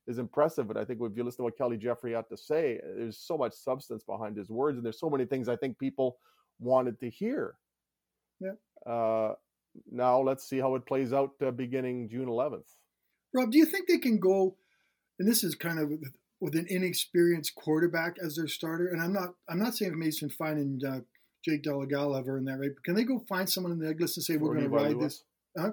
is 0.08 0.18
impressive. 0.18 0.68
But 0.68 0.78
I 0.78 0.86
think 0.86 1.00
if 1.02 1.16
you 1.16 1.24
listen 1.24 1.38
to 1.38 1.44
what 1.44 1.58
Kelly 1.58 1.78
Jeffrey 1.78 2.14
had 2.14 2.30
to 2.30 2.38
say, 2.38 2.80
there's 2.98 3.18
so 3.18 3.38
much 3.38 3.54
substance 3.54 4.04
behind 4.04 4.38
his 4.38 4.50
words, 4.50 4.78
and 4.78 4.86
there's 4.86 5.00
so 5.00 5.10
many 5.10 5.26
things 5.26 5.48
I 5.48 5.56
think 5.56 5.78
people 5.78 6.18
wanted 6.60 7.00
to 7.00 7.10
hear. 7.10 7.56
Yeah. 8.40 8.92
Uh, 8.92 9.34
now 9.92 10.20
let's 10.20 10.48
see 10.48 10.60
how 10.60 10.76
it 10.76 10.86
plays 10.86 11.14
out 11.14 11.32
uh, 11.46 11.52
beginning 11.52 12.10
June 12.10 12.28
11th. 12.28 12.68
Rob, 13.34 13.52
do 13.52 13.58
you 13.58 13.66
think 13.66 13.88
they 13.88 14.00
can 14.00 14.20
go? 14.20 14.58
And 15.20 15.28
this 15.28 15.44
is 15.44 15.56
kind 15.56 15.80
of 15.80 15.92
with 16.40 16.56
an 16.56 16.66
inexperienced 16.70 17.56
quarterback 17.56 18.18
as 18.24 18.36
their 18.36 18.48
starter. 18.48 18.88
And 18.88 19.02
I'm 19.02 19.14
not 19.14 19.36
I'm 19.48 19.60
not 19.60 19.76
saying 19.76 19.98
Mason 19.98 20.30
Fine 20.30 20.58
and 20.58 20.84
uh, 20.84 21.00
Jake 21.46 21.64
Dolegala 21.64 22.18
have 22.18 22.28
earned 22.28 22.48
that 22.48 22.60
right, 22.60 22.72
but 22.74 22.84
can 22.84 22.96
they 22.96 23.04
go 23.04 23.24
find 23.30 23.50
someone 23.50 23.72
in 23.72 23.80
the 23.80 23.96
list 23.98 24.18
and 24.18 24.24
say 24.24 24.38
we're 24.38 24.56
going 24.56 24.70
to 24.70 24.70
ride 24.70 24.96
Lewis. 24.96 25.24
this? 25.56 25.64
Huh? 25.64 25.72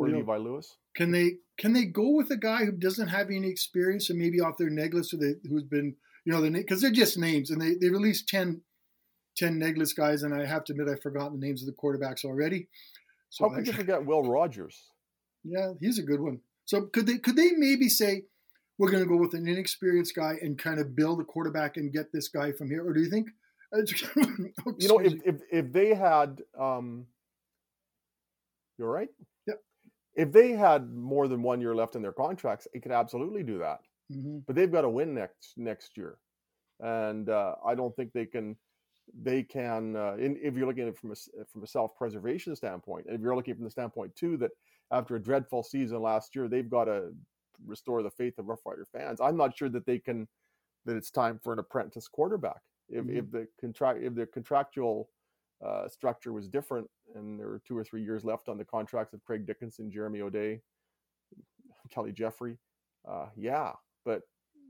Or 0.00 0.06
You 0.08 0.12
know, 0.14 0.18
Levi 0.20 0.36
Lewis. 0.38 0.76
Can 0.96 1.10
they 1.12 1.34
can 1.58 1.72
they 1.72 1.84
go 1.84 2.08
with 2.10 2.30
a 2.30 2.36
guy 2.36 2.64
who 2.64 2.72
doesn't 2.72 3.08
have 3.08 3.28
any 3.30 3.48
experience 3.48 4.10
and 4.10 4.18
maybe 4.18 4.40
off 4.40 4.56
their 4.56 4.70
neg 4.70 4.94
list 4.94 5.12
or 5.14 5.18
they, 5.18 5.34
who's 5.48 5.62
been 5.64 5.94
you 6.24 6.32
know 6.32 6.40
because 6.50 6.80
they're 6.80 6.90
just 6.90 7.18
names 7.18 7.50
and 7.50 7.60
they 7.60 7.74
they 7.74 7.88
released 7.90 8.28
10, 8.28 8.62
10 9.36 9.58
neg 9.58 9.76
list 9.78 9.96
guys 9.96 10.22
and 10.22 10.34
I 10.34 10.44
have 10.46 10.64
to 10.64 10.72
admit 10.72 10.88
I've 10.88 11.02
forgotten 11.02 11.38
the 11.38 11.46
names 11.46 11.62
of 11.62 11.66
the 11.66 11.74
quarterbacks 11.80 12.24
already. 12.24 12.68
So 13.28 13.48
How 13.48 13.54
could 13.56 13.68
I- 13.68 13.72
you 13.72 13.76
forget 13.82 14.04
Will 14.06 14.22
Rogers? 14.22 14.76
yeah, 15.44 15.72
he's 15.80 15.98
a 15.98 16.02
good 16.02 16.20
one. 16.20 16.40
So 16.64 16.82
could 16.82 17.06
they 17.06 17.18
could 17.18 17.36
they 17.36 17.52
maybe 17.52 17.88
say 17.88 18.24
we're 18.78 18.90
going 18.90 19.02
to 19.02 19.08
go 19.08 19.16
with 19.16 19.34
an 19.34 19.46
inexperienced 19.46 20.14
guy 20.16 20.34
and 20.40 20.56
kind 20.58 20.80
of 20.80 20.96
build 20.96 21.20
a 21.20 21.24
quarterback 21.24 21.76
and 21.76 21.92
get 21.92 22.12
this 22.12 22.28
guy 22.28 22.52
from 22.52 22.70
here, 22.70 22.82
or 22.86 22.92
do 22.94 23.00
you 23.00 23.10
think? 23.10 23.28
You 24.78 24.88
know, 24.88 24.98
if, 24.98 25.14
if 25.24 25.36
if 25.52 25.72
they 25.72 25.94
had, 25.94 26.42
um, 26.58 27.06
you're 28.78 28.90
right. 28.90 29.08
If 30.20 30.32
they 30.32 30.52
had 30.52 30.90
more 30.92 31.28
than 31.28 31.42
one 31.42 31.60
year 31.60 31.74
left 31.74 31.96
in 31.96 32.02
their 32.02 32.12
contracts, 32.12 32.68
it 32.74 32.80
could 32.82 32.92
absolutely 32.92 33.42
do 33.42 33.58
that. 33.58 33.80
hmm 34.10 34.40
But 34.46 34.56
they've 34.56 34.72
got 34.72 34.82
to 34.82 34.90
win 34.90 35.14
next 35.14 35.58
next 35.58 35.96
year, 35.96 36.18
and 36.80 37.28
uh, 37.28 37.56
I 37.64 37.74
don't 37.74 37.94
think 37.96 38.12
they 38.12 38.26
can. 38.26 38.58
They 39.14 39.42
can. 39.42 39.96
Uh, 39.96 40.14
in, 40.14 40.36
if 40.42 40.54
you're 40.56 40.66
looking 40.66 40.84
at 40.84 40.90
it 40.90 40.98
from 40.98 41.10
a 41.10 41.18
s- 41.20 41.28
from 41.48 41.62
a 41.64 41.66
self 41.66 41.96
preservation 41.96 42.56
standpoint, 42.56 43.06
and 43.06 43.14
if 43.16 43.20
you're 43.22 43.36
looking 43.36 43.54
from 43.56 43.64
the 43.64 43.70
standpoint 43.70 44.16
too 44.16 44.36
that 44.38 44.52
after 44.90 45.16
a 45.16 45.22
dreadful 45.22 45.62
season 45.62 46.02
last 46.02 46.34
year, 46.34 46.48
they've 46.48 46.70
got 46.70 46.84
to 46.86 47.14
restore 47.64 48.02
the 48.02 48.10
faith 48.10 48.38
of 48.38 48.46
Rough 48.46 48.64
Rider 48.66 48.86
fans. 48.86 49.20
I'm 49.20 49.36
not 49.36 49.56
sure 49.56 49.68
that 49.70 49.86
they 49.86 49.98
can. 49.98 50.28
That 50.86 50.96
it's 50.96 51.10
time 51.10 51.38
for 51.38 51.52
an 51.52 51.58
apprentice 51.58 52.08
quarterback. 52.08 52.62
If 52.88 53.08
Mhm. 53.08 53.10
if 53.10 53.30
the 53.30 53.48
contract 53.60 54.02
if 54.02 54.14
the 54.14 54.26
contractual 54.26 55.10
uh, 55.64 55.88
structure 55.88 56.32
was 56.32 56.48
different, 56.48 56.88
and 57.14 57.38
there 57.38 57.48
were 57.48 57.60
two 57.66 57.76
or 57.76 57.84
three 57.84 58.02
years 58.02 58.24
left 58.24 58.48
on 58.48 58.56
the 58.58 58.64
contracts 58.64 59.12
of 59.14 59.22
Craig 59.24 59.46
Dickinson, 59.46 59.90
Jeremy 59.90 60.20
O'Day, 60.22 60.60
Kelly 61.90 62.12
Jeffrey, 62.12 62.58
uh, 63.08 63.26
yeah, 63.36 63.72
but 64.04 64.22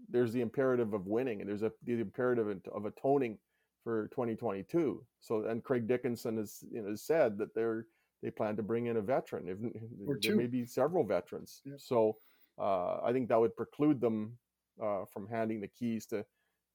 there's 0.08 0.32
the 0.32 0.40
imperative 0.40 0.92
of 0.94 1.06
winning, 1.06 1.40
and 1.40 1.48
there's 1.48 1.62
a 1.62 1.72
the 1.84 2.00
imperative 2.00 2.48
of- 2.72 2.84
atoning 2.84 3.38
for 3.84 4.08
2022. 4.08 5.04
So, 5.20 5.44
and 5.46 5.62
Craig 5.62 5.86
Dickinson 5.86 6.36
has 6.36 6.62
you 6.70 6.82
know 6.82 6.90
has 6.90 7.02
said 7.02 7.38
that 7.38 7.54
they're 7.54 7.86
they 8.22 8.30
plan 8.30 8.54
to 8.56 8.62
bring 8.62 8.86
in 8.86 8.98
a 8.98 9.00
veteran. 9.00 9.48
If, 9.48 9.58
Or 10.06 10.18
there 10.20 10.32
two. 10.32 10.36
may 10.36 10.46
be 10.46 10.66
several 10.66 11.04
veterans. 11.04 11.62
Yeah. 11.64 11.74
So, 11.78 12.18
uh, 12.58 12.98
I 13.02 13.12
think 13.12 13.28
that 13.28 13.40
would 13.40 13.56
preclude 13.56 13.98
them 14.00 14.36
uh, 14.82 15.04
from 15.06 15.26
handing 15.26 15.60
the 15.60 15.68
keys 15.68 16.04
to 16.06 16.24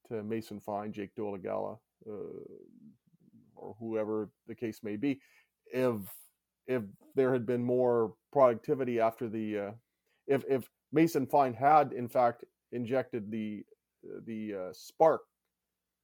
to 0.07 0.23
Mason 0.23 0.59
Fine, 0.59 0.93
Jake 0.93 1.13
Dolegala, 1.15 1.77
uh, 2.09 2.13
or 3.55 3.75
whoever 3.79 4.29
the 4.47 4.55
case 4.55 4.79
may 4.83 4.95
be. 4.95 5.19
If 5.67 5.95
if 6.67 6.83
there 7.15 7.31
had 7.31 7.45
been 7.45 7.63
more 7.63 8.13
productivity 8.31 8.99
after 8.99 9.27
the 9.29 9.57
uh, 9.57 9.71
if 10.27 10.43
if 10.49 10.69
Mason 10.91 11.25
Fine 11.25 11.53
had 11.53 11.93
in 11.93 12.07
fact 12.07 12.43
injected 12.71 13.31
the 13.31 13.63
the 14.25 14.53
uh, 14.53 14.73
spark 14.73 15.21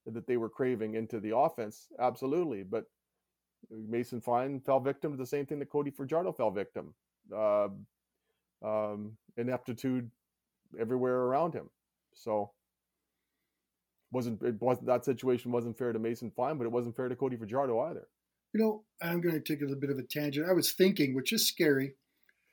that 0.06 0.26
they 0.26 0.38
were 0.38 0.50
craving 0.50 0.96
into 0.96 1.20
the 1.20 1.36
offense, 1.36 1.88
absolutely. 2.00 2.64
But 2.64 2.86
Mason 3.70 4.20
Fine 4.20 4.62
fell 4.62 4.80
victim 4.80 5.12
to 5.12 5.18
the 5.18 5.26
same 5.26 5.46
thing 5.46 5.60
that 5.60 5.70
Cody 5.70 5.92
Fajardo 5.92 6.32
fell 6.32 6.52
victim. 6.52 6.94
Uh, 7.36 7.68
um, 8.64 9.18
ineptitude 9.38 10.10
everywhere 10.80 11.18
around 11.22 11.54
him. 11.54 11.70
So 12.14 12.52
wasn't 14.12 14.42
it 14.42 14.62
wasn't 14.62 14.88
that 14.88 15.06
situation 15.06 15.52
wasn't 15.52 15.78
fair 15.78 15.94
to 15.94 16.00
Mason 16.00 16.32
Fine, 16.36 16.58
but 16.58 16.66
it 16.66 16.72
wasn't 16.72 16.96
fair 16.96 17.10
to 17.10 17.16
Cody 17.16 17.38
Fajardo 17.38 17.80
either. 17.80 18.08
You 18.54 18.60
know, 18.60 18.84
I'm 19.02 19.22
going 19.22 19.36
to 19.36 19.40
take 19.42 19.60
a 19.62 19.66
little 19.66 19.80
bit 19.80 19.90
of 19.90 19.98
a 19.98 20.04
tangent. 20.04 20.48
I 20.50 20.54
was 20.54 20.72
thinking, 20.74 21.16
which 21.16 21.32
is 21.32 21.48
scary, 21.48 21.96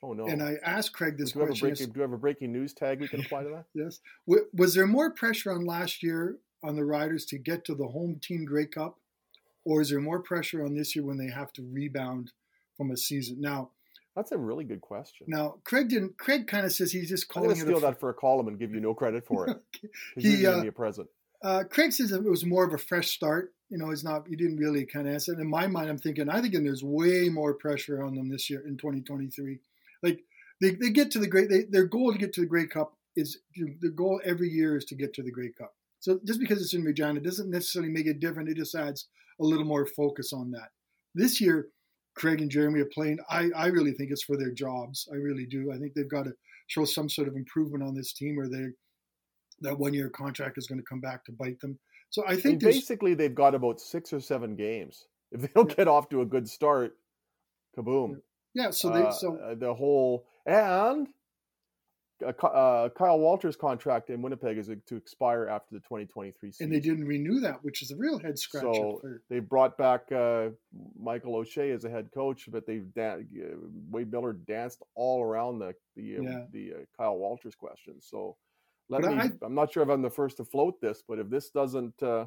Oh 0.01 0.13
no! 0.13 0.27
and 0.27 0.41
I 0.41 0.55
asked 0.63 0.93
Craig 0.93 1.17
this 1.17 1.33
do, 1.33 1.39
we 1.39 1.43
have 1.43 1.49
a 1.49 1.51
question. 1.51 1.67
breaking, 1.69 1.87
do 1.93 1.99
we 1.99 2.01
have 2.01 2.13
a 2.13 2.17
breaking 2.17 2.51
news 2.53 2.73
tag 2.73 3.01
we 3.01 3.07
can 3.09 3.19
apply 3.21 3.43
to 3.43 3.49
that? 3.49 3.65
Yes. 3.73 3.99
W- 4.27 4.45
Was 4.53 4.73
there 4.73 4.87
more 4.87 5.11
pressure 5.11 5.51
on 5.51 5.65
last 5.65 6.01
year 6.01 6.37
on 6.63 6.75
the 6.75 6.85
Riders 6.85 7.25
to 7.27 7.37
get 7.37 7.65
to 7.65 7.75
the 7.75 7.87
home 7.87 8.19
team 8.21 8.45
Grey 8.45 8.65
Cup, 8.65 8.97
or 9.65 9.81
is 9.81 9.89
there 9.89 9.99
more 9.99 10.21
pressure 10.21 10.63
on 10.63 10.73
this 10.75 10.95
year 10.95 11.03
when 11.05 11.17
they 11.17 11.29
have 11.29 11.51
to 11.53 11.63
rebound 11.69 12.31
from 12.77 12.91
a 12.91 12.97
season? 12.97 13.41
Now, 13.41 13.71
That's 14.15 14.31
a 14.31 14.37
really 14.37 14.63
good 14.63 14.79
question. 14.81 15.27
now 15.29 15.55
Craig 15.65 15.89
didn't. 15.89 16.17
Craig 16.17 16.47
kind 16.47 16.65
of 16.65 16.71
says 16.71 16.93
he's 16.93 17.09
just 17.09 17.27
calling. 17.27 17.49
I'm 17.49 17.55
going 17.57 17.65
to 17.67 17.71
steal 17.75 17.85
a, 17.89 17.91
that 17.91 17.99
for 17.99 18.09
a 18.09 18.13
column 18.13 18.47
and 18.47 18.57
give 18.57 18.73
you 18.73 18.79
no 18.79 18.93
credit 18.93 19.25
for 19.25 19.49
it. 19.49 19.57
'cause 19.81 20.23
He, 20.23 20.47
uh, 20.47 20.61
me 20.61 20.67
a 20.69 20.71
present. 20.71 21.09
Uh, 21.41 21.63
Craig 21.69 21.93
says 21.93 22.11
it 22.11 22.23
was 22.23 22.45
more 22.45 22.65
of 22.65 22.73
a 22.73 22.77
fresh 22.77 23.09
start. 23.09 23.53
You 23.69 23.77
know, 23.77 23.89
he's 23.89 24.03
not. 24.03 24.27
He 24.27 24.35
didn't 24.35 24.57
really 24.57 24.85
kind 24.85 25.07
of 25.07 25.13
answer. 25.13 25.39
In 25.39 25.49
my 25.49 25.67
mind, 25.67 25.89
I'm 25.89 25.97
thinking. 25.97 26.29
I 26.29 26.41
think 26.41 26.53
there's 26.53 26.83
way 26.83 27.29
more 27.29 27.53
pressure 27.53 28.03
on 28.03 28.15
them 28.15 28.29
this 28.29 28.49
year 28.49 28.63
in 28.67 28.77
2023. 28.77 29.59
Like 30.03 30.23
they, 30.59 30.71
they 30.71 30.89
get 30.89 31.11
to 31.11 31.19
the 31.19 31.27
great. 31.27 31.49
They, 31.49 31.63
their 31.63 31.85
goal 31.85 32.11
to 32.11 32.17
get 32.17 32.33
to 32.33 32.41
the 32.41 32.47
Grey 32.47 32.67
Cup 32.67 32.93
is 33.15 33.39
the 33.55 33.89
goal 33.89 34.21
every 34.25 34.49
year 34.49 34.77
is 34.77 34.85
to 34.85 34.95
get 34.95 35.13
to 35.13 35.23
the 35.23 35.31
Grey 35.31 35.51
Cup. 35.57 35.73
So 35.99 36.19
just 36.25 36.39
because 36.39 36.61
it's 36.61 36.73
in 36.73 36.83
Regina 36.83 37.19
doesn't 37.19 37.49
necessarily 37.49 37.91
make 37.91 38.07
it 38.07 38.19
different. 38.19 38.49
It 38.49 38.57
just 38.57 38.75
adds 38.75 39.07
a 39.39 39.43
little 39.43 39.65
more 39.65 39.85
focus 39.85 40.33
on 40.33 40.51
that. 40.51 40.69
This 41.13 41.41
year, 41.41 41.67
Craig 42.15 42.41
and 42.41 42.51
Jeremy 42.51 42.81
are 42.81 42.85
playing. 42.85 43.19
I, 43.29 43.49
I 43.55 43.67
really 43.67 43.93
think 43.93 44.11
it's 44.11 44.23
for 44.23 44.37
their 44.37 44.51
jobs. 44.51 45.07
I 45.11 45.15
really 45.15 45.45
do. 45.45 45.71
I 45.71 45.77
think 45.77 45.93
they've 45.93 46.09
got 46.09 46.25
to 46.25 46.33
show 46.67 46.85
some 46.85 47.09
sort 47.09 47.27
of 47.27 47.35
improvement 47.35 47.83
on 47.83 47.95
this 47.95 48.13
team, 48.13 48.39
or 48.39 48.47
they 48.47 48.67
that 49.61 49.77
one 49.77 49.93
year 49.93 50.09
contract 50.09 50.57
is 50.57 50.67
going 50.67 50.79
to 50.79 50.85
come 50.85 50.99
back 50.99 51.23
to 51.25 51.31
bite 51.31 51.59
them. 51.59 51.77
So 52.09 52.23
I 52.27 52.35
think 52.35 52.61
basically, 52.61 53.13
they've 53.13 53.35
got 53.35 53.53
about 53.55 53.79
six 53.79 54.13
or 54.13 54.19
seven 54.19 54.55
games. 54.55 55.05
If 55.31 55.41
they 55.41 55.49
don't 55.53 55.69
Yeah. 55.69 55.75
get 55.75 55.87
off 55.87 56.09
to 56.09 56.21
a 56.21 56.25
good 56.25 56.49
start, 56.49 56.97
kaboom! 57.77 58.21
yeah. 58.55 58.71
So 58.71 58.89
they 58.89 59.03
Uh, 59.03 59.11
so 59.11 59.35
uh, 59.37 59.53
the 59.55 59.73
whole 59.73 60.25
and 60.47 61.07
uh, 62.25 62.29
uh, 62.47 62.89
Kyle 62.89 63.19
Walters' 63.19 63.55
contract 63.55 64.09
in 64.09 64.21
Winnipeg 64.21 64.57
is 64.57 64.69
to 64.87 64.95
expire 64.95 65.47
after 65.47 65.75
the 65.75 65.79
2023 65.81 66.51
season. 66.51 66.65
and 66.65 66.73
they 66.73 66.79
didn't 66.81 67.05
renew 67.05 67.39
that, 67.41 67.63
which 67.63 67.81
is 67.81 67.91
a 67.91 67.95
real 67.95 68.19
head 68.19 68.37
scratcher. 68.37 68.65
So 68.73 68.97
for, 69.01 69.21
they 69.29 69.39
brought 69.39 69.77
back 69.77 70.11
uh, 70.11 70.49
Michael 70.99 71.35
O'Shea 71.35 71.71
as 71.71 71.85
a 71.85 71.89
head 71.89 72.09
coach, 72.11 72.49
but 72.51 72.65
they've 72.65 72.91
da- 72.93 73.13
uh, 73.21 73.55
Wade 73.89 74.11
Miller 74.11 74.33
danced 74.33 74.81
all 74.95 75.21
around 75.23 75.59
the 75.59 75.73
the 75.95 76.17
uh, 76.17 76.21
Yeah. 76.23 76.45
the 76.51 76.73
uh, 76.73 76.77
Kyle 76.97 77.17
Walters 77.17 77.55
question. 77.55 78.01
So 78.01 78.35
let 78.89 79.01
But 79.01 79.11
me. 79.11 79.17
I- 79.21 79.45
am 79.45 79.55
not 79.55 79.71
sure 79.71 79.83
if 79.83 79.89
I'm 79.89 80.01
the 80.01 80.09
first 80.09 80.37
to 80.37 80.45
float 80.45 80.81
this, 80.81 81.03
but 81.07 81.19
if 81.19 81.29
this 81.29 81.49
doesn't, 81.49 82.01
uh, 82.01 82.25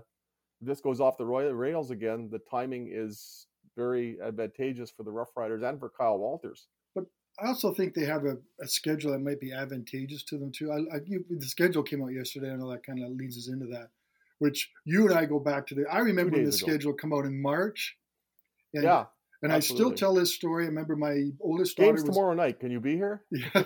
if 0.61 0.67
this 0.67 0.81
goes 0.81 1.01
off 1.01 1.19
the 1.19 1.27
rails 1.27 1.91
again, 1.91 2.29
the 2.31 2.39
timing 2.39 2.89
is 2.91 3.47
very 3.77 4.19
advantageous 4.21 4.91
for 4.91 5.03
the 5.03 5.11
Rough 5.11 5.31
Riders 5.37 5.63
and 5.63 5.79
for 5.79 5.91
Kyle 5.91 6.19
Walters. 6.19 6.69
But 6.95 7.05
I 7.41 7.49
also 7.49 7.73
think 7.73 7.95
they 7.95 8.05
have 8.05 8.25
a, 8.25 8.37
a 8.61 8.69
schedule 8.69 9.13
that 9.13 9.21
might 9.21 9.41
be 9.41 9.53
advantageous 9.53 10.23
to 10.25 10.39
them 10.39 10.53
too. 10.53 10.71
I, 10.71 10.97
I, 10.97 11.01
you, 11.07 11.25
the 11.31 11.47
schedule 11.47 11.83
came 11.83 12.03
out 12.03 12.13
yesterday. 12.13 12.51
and 12.51 12.61
know 12.61 12.71
that 12.71 12.87
kind 12.87 13.03
of 13.03 13.11
leads 13.13 13.37
us 13.37 13.49
into 13.49 13.67
that. 13.67 13.89
Which 14.39 14.71
you 14.85 15.09
and 15.09 15.17
I 15.17 15.25
go 15.25 15.39
back 15.39 15.67
to 15.69 15.75
the. 15.75 15.85
I 15.91 16.01
remember 16.01 16.33
when 16.33 16.45
the 16.45 16.49
ago. 16.49 16.57
schedule 16.57 16.93
come 16.95 17.13
out 17.13 17.25
in 17.25 17.41
March. 17.41 17.97
And, 18.75 18.85
yeah, 18.85 19.05
and 19.43 19.53
I 19.53 19.61
still 19.61 19.93
tell 19.93 20.15
this 20.15 20.35
story. 20.35 20.65
I 20.65 20.69
remember 20.69 20.97
my 20.97 21.31
oldest 21.41 21.77
daughter 21.77 21.93
games 21.93 22.03
was 22.05 22.17
tomorrow 22.17 22.35
night. 22.35 22.61
Can 22.61 22.71
you 22.71 22.81
be 22.81 22.97
here? 22.97 23.25
Yeah, 23.33 23.65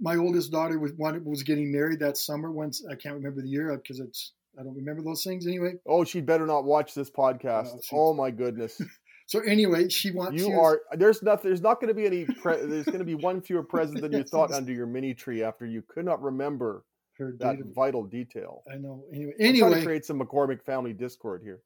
my 0.00 0.16
oldest 0.16 0.52
daughter 0.52 0.78
was 0.78 0.92
wanted, 0.94 1.24
was 1.24 1.42
getting 1.42 1.72
married 1.72 2.00
that 2.00 2.16
summer. 2.16 2.50
Once 2.50 2.84
I 2.90 2.94
can't 2.94 3.14
remember 3.14 3.42
the 3.42 3.48
year 3.48 3.72
uh, 3.72 3.76
because 3.76 4.00
it's 4.00 4.32
I 4.58 4.62
don't 4.62 4.76
remember 4.76 5.02
those 5.02 5.22
things 5.22 5.46
anyway. 5.46 5.74
Oh, 5.86 6.04
she'd 6.04 6.26
better 6.26 6.46
not 6.46 6.64
watch 6.64 6.94
this 6.94 7.10
podcast. 7.10 7.70
Oh, 7.92 8.10
oh 8.10 8.14
my 8.14 8.30
goodness. 8.30 8.80
So 9.28 9.40
anyway, 9.40 9.88
she 9.88 10.12
wants 10.12 10.40
you 10.40 10.52
are 10.58 10.82
there's 10.92 11.20
nothing. 11.20 11.50
there's 11.50 11.60
not 11.60 11.80
going 11.80 11.88
to 11.88 11.94
be 11.94 12.06
any 12.06 12.24
pre, 12.26 12.64
there's 12.64 12.84
going 12.84 13.00
to 13.00 13.04
be 13.04 13.16
one 13.16 13.40
fewer 13.40 13.64
present 13.64 14.00
than 14.00 14.12
you 14.12 14.22
thought 14.30 14.52
under 14.52 14.72
your 14.72 14.86
mini 14.86 15.14
tree 15.14 15.42
after 15.42 15.66
you 15.66 15.82
could 15.82 16.04
not 16.04 16.22
remember 16.22 16.84
that 17.18 17.56
vital 17.74 18.04
detail. 18.04 18.62
I 18.72 18.76
know. 18.76 19.04
Anyway, 19.12 19.32
I'm 19.40 19.46
anyway, 19.46 19.82
create 19.82 20.04
some 20.04 20.20
McCormick 20.20 20.62
family 20.62 20.92
discord 20.92 21.42
here. 21.42 21.60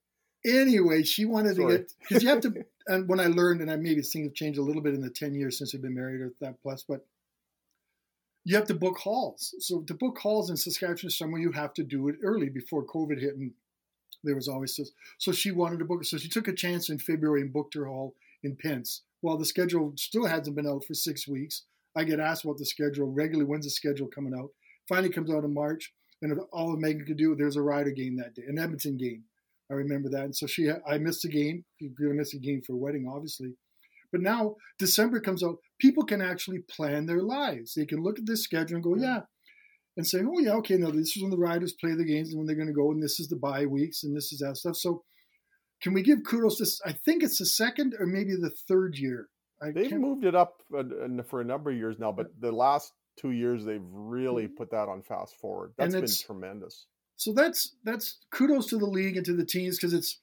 Anyway, 0.44 1.02
she 1.02 1.26
wanted 1.26 1.56
Sorry. 1.56 1.72
to 1.72 1.78
get 1.78 1.92
because 2.00 2.22
you 2.22 2.28
have 2.30 2.40
to. 2.40 2.54
And 2.86 3.06
when 3.08 3.20
I 3.20 3.26
learned, 3.26 3.60
and 3.60 3.70
I 3.70 3.76
maybe 3.76 4.00
things 4.02 4.26
have 4.26 4.34
changed 4.34 4.58
a 4.58 4.62
little 4.62 4.82
bit 4.82 4.94
in 4.94 5.00
the 5.00 5.10
ten 5.10 5.32
years 5.32 5.58
since 5.58 5.72
we've 5.72 5.82
been 5.82 5.94
married 5.94 6.22
or 6.22 6.32
that 6.40 6.60
plus, 6.60 6.82
but 6.88 7.06
you 8.44 8.56
have 8.56 8.66
to 8.66 8.74
book 8.74 8.98
halls. 8.98 9.54
So 9.58 9.82
to 9.82 9.94
book 9.94 10.18
halls 10.18 10.50
in 10.50 10.56
Saskatchewan 10.56 11.10
summer, 11.10 11.38
you 11.38 11.52
have 11.52 11.74
to 11.74 11.82
do 11.82 12.08
it 12.08 12.16
early 12.22 12.48
before 12.48 12.84
COVID 12.84 13.20
hit, 13.20 13.36
and 13.36 13.52
there 14.24 14.34
was 14.34 14.48
always 14.48 14.76
this. 14.76 14.92
So 15.18 15.32
she 15.32 15.50
wanted 15.50 15.78
to 15.80 15.84
book. 15.84 16.04
So 16.04 16.16
she 16.16 16.28
took 16.28 16.48
a 16.48 16.52
chance 16.52 16.90
in 16.90 16.98
February 16.98 17.42
and 17.42 17.52
booked 17.52 17.74
her 17.74 17.86
hall 17.86 18.14
in 18.42 18.56
Pense. 18.56 19.02
While 19.20 19.36
the 19.36 19.44
schedule 19.44 19.92
still 19.96 20.26
hasn't 20.26 20.56
been 20.56 20.66
out 20.66 20.84
for 20.84 20.94
six 20.94 21.28
weeks, 21.28 21.64
I 21.96 22.04
get 22.04 22.20
asked 22.20 22.44
about 22.44 22.58
the 22.58 22.64
schedule 22.64 23.12
regularly. 23.12 23.48
When's 23.48 23.66
the 23.66 23.70
schedule 23.70 24.08
coming 24.08 24.34
out? 24.34 24.50
Finally 24.88 25.10
comes 25.10 25.30
out 25.30 25.44
in 25.44 25.52
March, 25.52 25.92
and 26.22 26.38
all 26.52 26.76
Megan 26.76 27.06
could 27.06 27.16
do, 27.16 27.34
there's 27.34 27.56
a 27.56 27.62
rider 27.62 27.90
game 27.90 28.16
that 28.16 28.34
day, 28.34 28.42
an 28.48 28.58
Edmonton 28.58 28.96
game. 28.96 29.24
I 29.70 29.74
remember 29.74 30.08
that, 30.08 30.24
and 30.24 30.34
so 30.34 30.46
she, 30.46 30.68
I 30.70 30.98
missed 30.98 31.24
a 31.24 31.28
game. 31.28 31.64
You're 31.78 31.92
gonna 31.98 32.14
miss 32.14 32.34
a 32.34 32.38
game 32.38 32.60
for 32.60 32.72
a 32.72 32.76
wedding, 32.76 33.06
obviously. 33.08 33.54
But 34.10 34.20
now 34.20 34.56
December 34.78 35.20
comes 35.20 35.44
out, 35.44 35.58
people 35.80 36.04
can 36.04 36.22
actually 36.22 36.60
plan 36.60 37.06
their 37.06 37.22
lives. 37.22 37.74
They 37.74 37.86
can 37.86 38.02
look 38.02 38.18
at 38.18 38.26
this 38.26 38.44
schedule 38.44 38.76
and 38.76 38.84
go, 38.84 38.94
yeah, 38.96 39.20
and 39.96 40.06
say, 40.06 40.20
oh 40.20 40.38
yeah, 40.38 40.52
okay, 40.52 40.76
now 40.76 40.90
this 40.90 41.16
is 41.16 41.22
when 41.22 41.30
the 41.30 41.36
riders 41.36 41.72
play 41.72 41.94
the 41.94 42.04
games 42.04 42.30
and 42.30 42.38
when 42.38 42.46
they're 42.46 42.56
going 42.56 42.68
to 42.68 42.74
go, 42.74 42.90
and 42.92 43.02
this 43.02 43.18
is 43.18 43.28
the 43.28 43.36
bye 43.36 43.66
weeks 43.66 44.04
and 44.04 44.16
this 44.16 44.32
is 44.32 44.38
that 44.40 44.56
stuff. 44.56 44.76
So, 44.76 45.02
can 45.82 45.92
we 45.94 46.02
give 46.02 46.18
kudos 46.24 46.58
to? 46.58 46.88
I 46.88 46.92
think 46.92 47.22
it's 47.22 47.38
the 47.38 47.46
second 47.46 47.94
or 47.98 48.06
maybe 48.06 48.36
the 48.36 48.50
third 48.68 48.96
year. 48.96 49.28
I 49.62 49.72
They've 49.72 49.90
can't- 49.90 50.00
moved 50.00 50.24
it 50.24 50.34
up 50.34 50.62
for 51.28 51.40
a 51.40 51.44
number 51.44 51.70
of 51.70 51.76
years 51.76 51.98
now, 51.98 52.12
but 52.12 52.28
the 52.38 52.52
last 52.52 52.92
two 53.18 53.30
years 53.30 53.64
they've 53.64 53.84
really 53.90 54.44
mm-hmm. 54.44 54.56
put 54.56 54.70
that 54.70 54.88
on 54.88 55.02
fast 55.02 55.36
forward. 55.40 55.72
That's 55.76 55.94
been 55.94 56.06
tremendous. 56.06 56.86
So 57.16 57.32
that's 57.32 57.76
that's 57.84 58.18
kudos 58.30 58.66
to 58.68 58.78
the 58.78 58.86
league 58.86 59.16
and 59.16 59.26
to 59.26 59.34
the 59.34 59.44
teams 59.44 59.76
because 59.76 59.94
it's. 59.94 60.20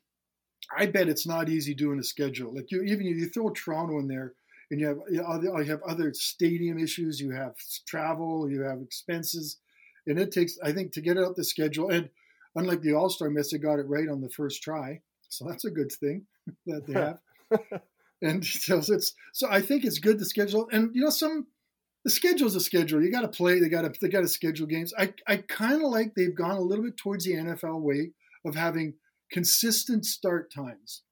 I 0.75 0.87
bet 0.87 1.07
it's 1.07 1.27
not 1.27 1.49
easy 1.49 1.73
doing 1.73 1.99
a 1.99 2.03
schedule. 2.03 2.53
Like 2.53 2.71
you, 2.71 2.81
even 2.81 3.05
you 3.05 3.29
throw 3.29 3.51
Toronto 3.51 3.99
in 3.99 4.07
there, 4.07 4.33
and 4.69 4.79
you 4.79 4.87
have 4.87 4.97
you 5.09 5.71
have 5.71 5.81
other 5.83 6.13
stadium 6.13 6.77
issues, 6.77 7.19
you 7.19 7.31
have 7.31 7.55
travel, 7.87 8.49
you 8.49 8.61
have 8.61 8.81
expenses, 8.81 9.57
and 10.05 10.19
it 10.19 10.31
takes. 10.31 10.57
I 10.63 10.71
think 10.71 10.91
to 10.93 11.01
get 11.01 11.17
out 11.17 11.35
the 11.35 11.43
schedule, 11.43 11.89
and 11.89 12.09
unlike 12.55 12.81
the 12.81 12.93
All 12.93 13.09
Star 13.09 13.29
miss, 13.29 13.51
they 13.51 13.57
got 13.57 13.79
it 13.79 13.87
right 13.87 14.09
on 14.09 14.21
the 14.21 14.29
first 14.29 14.61
try, 14.61 15.01
so 15.29 15.45
that's 15.47 15.65
a 15.65 15.71
good 15.71 15.91
thing 15.91 16.25
that 16.65 16.85
they 16.85 16.93
have. 16.93 17.19
and 18.21 18.45
so 18.45 18.79
it's 18.79 19.13
so 19.33 19.47
I 19.49 19.61
think 19.61 19.85
it's 19.85 19.99
good 19.99 20.19
to 20.19 20.25
schedule, 20.25 20.67
and 20.71 20.93
you 20.93 21.01
know 21.01 21.09
some 21.09 21.47
the 22.03 22.11
schedule's 22.11 22.55
a 22.55 22.61
schedule. 22.61 23.01
You 23.01 23.11
got 23.11 23.21
to 23.21 23.27
play. 23.27 23.59
They 23.59 23.69
got 23.69 23.81
to 23.81 23.93
they 24.01 24.09
got 24.09 24.21
to 24.21 24.27
schedule 24.27 24.67
games. 24.67 24.93
I 24.97 25.13
I 25.27 25.37
kind 25.37 25.83
of 25.83 25.89
like 25.89 26.13
they've 26.15 26.35
gone 26.35 26.57
a 26.57 26.61
little 26.61 26.85
bit 26.85 26.97
towards 26.97 27.25
the 27.25 27.33
NFL 27.33 27.81
way 27.81 28.11
of 28.45 28.55
having 28.55 28.95
consistent 29.31 30.05
start 30.05 30.51
times. 30.53 31.03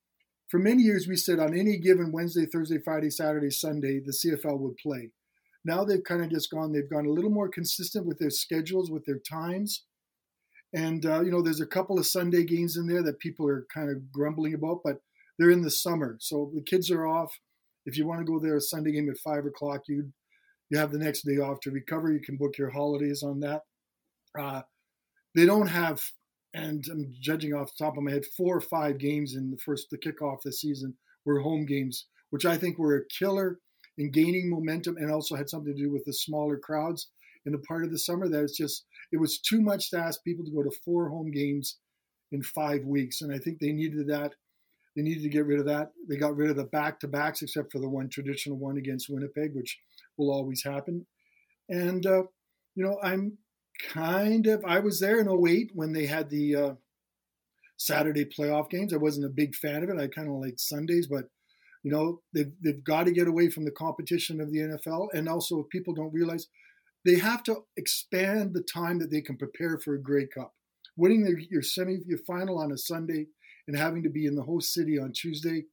For 0.50 0.60
many 0.60 0.84
years, 0.84 1.08
we 1.08 1.16
said 1.16 1.40
on 1.40 1.58
any 1.58 1.78
given 1.78 2.12
Wednesday, 2.12 2.46
Thursday, 2.46 2.78
Friday, 2.78 3.10
Saturday, 3.10 3.50
Sunday, 3.50 4.00
the 4.00 4.12
CFL 4.12 4.60
would 4.60 4.78
play. 4.78 5.10
Now 5.64 5.84
they've 5.84 6.04
kind 6.04 6.24
of 6.24 6.30
just 6.30 6.52
gone. 6.52 6.72
They've 6.72 6.90
gone 6.90 7.08
a 7.08 7.12
little 7.12 7.32
more 7.32 7.50
consistent 7.50 8.06
with 8.06 8.20
their 8.20 8.30
schedules, 8.30 8.92
with 8.92 9.06
their 9.06 9.20
times. 9.20 9.84
And 10.74 11.06
uh, 11.06 11.22
you 11.22 11.32
know, 11.32 11.42
there's 11.42 11.62
a 11.62 11.66
couple 11.66 11.98
of 11.98 12.06
Sunday 12.06 12.44
games 12.44 12.78
in 12.78 12.88
there 12.88 13.02
that 13.04 13.20
people 13.20 13.48
are 13.48 13.66
kind 13.74 13.90
of 13.90 14.12
grumbling 14.12 14.54
about, 14.54 14.82
but 14.84 14.98
they're 15.38 15.50
in 15.50 15.62
the 15.62 15.72
summer, 15.72 16.18
so 16.20 16.52
the 16.54 16.62
kids 16.62 16.90
are 16.92 17.06
off. 17.06 17.34
If 17.86 17.98
you 17.98 18.08
want 18.08 18.22
to 18.22 18.32
go 18.32 18.40
there 18.40 18.56
a 18.56 18.62
Sunday 18.62 18.94
game 18.94 19.10
at 19.10 19.18
five 19.18 19.46
o'clock, 19.46 19.82
you 19.88 20.12
you 20.70 20.78
have 20.78 20.92
the 20.92 20.98
next 20.98 21.24
day 21.24 21.38
off 21.38 21.60
to 21.62 21.72
recover. 21.72 22.12
You 22.12 22.20
can 22.20 22.38
book 22.38 22.58
your 22.58 22.70
holidays 22.70 23.22
on 23.24 23.40
that. 23.42 23.62
Uh, 24.38 24.62
they 25.36 25.46
don't 25.46 25.68
have, 25.68 26.02
and 26.56 26.86
I'm 26.90 27.14
judging 27.20 27.54
off 27.54 27.72
the 27.78 27.84
top 27.84 27.98
of 27.98 28.04
my 28.04 28.12
head, 28.12 28.26
four 28.38 28.56
or 28.56 28.62
five 28.62 28.98
games 28.98 29.36
in 29.36 29.52
the 29.52 29.58
first 29.58 29.88
the 29.92 29.98
kickoff 29.98 30.38
this 30.44 30.62
season 30.62 30.96
were 31.26 31.42
home 31.42 31.66
games, 31.66 32.06
which 32.30 32.46
I 32.46 32.58
think 32.58 32.78
were 32.78 32.96
a 32.96 33.08
killer 33.20 33.60
in 33.98 34.10
gaining 34.12 34.50
momentum 34.50 34.96
and 34.98 35.12
also 35.12 35.36
had 35.36 35.50
something 35.50 35.76
to 35.76 35.84
do 35.84 35.92
with 35.92 36.06
the 36.06 36.14
smaller 36.14 36.58
crowds 36.58 37.10
in 37.46 37.52
the 37.52 37.60
part 37.60 37.84
of 37.84 37.92
the 37.92 38.00
summer. 38.00 38.30
That 38.30 38.44
it's 38.44 38.58
just 38.58 38.86
it 39.12 39.18
was 39.18 39.40
too 39.40 39.62
much 39.62 39.90
to 39.92 40.00
ask 40.00 40.24
people 40.24 40.46
to 40.46 40.52
go 40.52 40.64
to 40.64 40.72
four 40.86 41.10
home 41.10 41.30
games 41.30 41.78
in 42.32 42.42
five 42.42 42.86
weeks, 42.86 43.22
and 43.22 43.34
I 43.34 43.38
think 43.38 43.60
they 43.60 43.74
needed 43.74 44.08
that. 44.08 44.34
They 44.96 45.02
needed 45.02 45.24
to 45.24 45.30
get 45.30 45.46
rid 45.46 45.60
of 45.60 45.66
that. 45.66 45.92
They 46.08 46.16
got 46.16 46.38
rid 46.38 46.50
of 46.50 46.56
the 46.56 46.64
back 46.64 47.02
to 47.02 47.08
backs, 47.10 47.42
except 47.42 47.74
for 47.74 47.80
the 47.80 47.90
one 47.90 48.08
traditional 48.08 48.58
one 48.58 48.78
against 48.78 49.10
Winnipeg, 49.10 49.54
which 49.54 49.78
will 50.18 50.32
always 50.32 50.64
happen. 50.64 51.06
And, 51.68 52.06
uh, 52.06 52.24
you 52.76 52.86
know, 52.86 52.98
I'm 53.04 53.38
kind 53.92 54.48
of, 54.48 54.64
I 54.66 54.80
was 54.80 55.00
there 55.00 55.20
in 55.20 55.30
08 55.30 55.72
when 55.74 55.94
they 55.94 56.06
had 56.06 56.30
the 56.30 56.56
uh, 56.56 56.74
Saturday 57.78 58.26
playoff 58.26 58.70
games. 58.70 58.94
I 58.94 58.98
wasn't 58.98 59.26
a 59.26 59.30
big 59.30 59.56
fan 59.56 59.84
of 59.84 59.90
it. 59.90 60.00
I 60.00 60.08
kind 60.08 60.28
of 60.28 60.36
like 60.36 60.56
Sundays, 60.58 61.08
but, 61.08 61.26
you 61.84 61.92
know, 61.92 62.22
they've, 62.34 62.52
they've 62.64 62.84
got 62.84 63.06
to 63.06 63.12
get 63.12 63.28
away 63.28 63.50
from 63.50 63.66
the 63.66 63.72
competition 63.72 64.42
of 64.42 64.52
the 64.52 64.60
NFL. 64.60 65.08
And 65.14 65.30
also, 65.30 65.60
if 65.60 65.70
people 65.70 65.94
don't 65.94 66.14
realize, 66.14 66.48
they 67.06 67.16
have 67.20 67.44
to 67.44 67.64
expand 67.78 68.54
the 68.54 68.64
time 68.64 69.00
that 69.00 69.12
they 69.12 69.22
can 69.22 69.38
prepare 69.38 69.78
for 69.78 69.94
a 69.94 70.02
Grey 70.02 70.28
Cup. 70.28 70.54
Winning 70.98 71.46
your 71.52 71.62
semi, 71.62 72.00
your 72.08 72.20
final 72.20 72.58
on 72.58 72.72
a 72.72 72.78
Sunday 72.78 73.28
and 73.68 73.78
having 73.78 74.04
to 74.04 74.10
be 74.10 74.26
in 74.26 74.36
the 74.36 74.44
host 74.44 74.74
city 74.74 74.98
on 74.98 75.12
Tuesday 75.12 75.66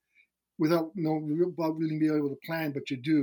without 0.63 0.87
no 0.95 1.13
without 1.57 1.77
really 1.77 1.99
being 1.99 2.17
able 2.17 2.29
to 2.31 2.39
plan, 2.47 2.73
but 2.73 2.85
you 2.91 2.97
do. 2.97 3.19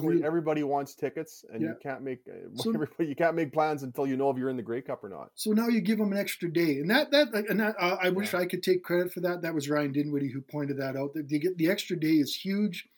Really- 0.00 0.24
everybody 0.24 0.62
wants 0.62 0.94
tickets, 0.94 1.44
and 1.50 1.60
Yeah. 1.60 1.68
you 1.70 1.74
can't 1.82 2.02
make 2.02 2.20
uh, 2.28 2.48
So- 2.62 2.72
you 3.12 3.16
can't 3.22 3.36
make 3.36 3.52
plans 3.52 3.82
until 3.82 4.06
you 4.06 4.16
know 4.16 4.30
if 4.30 4.36
you're 4.38 4.48
in 4.48 4.56
the 4.56 4.62
Grey 4.70 4.82
Cup 4.82 5.02
or 5.04 5.08
not. 5.08 5.30
So 5.34 5.50
now 5.52 5.68
you 5.68 5.80
give 5.80 5.98
them 5.98 6.12
an 6.12 6.18
extra 6.18 6.48
day, 6.50 6.78
and 6.80 6.88
that 6.90 7.10
that 7.10 7.26
and 7.50 7.60
that, 7.60 7.74
uh, 7.78 7.96
I 8.00 8.08
wish 8.10 8.32
Yeah. 8.32 8.40
I 8.40 8.46
could 8.46 8.62
take 8.62 8.82
credit 8.82 9.12
for 9.12 9.20
that. 9.20 9.42
That 9.42 9.54
was 9.54 9.68
Ryan 9.68 9.92
Dinwiddie 9.92 10.32
who 10.32 10.40
pointed 10.40 10.78
that 10.78 10.96
out. 10.96 11.12
That 11.14 11.26
get 11.28 11.58
the 11.58 11.70
extra 11.70 11.96
day 11.98 12.16
is 12.24 12.34
huge. 12.34 12.88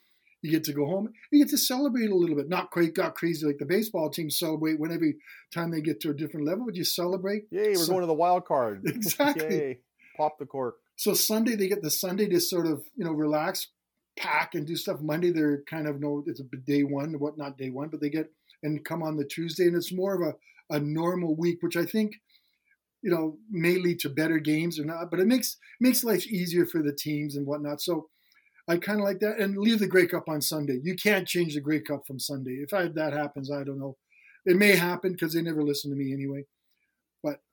You 0.43 0.51
get 0.51 0.63
to 0.65 0.73
go 0.73 0.85
home. 0.85 1.11
You 1.31 1.39
get 1.43 1.49
to 1.49 1.57
celebrate 1.57 2.11
a 2.11 2.15
little 2.15 2.35
bit. 2.35 2.47
Not 2.47 2.69
quite 2.69 2.93
got 2.93 3.15
crazy 3.15 3.45
like 3.45 3.57
the 3.57 3.65
baseball 3.65 4.09
team 4.11 4.29
celebrate 4.29 4.79
when 4.79 4.91
every 4.91 5.15
time 5.51 5.71
they 5.71 5.81
get 5.81 5.99
to 6.01 6.11
a 6.11 6.13
different 6.13 6.45
level, 6.45 6.63
but 6.65 6.75
you 6.75 6.83
celebrate. 6.83 7.45
Yay, 7.49 7.69
we're 7.69 7.75
So- 7.75 7.91
going 7.93 8.01
to 8.01 8.07
the 8.07 8.13
wild 8.13 8.45
card. 8.45 8.83
Exactly. 8.85 9.55
Yay, 9.55 9.79
pop 10.15 10.37
the 10.37 10.45
cork. 10.45 10.75
So 10.97 11.13
Sunday 11.13 11.55
they 11.55 11.67
get 11.67 11.81
the 11.81 11.91
Sunday 11.91 12.27
to 12.27 12.39
sort 12.39 12.67
of 12.67 12.83
you 12.95 13.05
know 13.05 13.13
relax, 13.13 13.69
pack 14.17 14.55
and 14.55 14.67
do 14.67 14.75
stuff. 14.75 14.99
Monday 14.99 15.31
they're 15.31 15.63
kind 15.69 15.87
of 15.87 16.01
no 16.01 16.23
it's 16.27 16.41
a 16.41 16.57
day 16.65 16.83
one, 16.83 17.17
what 17.19 17.37
not 17.37 17.57
day 17.57 17.69
one, 17.69 17.87
but 17.87 18.01
they 18.01 18.09
get 18.09 18.29
and 18.63 18.83
come 18.83 19.03
on 19.03 19.15
the 19.15 19.25
Tuesday 19.25 19.67
and 19.67 19.75
it's 19.75 19.93
more 19.93 20.15
of 20.15 20.21
a, 20.21 20.75
a 20.75 20.79
normal 20.79 21.35
week, 21.35 21.59
which 21.61 21.77
I 21.77 21.85
think 21.85 22.15
you 23.03 23.11
know 23.11 23.37
may 23.49 23.77
lead 23.77 23.99
to 23.99 24.09
better 24.09 24.39
games 24.39 24.79
or 24.79 24.85
not, 24.85 25.09
but 25.11 25.19
it 25.19 25.27
makes 25.27 25.57
makes 25.79 26.03
life 26.03 26.27
easier 26.27 26.65
for 26.65 26.81
the 26.81 26.93
teams 26.93 27.35
and 27.37 27.45
whatnot. 27.45 27.79
So 27.81 28.09
I 28.67 28.77
kind 28.77 28.99
of 28.99 29.05
like 29.05 29.19
that 29.19 29.39
and 29.39 29.57
leave 29.57 29.79
the 29.79 29.87
Grey 29.87 30.07
Cup 30.07 30.27
on 30.27 30.41
Sunday. 30.41 30.79
You 30.83 30.95
can't 30.95 31.27
change 31.27 31.53
the 31.53 31.61
Grey 31.61 31.79
Cup 31.79 32.05
from 32.05 32.19
Sunday. 32.19 32.59
If 32.63 32.73
I, 32.73 32.87
that 32.87 33.13
happens, 33.13 33.49
I 33.49 33.63
don't 33.63 33.79
know. 33.79 33.95
It 34.45 34.57
may 34.57 34.75
happen 34.75 35.13
because 35.13 35.33
they 35.33 35.41
never 35.41 35.63
listen 35.63 35.89
to 35.91 35.95
me 35.95 36.11
anyway. 36.11 36.45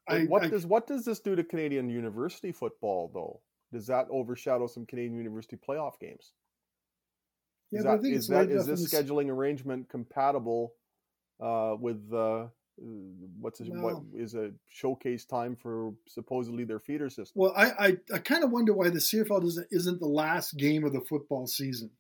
I, 0.09 0.25
what 0.25 0.45
I 0.45 0.49
does 0.49 0.67
what 0.67 0.87
does 0.87 1.05
this 1.05 1.21
do 1.21 1.35
to 1.37 1.45
Canadian 1.45 1.89
university 1.89 2.53
football 2.53 3.11
though? 3.13 3.41
Does 3.73 3.87
that 3.89 4.07
overshadow 4.11 4.67
some 4.67 4.87
Canadian 4.87 5.17
university 5.17 5.57
playoff 5.57 5.99
games? 6.01 6.33
yeah, 7.71 7.81
Is, 7.81 7.87
think 8.03 8.15
is, 8.15 8.31
it's 8.31 8.51
is 8.51 8.69
enough 8.69 8.79
this 8.81 8.95
scheduling 8.95 9.31
arrangement 9.31 9.89
compatible 9.89 10.75
uh, 11.41 11.77
with 11.79 12.13
uh, 12.13 12.47
what's 13.41 13.61
it, 13.61 13.69
No. 13.69 14.05
is 14.15 14.35
a 14.35 14.53
showcase 14.69 15.25
time 15.25 15.57
for 15.57 15.93
supposedly 16.09 16.65
their 16.65 16.79
feeder 16.81 17.09
system? 17.09 17.33
Well, 17.35 17.53
I, 17.57 17.71
I, 17.79 17.97
I 18.15 18.19
kind 18.19 18.45
of 18.45 18.51
wonder 18.51 18.73
why 18.73 18.91
the 18.91 18.99
CFL 18.99 19.43
doesn't 19.43 19.69
isn't 19.71 20.01
the 20.01 20.07
last 20.07 20.57
game 20.57 20.85
of 20.85 20.93
the 20.93 21.01
football 21.01 21.47
season. 21.47 21.91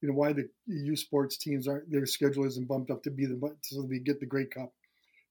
You 0.00 0.08
know 0.08 0.14
why 0.14 0.32
the 0.32 0.48
U 0.66 0.96
Sports 0.96 1.36
teams 1.36 1.68
aren't 1.68 1.90
their 1.90 2.06
schedule 2.06 2.44
isn't 2.44 2.66
bumped 2.66 2.90
up 2.90 3.02
to 3.04 3.10
be 3.10 3.26
the 3.26 3.56
so 3.60 3.82
we 3.84 4.00
get 4.00 4.18
the 4.18 4.26
Grey 4.26 4.46
Cup 4.46 4.72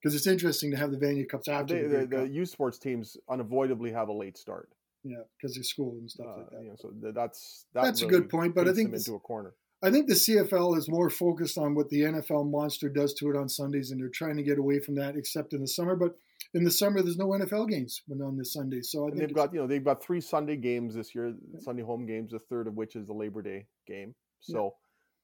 because 0.01 0.15
it's 0.15 0.27
interesting 0.27 0.71
to 0.71 0.77
have 0.77 0.91
the 0.91 0.97
Vanier 0.97 1.27
Cups 1.29 1.47
after 1.47 1.75
They, 1.75 2.05
the, 2.05 2.07
the, 2.07 2.27
the 2.39 2.45
Sports 2.45 2.79
teams 2.79 3.17
unavoidably 3.29 3.91
have 3.91 4.07
a 4.09 4.13
late 4.13 4.37
start. 4.37 4.69
yeah, 5.03 5.17
because 5.37 5.57
of 5.57 5.65
school 5.65 5.93
and 5.99 6.09
stuff 6.09 6.27
Uh, 6.29 6.37
like 6.37 6.49
that. 6.51 6.63
you 6.63 6.69
know, 6.69 6.75
so 6.77 6.89
th- 7.01 7.13
that's 7.13 7.65
that 7.73 7.83
That's 7.83 8.01
a 8.01 8.07
good 8.07 8.29
point, 8.29 8.55
but 8.55 8.67
I 8.67 8.73
think 8.73 8.91
this- 8.91 9.07
into 9.07 9.15
a 9.15 9.19
corner. 9.19 9.53
I 9.83 9.89
think 9.89 10.07
the 10.07 10.13
CFL 10.13 10.77
is 10.77 10.87
more 10.87 11.09
focused 11.09 11.57
on 11.57 11.73
what 11.73 11.89
the 11.89 12.01
NFL 12.01 12.43
monster 12.51 12.87
does 12.87 13.15
to 13.15 13.31
it 13.31 13.35
on 13.35 13.49
Sundays, 13.49 13.89
and 13.89 13.99
they're 13.99 14.09
trying 14.13 14.37
to 14.37 14.43
get 14.43 14.59
away 14.59 14.77
from 14.79 14.93
that, 14.95 15.15
except 15.17 15.53
in 15.53 15.61
the 15.61 15.67
summer. 15.67 15.95
But 15.95 16.13
in 16.53 16.63
the 16.63 16.69
summer, 16.69 17.01
there's 17.01 17.17
no 17.17 17.29
NFL 17.29 17.67
games 17.67 18.03
when 18.05 18.21
on 18.21 18.37
this 18.37 18.53
Sunday, 18.53 18.81
so 18.83 19.05
I 19.05 19.07
And 19.07 19.17
think 19.17 19.29
they've 19.29 19.35
got 19.35 19.51
you 19.55 19.59
know 19.59 19.65
they've 19.65 19.83
got 19.83 20.03
three 20.03 20.21
Sunday 20.21 20.55
games 20.55 20.93
this 20.93 21.15
year, 21.15 21.33
Sunday 21.57 21.81
home 21.81 22.05
games, 22.05 22.31
a 22.33 22.37
third 22.37 22.67
of 22.67 22.75
which 22.75 22.95
is 22.95 23.07
the 23.07 23.13
Labor 23.13 23.41
Day 23.41 23.65
game. 23.87 24.13
So 24.41 24.75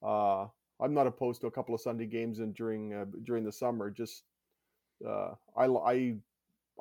uh, 0.03 0.47
I'm 0.81 0.93
not 0.95 1.05
opposed 1.05 1.41
to 1.41 1.47
a 1.47 1.51
couple 1.51 1.75
of 1.75 1.81
Sunday 1.81 2.07
games 2.07 2.39
and 2.39 2.55
during 2.55 2.93
uh, 2.95 3.05
during 3.25 3.43
the 3.43 3.51
summer. 3.51 3.91
Just 3.91 4.23
uh, 5.05 5.31
I 5.55 5.65
I 5.65 6.15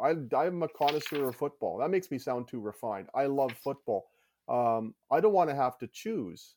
I 0.01 0.15
I'm 0.37 0.63
a 0.63 0.69
connoisseur 0.69 1.29
of 1.29 1.37
football. 1.37 1.79
That 1.79 1.91
makes 1.91 2.11
me 2.11 2.19
sound 2.19 2.49
too 2.49 2.61
refined. 2.61 3.09
I 3.15 3.27
love 3.27 3.53
football. 3.53 4.07
Um, 4.49 4.95
I 5.11 5.21
don't 5.21 5.33
want 5.33 5.51
to 5.51 5.57
have 5.57 5.79
to 5.79 5.89
choose. 5.89 6.55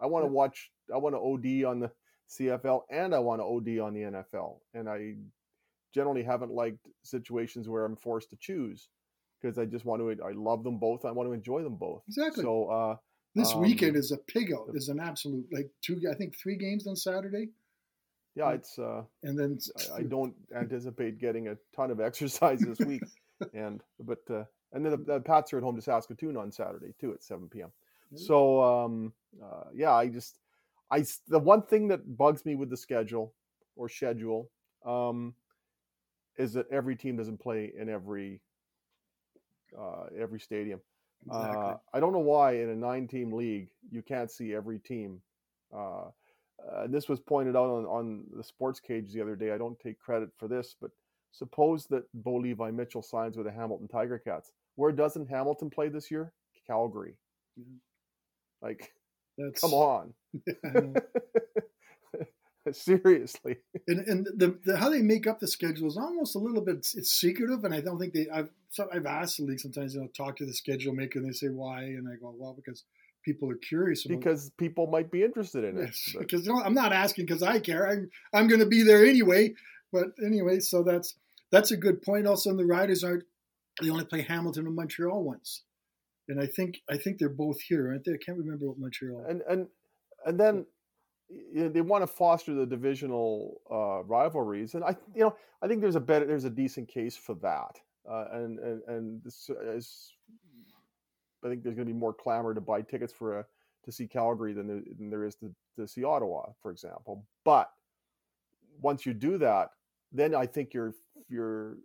I 0.00 0.06
want 0.06 0.24
to 0.24 0.28
watch. 0.28 0.70
I 0.92 0.98
want 0.98 1.14
to 1.14 1.20
OD 1.20 1.70
on 1.70 1.80
the 1.80 1.90
CFL 2.28 2.82
and 2.90 3.14
I 3.14 3.18
want 3.18 3.40
to 3.40 3.44
OD 3.44 3.80
on 3.80 3.94
the 3.94 4.00
NFL. 4.00 4.58
And 4.74 4.88
I 4.88 5.14
generally 5.94 6.22
haven't 6.22 6.52
liked 6.52 6.86
situations 7.02 7.68
where 7.68 7.84
I'm 7.84 7.96
forced 7.96 8.30
to 8.30 8.36
choose 8.36 8.88
because 9.40 9.58
I 9.58 9.64
just 9.64 9.84
want 9.84 10.02
to. 10.02 10.24
I 10.24 10.32
love 10.32 10.64
them 10.64 10.78
both. 10.78 11.04
I 11.04 11.10
want 11.10 11.28
to 11.28 11.32
enjoy 11.32 11.62
them 11.62 11.76
both. 11.76 12.02
Exactly. 12.08 12.42
So 12.42 12.66
uh, 12.66 12.96
this 13.34 13.52
um, 13.52 13.62
weekend 13.62 13.96
is 13.96 14.12
a 14.12 14.18
pig 14.18 14.52
out. 14.52 14.68
Is 14.74 14.88
an 14.88 15.00
absolute 15.00 15.46
like 15.52 15.70
two. 15.82 16.00
I 16.10 16.14
think 16.14 16.36
three 16.36 16.56
games 16.56 16.86
on 16.86 16.96
Saturday. 16.96 17.50
Yeah, 18.36 18.50
it's. 18.50 18.78
Uh, 18.78 19.02
and 19.22 19.38
then 19.38 19.58
I, 19.92 19.98
I 19.98 20.02
don't 20.02 20.34
anticipate 20.54 21.18
getting 21.18 21.48
a 21.48 21.56
ton 21.74 21.90
of 21.90 22.00
exercise 22.08 22.60
this 22.60 22.78
week, 22.86 23.02
and 23.54 23.82
but 24.00 24.18
uh, 24.30 24.44
and 24.72 24.84
then 24.84 24.92
the, 24.92 25.14
the, 25.14 25.20
Pats 25.20 25.52
are 25.52 25.56
at 25.56 25.62
home 25.62 25.76
to 25.76 25.82
Saskatoon 25.82 26.36
on 26.36 26.52
Saturday 26.52 26.92
too 27.00 27.12
at 27.12 27.22
7 27.22 27.48
p.m. 27.48 27.68
Mm-hmm. 27.68 28.18
So 28.18 28.62
um, 28.62 29.12
uh, 29.42 29.64
yeah, 29.74 29.94
I 29.94 30.08
just 30.08 30.38
I 30.90 31.04
the 31.28 31.38
one 31.38 31.62
thing 31.62 31.88
that 31.88 32.16
bugs 32.16 32.44
me 32.44 32.54
with 32.54 32.68
the 32.68 32.76
schedule 32.76 33.32
or 33.74 33.88
schedule 33.88 34.50
um, 34.84 35.34
is 36.36 36.52
that 36.52 36.66
every 36.70 36.94
team 36.94 37.16
doesn't 37.16 37.40
play 37.40 37.72
in 37.76 37.88
every 37.88 38.42
uh, 39.76 40.04
every 40.18 40.40
stadium. 40.40 40.80
Exactly. 41.26 41.56
Uh, 41.56 41.74
I 41.94 42.00
don't 42.00 42.12
know 42.12 42.18
why 42.18 42.58
in 42.58 42.68
a 42.68 42.76
nine-team 42.76 43.32
league 43.32 43.68
you 43.90 44.02
can't 44.02 44.30
see 44.30 44.54
every 44.54 44.78
team. 44.78 45.20
Uh, 45.74 46.10
uh, 46.60 46.86
this 46.88 47.08
was 47.08 47.20
pointed 47.20 47.56
out 47.56 47.68
on, 47.68 47.84
on 47.84 48.24
the 48.36 48.42
sports 48.42 48.80
cage 48.80 49.12
the 49.12 49.20
other 49.20 49.36
day. 49.36 49.52
I 49.52 49.58
don't 49.58 49.78
take 49.78 49.98
credit 49.98 50.30
for 50.38 50.48
this, 50.48 50.74
but 50.80 50.90
suppose 51.32 51.86
that 51.86 52.04
Bo 52.14 52.36
Levi 52.36 52.70
Mitchell 52.70 53.02
signs 53.02 53.36
with 53.36 53.46
the 53.46 53.52
Hamilton 53.52 53.88
Tiger 53.88 54.18
Cats. 54.18 54.50
Where 54.76 54.92
doesn't 54.92 55.28
Hamilton 55.28 55.70
play 55.70 55.88
this 55.88 56.10
year? 56.10 56.32
Calgary. 56.66 57.16
Mm-hmm. 57.58 57.76
Like, 58.62 58.92
That's... 59.38 59.60
come 59.60 59.74
on. 59.74 60.14
Seriously. 62.72 63.56
And 63.86 64.00
and 64.00 64.26
the, 64.34 64.58
the, 64.64 64.76
how 64.76 64.88
they 64.88 65.02
make 65.02 65.26
up 65.26 65.40
the 65.40 65.46
schedule 65.46 65.86
is 65.86 65.96
almost 65.96 66.34
a 66.34 66.38
little 66.38 66.62
bit 66.62 66.86
it's 66.94 67.12
secretive, 67.12 67.64
and 67.64 67.72
I 67.72 67.80
don't 67.80 67.98
think 67.98 68.12
they. 68.12 68.28
I've 68.32 68.50
so 68.70 68.88
I've 68.92 69.06
asked 69.06 69.36
the 69.38 69.44
league 69.44 69.60
sometimes. 69.60 69.94
You 69.94 70.00
know, 70.00 70.08
talk 70.08 70.36
to 70.38 70.46
the 70.46 70.54
schedule 70.54 70.92
maker, 70.92 71.18
and 71.18 71.28
they 71.28 71.32
say 71.32 71.48
why, 71.48 71.82
and 71.82 72.08
I 72.08 72.16
go, 72.20 72.34
well, 72.36 72.54
because 72.54 72.84
people 73.26 73.50
are 73.50 73.56
curious. 73.56 74.06
because 74.06 74.46
it. 74.46 74.56
people 74.56 74.86
might 74.86 75.10
be 75.10 75.22
interested 75.22 75.64
in 75.64 75.76
it. 75.76 75.86
Yes, 75.86 76.14
because 76.18 76.46
you 76.46 76.54
know, 76.54 76.62
I'm 76.62 76.74
not 76.74 76.92
asking 76.92 77.26
because 77.26 77.42
I 77.42 77.58
care. 77.58 77.86
I'm 77.86 78.08
I'm 78.32 78.46
going 78.46 78.60
to 78.60 78.66
be 78.66 78.82
there 78.82 79.04
anyway. 79.04 79.54
But 79.92 80.06
anyway, 80.24 80.60
so 80.60 80.82
that's 80.82 81.16
that's 81.50 81.72
a 81.72 81.76
good 81.76 82.02
point. 82.02 82.26
Also, 82.26 82.50
and 82.50 82.58
the 82.58 82.64
Riders 82.64 83.04
aren't. 83.04 83.24
They 83.82 83.90
only 83.90 84.06
play 84.06 84.22
Hamilton 84.22 84.66
and 84.66 84.74
Montreal 84.74 85.22
once, 85.22 85.62
and 86.28 86.40
I 86.40 86.46
think 86.46 86.80
I 86.88 86.96
think 86.96 87.18
they're 87.18 87.28
both 87.28 87.60
here, 87.60 87.90
aren't 87.90 88.04
they? 88.04 88.12
I 88.12 88.24
can't 88.24 88.38
remember 88.38 88.66
what 88.66 88.78
Montreal. 88.78 89.26
And 89.28 89.42
and 89.48 89.66
and 90.24 90.40
then 90.40 90.66
you 91.28 91.64
know, 91.64 91.68
they 91.68 91.80
want 91.80 92.02
to 92.02 92.06
foster 92.06 92.54
the 92.54 92.64
divisional 92.64 93.60
uh, 93.70 94.04
rivalries, 94.04 94.74
and 94.74 94.84
I, 94.84 94.96
you 95.14 95.22
know, 95.22 95.36
I 95.60 95.66
think 95.66 95.80
there's 95.80 95.96
a 95.96 96.00
better, 96.00 96.24
there's 96.24 96.44
a 96.44 96.50
decent 96.50 96.88
case 96.88 97.16
for 97.16 97.34
that, 97.42 97.80
uh, 98.08 98.26
and 98.32 98.58
and 98.60 98.82
and 98.86 99.22
this 99.24 99.50
is, 99.74 100.12
I 101.46 101.48
think 101.48 101.62
there's 101.62 101.76
going 101.76 101.86
to 101.86 101.92
be 101.92 101.98
more 101.98 102.12
clamor 102.12 102.54
to 102.54 102.60
buy 102.60 102.82
tickets 102.82 103.12
for 103.12 103.40
a 103.40 103.46
to 103.84 103.92
see 103.92 104.06
Calgary 104.06 104.52
than 104.52 104.66
there, 104.66 104.82
than 104.98 105.10
there 105.10 105.24
is 105.24 105.36
to, 105.36 105.54
to 105.76 105.86
see 105.86 106.02
Ottawa, 106.02 106.46
for 106.60 106.72
example. 106.72 107.24
But 107.44 107.70
once 108.82 109.06
you 109.06 109.14
do 109.14 109.38
that, 109.38 109.70
then 110.12 110.34
I 110.34 110.46
think 110.46 110.74
you're 110.74 110.94
you're 111.28 111.76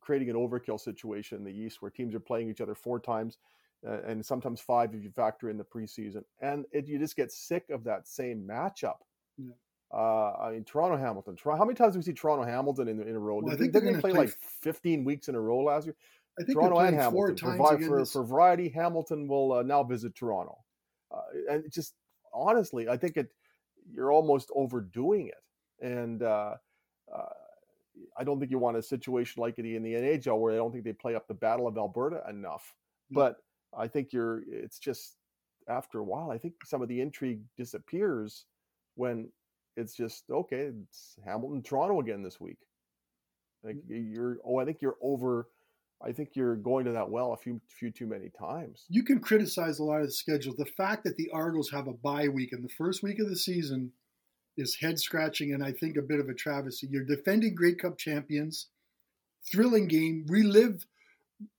creating 0.00 0.30
an 0.30 0.36
overkill 0.36 0.80
situation 0.80 1.38
in 1.38 1.44
the 1.44 1.52
East 1.52 1.82
where 1.82 1.90
teams 1.90 2.14
are 2.14 2.20
playing 2.20 2.48
each 2.48 2.60
other 2.60 2.74
four 2.74 2.98
times 2.98 3.38
uh, 3.86 4.00
and 4.06 4.24
sometimes 4.24 4.60
five 4.60 4.94
if 4.94 5.02
you 5.02 5.10
factor 5.10 5.50
in 5.50 5.56
the 5.56 5.64
preseason. 5.64 6.22
And 6.40 6.64
it, 6.72 6.88
you 6.88 6.98
just 6.98 7.16
get 7.16 7.30
sick 7.30 7.64
of 7.70 7.84
that 7.84 8.08
same 8.08 8.46
matchup. 8.48 8.96
Yeah. 9.36 9.52
Uh, 9.92 10.36
I 10.40 10.52
mean, 10.52 10.64
Toronto 10.64 10.96
Hamilton. 10.96 11.36
How 11.44 11.64
many 11.64 11.74
times 11.74 11.94
do 11.94 11.98
we 11.98 12.04
see 12.04 12.12
Toronto 12.12 12.44
Hamilton 12.44 12.88
in, 12.88 13.02
in 13.02 13.14
a 13.14 13.18
row? 13.18 13.40
Well, 13.42 13.52
I 13.52 13.56
think 13.56 13.72
didn't 13.72 13.94
they 13.94 14.00
play, 14.00 14.12
play 14.12 14.20
like 14.20 14.36
15 14.62 15.04
weeks 15.04 15.28
in 15.28 15.34
a 15.34 15.40
row 15.40 15.58
last 15.58 15.86
year? 15.86 15.96
I 16.40 16.44
think 16.44 16.58
Toronto 16.58 16.78
and 16.78 16.96
Hamilton. 16.96 17.36
For, 17.36 17.78
for, 17.78 18.04
for, 18.06 18.24
variety, 18.24 18.68
Hamilton 18.68 19.28
will 19.28 19.52
uh, 19.52 19.62
now 19.62 19.82
visit 19.82 20.14
Toronto. 20.14 20.58
Uh, 21.12 21.20
and 21.50 21.64
just 21.72 21.94
honestly, 22.32 22.88
I 22.88 22.96
think 22.96 23.16
it 23.16 23.28
you're 23.92 24.12
almost 24.12 24.50
overdoing 24.54 25.28
it. 25.28 25.84
And 25.84 26.22
uh, 26.22 26.54
uh, 27.12 27.24
I 28.16 28.24
don't 28.24 28.38
think 28.38 28.50
you 28.50 28.58
want 28.58 28.76
a 28.76 28.82
situation 28.82 29.40
like 29.40 29.58
it 29.58 29.64
in 29.64 29.82
the 29.82 29.94
NHL 29.94 30.38
where 30.38 30.52
I 30.52 30.56
don't 30.56 30.72
think 30.72 30.84
they 30.84 30.92
play 30.92 31.14
up 31.14 31.26
the 31.26 31.34
Battle 31.34 31.66
of 31.66 31.76
Alberta 31.76 32.22
enough. 32.28 32.74
But 33.10 33.36
I 33.76 33.88
think 33.88 34.12
you're 34.12 34.42
it's 34.48 34.78
just 34.78 35.16
after 35.68 35.98
a 35.98 36.04
while, 36.04 36.30
I 36.30 36.38
think 36.38 36.54
some 36.64 36.82
of 36.82 36.88
the 36.88 37.00
intrigue 37.00 37.42
disappears 37.56 38.44
when 38.96 39.30
it's 39.76 39.94
just 39.94 40.24
okay, 40.30 40.70
it's 40.82 41.16
Hamilton 41.24 41.62
Toronto 41.62 42.00
again 42.00 42.22
this 42.22 42.40
week. 42.40 42.58
Like 43.62 43.76
mm. 43.76 44.14
you're 44.14 44.38
oh, 44.44 44.58
I 44.58 44.64
think 44.64 44.78
you're 44.80 44.98
over 45.02 45.48
I 46.02 46.12
think 46.12 46.30
you're 46.34 46.56
going 46.56 46.86
to 46.86 46.92
that 46.92 47.10
well 47.10 47.32
a 47.32 47.36
few 47.36 47.60
few 47.68 47.90
too 47.90 48.06
many 48.06 48.30
times. 48.30 48.84
You 48.88 49.02
can 49.02 49.20
criticize 49.20 49.78
a 49.78 49.84
lot 49.84 50.00
of 50.00 50.06
the 50.06 50.12
schedule. 50.12 50.54
The 50.56 50.64
fact 50.64 51.04
that 51.04 51.16
the 51.16 51.30
Argos 51.32 51.70
have 51.70 51.88
a 51.88 51.92
bye 51.92 52.28
week 52.28 52.52
in 52.52 52.62
the 52.62 52.68
first 52.70 53.02
week 53.02 53.18
of 53.18 53.28
the 53.28 53.36
season 53.36 53.92
is 54.56 54.76
head 54.76 54.98
scratching 54.98 55.52
and 55.52 55.62
I 55.62 55.72
think 55.72 55.96
a 55.96 56.02
bit 56.02 56.20
of 56.20 56.28
a 56.28 56.34
travesty. 56.34 56.86
You're 56.90 57.04
defending 57.04 57.54
Grey 57.54 57.74
Cup 57.74 57.98
champions, 57.98 58.68
thrilling 59.50 59.88
game, 59.88 60.24
relive 60.28 60.86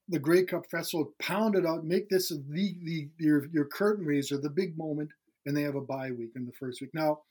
the 0.10 0.20
Grey 0.20 0.44
Cup 0.44 0.66
Festival, 0.70 1.14
pound 1.20 1.56
it 1.56 1.66
out, 1.66 1.86
make 1.86 2.10
this 2.10 2.30
the, 2.30 2.76
the 2.84 3.10
your 3.18 3.46
your 3.48 3.66
curtain 3.66 4.06
raiser, 4.06 4.38
the 4.38 4.50
big 4.50 4.78
moment, 4.78 5.12
and 5.46 5.56
they 5.56 5.64
have 5.64 5.76
a 5.76 5.82
bye 5.82 6.12
week 6.12 6.32
in 6.36 6.46
the 6.46 6.52
first 6.52 6.82
week. 6.82 6.92
Now, 6.94 7.22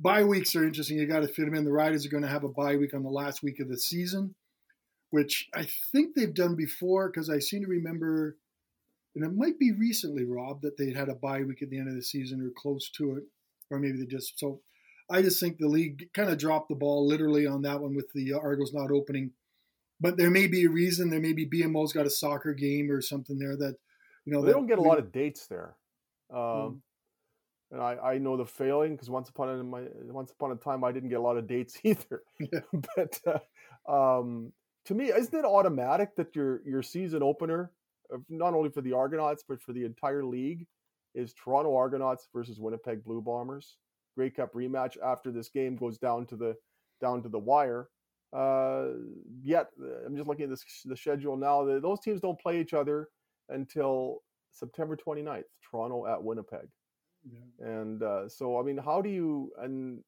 bye 0.00 0.24
weeks 0.24 0.56
are 0.56 0.64
interesting. 0.64 0.98
You 0.98 1.06
got 1.06 1.20
to 1.20 1.28
fit 1.28 1.44
them 1.44 1.54
in. 1.54 1.64
The 1.64 1.72
Riders 1.72 2.06
are 2.06 2.10
going 2.10 2.22
to 2.22 2.28
have 2.28 2.44
a 2.44 2.48
bye 2.48 2.76
week 2.76 2.94
on 2.94 3.02
the 3.02 3.10
last 3.10 3.42
week 3.42 3.60
of 3.60 3.68
the 3.68 3.78
season, 3.78 4.34
which 5.10 5.48
I 5.54 5.66
think 5.92 6.14
they've 6.14 6.34
done 6.34 6.54
before 6.54 7.08
because 7.08 7.30
I 7.30 7.38
seem 7.38 7.62
to 7.62 7.68
remember, 7.68 8.36
and 9.14 9.24
it 9.24 9.34
might 9.34 9.58
be 9.58 9.72
recently, 9.72 10.24
Rob, 10.24 10.62
that 10.62 10.76
they 10.76 10.92
had 10.92 11.08
a 11.08 11.14
bye 11.14 11.42
week 11.42 11.62
at 11.62 11.70
the 11.70 11.78
end 11.78 11.88
of 11.88 11.94
the 11.94 12.02
season 12.02 12.40
or 12.40 12.50
close 12.56 12.90
to 12.90 13.16
it, 13.16 13.24
or 13.70 13.78
maybe 13.78 13.98
they 13.98 14.06
just 14.06 14.38
so. 14.38 14.60
I 15.10 15.22
just 15.22 15.40
think 15.40 15.56
the 15.56 15.68
league 15.68 16.10
kind 16.12 16.28
of 16.28 16.36
dropped 16.36 16.68
the 16.68 16.74
ball 16.74 17.06
literally 17.06 17.46
on 17.46 17.62
that 17.62 17.80
one 17.80 17.94
with 17.94 18.12
the 18.12 18.34
Argos 18.34 18.74
not 18.74 18.90
opening 18.90 19.30
but 20.00 20.16
there 20.16 20.30
may 20.30 20.46
be 20.46 20.64
a 20.64 20.70
reason. 20.70 21.10
There 21.10 21.20
may 21.20 21.32
be 21.32 21.46
BMO's 21.46 21.92
got 21.92 22.06
a 22.06 22.10
soccer 22.10 22.54
game 22.54 22.90
or 22.90 23.00
something 23.00 23.38
there 23.38 23.56
that 23.56 23.76
you 24.24 24.32
know. 24.32 24.42
They 24.42 24.52
don't 24.52 24.66
get 24.66 24.78
a 24.78 24.82
lot 24.82 24.98
of 24.98 25.12
dates 25.12 25.46
there. 25.46 25.74
Um, 26.30 26.38
mm. 26.38 26.80
And 27.70 27.82
I, 27.82 27.96
I 27.96 28.18
know 28.18 28.36
the 28.36 28.46
failing 28.46 28.92
because 28.92 29.10
once 29.10 29.28
upon 29.28 29.48
a 29.48 29.62
my 29.62 29.82
once 30.04 30.30
upon 30.30 30.52
a 30.52 30.56
time 30.56 30.84
I 30.84 30.92
didn't 30.92 31.10
get 31.10 31.18
a 31.18 31.22
lot 31.22 31.36
of 31.36 31.46
dates 31.46 31.78
either. 31.84 32.22
Yeah. 32.38 32.60
but 32.96 33.20
uh, 33.26 34.18
um, 34.20 34.52
to 34.88 34.94
me, 34.94 35.10
isn't 35.10 35.38
it 35.38 35.44
automatic 35.44 36.16
that 36.16 36.34
your 36.34 36.62
your 36.66 36.82
season 36.82 37.22
opener, 37.22 37.70
not 38.30 38.54
only 38.54 38.70
for 38.70 38.80
the 38.80 38.94
Argonauts 38.94 39.44
but 39.46 39.60
for 39.60 39.74
the 39.74 39.84
entire 39.84 40.24
league, 40.24 40.66
is 41.14 41.34
Toronto 41.34 41.76
Argonauts 41.76 42.26
versus 42.34 42.58
Winnipeg 42.58 43.04
Blue 43.04 43.20
Bombers 43.20 43.76
Grey 44.16 44.30
Cup 44.30 44.54
rematch 44.54 44.96
after 45.04 45.30
this 45.30 45.50
game 45.50 45.76
goes 45.76 45.98
down 45.98 46.26
to 46.26 46.36
the 46.36 46.56
down 47.02 47.22
to 47.22 47.28
the 47.28 47.38
wire. 47.38 47.88
Uh, 48.32 48.88
yet 49.42 49.68
I'm 50.06 50.16
just 50.16 50.26
looking 50.26 50.44
at 50.44 50.50
this, 50.50 50.64
the 50.86 50.96
schedule 50.96 51.36
now. 51.36 51.64
That 51.64 51.82
those 51.82 52.00
teams 52.00 52.20
don't 52.20 52.40
play 52.40 52.58
each 52.58 52.72
other 52.72 53.08
until 53.50 54.22
September 54.52 54.96
29th. 54.96 55.44
Toronto 55.70 56.06
at 56.06 56.22
Winnipeg, 56.22 56.68
yeah. 57.30 57.66
and 57.66 58.02
uh, 58.02 58.26
so 58.26 58.58
I 58.58 58.62
mean, 58.62 58.78
how 58.78 59.02
do 59.02 59.10
you? 59.10 59.52
And 59.58 60.02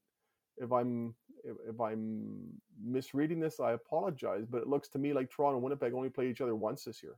if 0.59 0.73
I'm 0.73 1.15
if, 1.43 1.81
I'm 1.81 2.49
misreading 2.85 3.41
this, 3.41 3.61
I 3.61 3.73
apologize. 3.73 4.45
But 4.49 4.63
it 4.63 4.69
looks 4.69 4.89
to 4.91 4.99
me 4.99 5.13
like 5.13 5.31
Toronto 5.31 5.57
and 5.57 5.65
Winnipeg 5.65 5.95
only 5.95 6.11
play 6.11 6.29
each 6.29 6.41
other 6.41 6.55
once 6.55 6.85
this 6.85 7.03
year, 7.03 7.17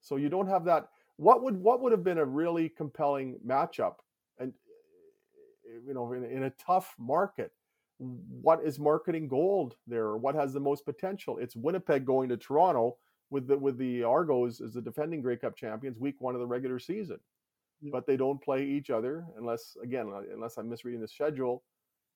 so 0.00 0.16
you 0.16 0.28
don't 0.28 0.48
have 0.48 0.64
that. 0.66 0.88
What 1.16 1.42
would 1.42 1.56
what 1.56 1.80
would 1.80 1.92
have 1.92 2.04
been 2.04 2.18
a 2.18 2.24
really 2.24 2.68
compelling 2.68 3.38
matchup, 3.46 3.96
and 4.38 4.52
eh, 5.66 5.80
you 5.86 5.94
know, 5.94 6.12
in, 6.12 6.24
in 6.24 6.44
a 6.44 6.50
tough 6.50 6.94
market? 6.98 7.52
what 7.98 8.62
is 8.62 8.78
marketing 8.78 9.28
gold 9.28 9.76
there? 9.86 10.16
What 10.16 10.34
has 10.34 10.52
the 10.52 10.60
most 10.60 10.84
potential? 10.84 11.38
It's 11.38 11.56
Winnipeg 11.56 12.06
going 12.06 12.28
to 12.28 12.36
Toronto 12.36 12.96
with 13.30 13.48
the 13.48 13.58
with 13.58 13.76
the 13.76 14.04
Argos 14.04 14.60
as 14.60 14.72
the 14.72 14.80
defending 14.80 15.20
Grey 15.20 15.36
Cup 15.36 15.56
champions, 15.56 15.98
week 15.98 16.16
one 16.20 16.34
of 16.34 16.40
the 16.40 16.46
regular 16.46 16.78
season. 16.78 17.18
Yeah. 17.80 17.90
But 17.92 18.06
they 18.06 18.16
don't 18.16 18.42
play 18.42 18.64
each 18.64 18.90
other 18.90 19.24
unless, 19.36 19.76
again, 19.82 20.12
unless 20.32 20.56
I'm 20.56 20.68
misreading 20.68 21.00
the 21.00 21.08
schedule, 21.08 21.62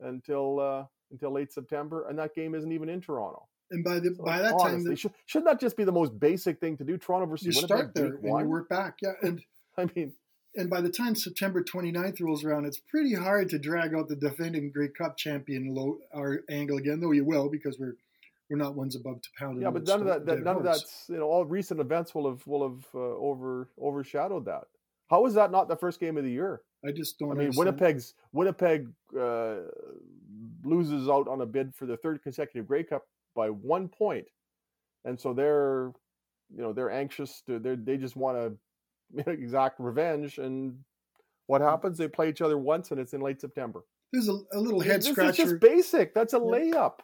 until 0.03 0.61
uh, 0.61 0.85
until 1.11 1.33
late 1.33 1.53
September, 1.53 2.07
and 2.09 2.19
that 2.19 2.35
game 2.35 2.55
isn't 2.55 2.73
even 2.73 2.89
in 2.89 3.01
Toronto. 3.01 3.47
And 3.71 3.83
by 3.83 4.01
the 4.01 4.15
so 4.15 4.25
by 4.25 4.39
that 4.39 4.55
honestly, 4.55 4.71
time, 4.71 4.85
the, 4.85 4.97
should, 4.97 5.13
should 5.27 5.45
that 5.47 5.61
just 5.61 5.77
be 5.77 5.85
the 5.85 5.93
most 5.93 6.19
basic 6.19 6.61
thing 6.61 6.77
to 6.77 6.85
do? 6.85 6.99
Toronto 6.99 7.27
versus 7.27 7.47
you 7.47 7.53
Winnipeg 7.55 7.67
start 7.67 7.95
there 7.95 8.15
and 8.17 8.41
you 8.41 8.49
work 8.49 8.69
back. 8.69 8.99
Yeah, 9.03 9.13
and 9.23 9.43
I 9.79 9.89
mean, 9.97 10.13
and 10.55 10.69
by 10.69 10.81
the 10.81 10.91
time 10.91 11.15
September 11.15 11.63
29th 11.63 12.21
rolls 12.21 12.45
around, 12.45 12.67
it's 12.67 12.79
pretty 12.79 13.15
hard 13.15 13.49
to 13.51 13.59
drag 13.59 13.95
out 13.95 14.09
the 14.09 14.17
defending 14.17 14.71
Grey 14.71 14.89
Cup 14.89 15.17
champion 15.17 15.75
low 15.75 15.99
our 16.15 16.43
angle 16.51 16.77
again, 16.77 17.01
though 17.01 17.13
you 17.13 17.25
will 17.25 17.49
because 17.49 17.79
we're 17.79 17.97
we're 18.51 18.59
not 18.59 18.75
ones 18.75 18.95
above 18.95 19.23
to 19.23 19.29
pound. 19.39 19.63
Yeah, 19.63 19.71
but 19.71 19.87
none 19.87 20.01
of 20.01 20.07
that, 20.07 20.27
that 20.27 20.43
none 20.43 20.57
horse. 20.57 20.59
of 20.59 20.65
that's 20.65 21.05
you 21.09 21.17
know 21.17 21.25
all 21.25 21.47
recent 21.47 21.81
events 21.81 22.15
will 22.15 22.29
have 22.29 22.47
will 22.47 22.69
have 22.69 22.85
uh, 22.95 22.99
over 22.99 23.69
overshadowed 23.81 24.45
that. 24.45 24.65
How 25.09 25.25
is 25.27 25.35
that 25.35 25.51
not 25.51 25.69
the 25.69 25.77
first 25.77 26.01
game 26.01 26.19
of 26.19 26.25
the 26.25 26.31
year? 26.31 26.61
I 26.87 26.91
just 26.93 27.19
don't. 27.19 27.31
I 27.31 27.35
mean, 27.35 27.41
understand. 27.47 27.67
Winnipeg's 27.67 28.15
Winnipeg 28.33 28.89
uh, 29.19 29.57
loses 30.65 31.09
out 31.09 31.29
on 31.29 31.41
a 31.41 31.47
bid 31.47 31.75
for 31.75 31.87
the 31.87 31.97
third 31.97 32.23
consecutive 32.23 32.67
Grey 32.67 32.85
Cup 32.85 33.05
by 33.35 33.49
one 33.49 33.89
point, 33.89 34.27
and 35.05 35.19
so 35.21 35.33
they're, 35.33 35.93
you 36.55 36.63
know, 36.63 36.73
they're 36.73 36.91
anxious 36.91 37.43
to. 37.47 37.59
They 37.59 37.77
they 37.77 37.97
just 37.97 38.17
want 38.17 38.37
to 39.17 39.31
exact 39.31 39.79
revenge, 39.81 40.39
and 40.39 40.79
what 41.47 41.61
Mm. 41.63 41.71
happens? 41.71 41.99
They 41.99 42.09
play 42.09 42.29
each 42.29 42.41
other 42.41 42.59
once, 42.59 42.91
and 42.91 43.01
it's 43.01 43.13
in 43.15 43.21
late 43.21 43.41
September. 43.41 43.85
There's 44.13 44.29
a, 44.29 44.39
a 44.53 44.59
little 44.61 44.81
head 44.81 45.01
this 45.01 45.07
is 45.07 45.13
scratcher. 45.13 45.43
just 45.45 45.61
basic. 45.61 46.15
That's 46.15 46.35
a 46.35 46.37
Yeah. 46.37 46.43
layup. 46.43 46.99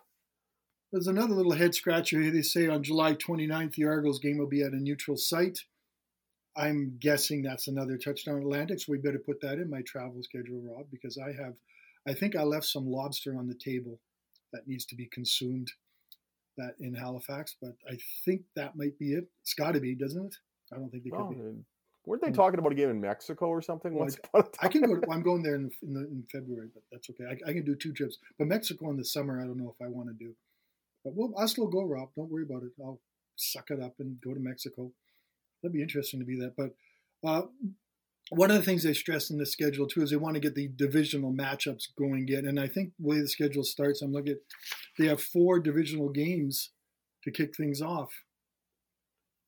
There's 0.93 1.07
another 1.07 1.35
little 1.35 1.53
head 1.53 1.75
scratcher 1.75 2.21
here. 2.21 2.31
They 2.31 2.41
say 2.43 2.67
on 2.69 2.83
July 2.83 3.15
29th, 3.15 3.75
the 3.75 3.85
Argos 3.85 4.19
game 4.19 4.39
will 4.39 4.47
be 4.47 4.63
at 4.63 4.73
a 4.73 4.77
neutral 4.77 5.17
site. 5.19 5.59
I'm 6.59 6.97
guessing 6.99 7.43
that's 7.43 7.69
another 7.69 7.97
touchdown 7.97 8.39
Atlantic, 8.43 8.81
so 8.81 8.93
we 8.93 8.99
better 8.99 9.19
put 9.25 9.41
that 9.43 9.59
in 9.59 9.71
my 9.71 9.83
travel 9.83 10.23
schedule, 10.23 10.61
Rob, 10.61 10.87
because 10.91 11.17
I 11.17 11.29
have, 11.41 11.55
I 12.07 12.15
think 12.15 12.35
I 12.35 12.43
left 12.43 12.67
some 12.67 12.87
lobster 12.91 13.39
on 13.39 13.47
the 13.47 13.55
table 13.55 14.01
that 14.53 14.67
needs 14.67 14.85
to 14.87 14.97
be 14.97 15.07
consumed 15.13 15.71
that 16.57 16.75
in 16.81 16.95
Halifax, 16.95 17.55
but 17.63 17.75
I 17.89 17.97
think 18.25 18.43
that 18.57 18.77
might 18.77 18.99
be 18.99 19.13
it. 19.13 19.29
It's 19.43 19.55
got 19.55 19.73
to 19.75 19.81
be, 19.81 19.95
doesn't 19.95 20.27
it? 20.27 20.35
I 20.73 20.77
don't 20.77 20.91
think 20.91 21.05
they 21.05 21.11
Well, 21.11 21.29
could 21.29 21.37
be. 21.37 21.65
weren't 22.05 22.23
they 22.23 22.29
Hmm. 22.29 22.35
talking 22.35 22.59
about 22.59 22.73
a 22.73 22.75
game 22.75 22.91
in 22.91 23.01
Mexico 23.01 23.47
or 23.47 23.63
something? 23.63 23.95
Well, 23.95 24.09
a 24.35 24.45
I 24.61 24.69
can 24.69 24.83
go. 24.83 25.01
I'm 25.13 25.23
going 25.23 25.43
there 25.45 25.55
in, 25.55 25.71
in, 25.83 25.95
the, 25.95 26.01
in 26.01 26.25
February, 26.33 26.69
but 26.75 26.83
that's 26.91 27.09
okay. 27.11 27.25
I, 27.25 27.51
I 27.51 27.53
can 27.53 27.65
do 27.65 27.77
two 27.77 27.93
trips. 27.93 28.19
But 28.37 28.49
Mexico 28.49 28.91
in 28.91 28.97
the 28.97 29.05
summer, 29.05 29.41
I 29.41 29.45
don't 29.47 29.59
know 29.59 29.75
if 29.79 29.81
I 29.87 29.89
want 29.89 30.09
to 30.09 30.15
do. 30.15 30.35
But 31.05 31.15
we'll, 31.15 31.33
I'll 31.39 31.47
still 31.47 31.69
go, 31.69 31.85
Rob. 31.85 32.11
Don't 32.17 32.31
worry 32.31 32.43
about 32.43 32.65
it. 32.65 32.73
I'll 32.83 33.01
suck 33.37 33.71
it 33.71 33.81
up 33.81 33.95
and 34.01 34.21
go 34.21 34.35
to 34.35 34.41
Mexico. 34.41 34.91
That'd 35.63 35.75
be 35.75 35.83
interesting 35.83 36.21
to 36.21 36.27
be 36.27 36.39
that. 36.41 36.55
But 36.57 36.75
uh, 37.29 37.47
one 38.31 38.51
of 38.51 38.57
the 38.57 38.63
things 38.63 38.83
they 38.83 38.93
stress 38.93 39.31
in 39.31 39.39
the 39.39 39.47
schedule 39.47 39.87
too 39.87 40.03
is 40.03 40.11
they 40.11 40.17
want 40.17 40.35
to 40.35 40.41
get 40.41 40.55
the 40.55 40.69
divisional 40.69 41.33
matchups 41.33 41.85
going 41.99 42.23
again. 42.23 42.47
And 42.47 42.61
I 42.61 42.67
think 42.67 42.93
the 42.99 43.07
way 43.07 43.21
the 43.21 43.29
schedule 43.29 43.65
starts, 43.65 44.03
I'm 44.03 44.13
looking 44.13 44.33
at 44.33 44.39
they 44.99 45.07
have 45.07 45.23
four 45.23 45.61
divisional 45.61 46.11
games 46.11 46.71
to 47.25 47.31
kick 47.31 47.57
things 47.57 47.81
off. 47.81 48.11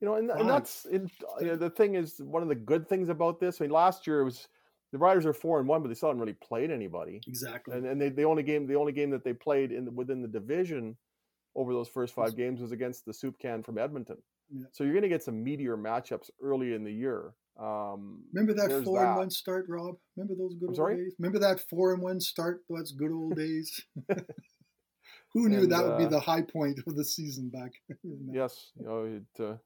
You 0.01 0.09
know, 0.09 0.15
and, 0.15 0.31
and 0.31 0.49
that's 0.49 0.87
in, 0.87 1.11
you 1.41 1.49
know, 1.49 1.57
the 1.57 1.69
thing 1.69 1.95
is 1.95 2.15
one 2.19 2.43
of 2.43 2.49
the 2.49 2.55
good 2.55 2.89
things 2.89 3.11
about 3.11 3.39
this. 3.39 3.61
I 3.61 3.65
mean, 3.65 3.71
last 3.71 4.07
year 4.07 4.21
it 4.21 4.25
was 4.25 4.49
the 4.93 4.99
Riders 4.99 5.27
are 5.27 5.35
four 5.35 5.61
and 5.61 5.69
one, 5.69 5.83
but 5.83 5.89
they 5.89 5.95
still 5.95 6.09
haven't 6.09 6.23
really 6.23 6.39
played 6.43 6.71
anybody. 6.71 7.21
Exactly. 7.27 7.77
And 7.77 7.87
and 7.87 8.01
they 8.01 8.09
the 8.09 8.25
only 8.25 8.43
game 8.43 8.67
the 8.67 8.77
only 8.77 8.93
game 8.93 9.11
that 9.11 9.25
they 9.25 9.35
played 9.35 9.73
in 9.73 9.85
the, 9.85 9.91
within 9.91 10.23
the 10.23 10.29
division 10.29 10.97
over 11.55 11.75
those 11.75 11.89
first 11.89 12.15
five 12.15 12.37
games 12.37 12.61
was 12.61 12.73
against 12.73 13.05
the 13.05 13.13
Soup 13.13 13.39
Can 13.39 13.63
from 13.63 13.77
Edmonton. 13.77 14.17
Yeah. 14.53 14.67
So 14.73 14.85
you're 14.85 14.93
going 14.93 15.03
to 15.03 15.09
get 15.09 15.23
some 15.23 15.43
meteor 15.43 15.77
matchups 15.77 16.31
early 16.43 16.75
in 16.75 16.85
the 16.85 16.93
year. 16.93 17.33
Um, 17.59 18.25
Remember 18.33 18.55
that 18.55 18.85
four 18.85 19.05
and 19.05 19.17
one 19.17 19.31
start, 19.31 19.67
Rob? 19.69 19.97
Remember 20.17 20.35
those 20.35 20.55
good 20.55 20.67
I'm 20.67 20.71
old 20.71 20.77
sorry? 20.77 20.97
days? 20.97 21.15
Remember 21.19 21.39
that 21.41 21.61
four 21.69 21.93
and 21.93 22.03
one 22.03 22.21
start? 22.21 22.63
Those 22.69 22.93
good 22.93 23.13
old 23.13 23.37
days. 23.37 23.81
Who 25.33 25.49
knew 25.49 25.63
And, 25.63 25.73
that 25.73 25.85
would 25.85 25.99
be 25.99 26.05
uh, 26.07 26.09
the 26.09 26.21
high 26.21 26.43
point 26.43 26.81
of 26.87 26.97
the 26.97 27.05
season 27.05 27.51
back? 27.51 27.73
then? 28.03 28.31
Yes, 28.33 28.73
you 28.77 28.87
know, 28.87 29.05
it, 29.05 29.43
uh, 29.43 29.57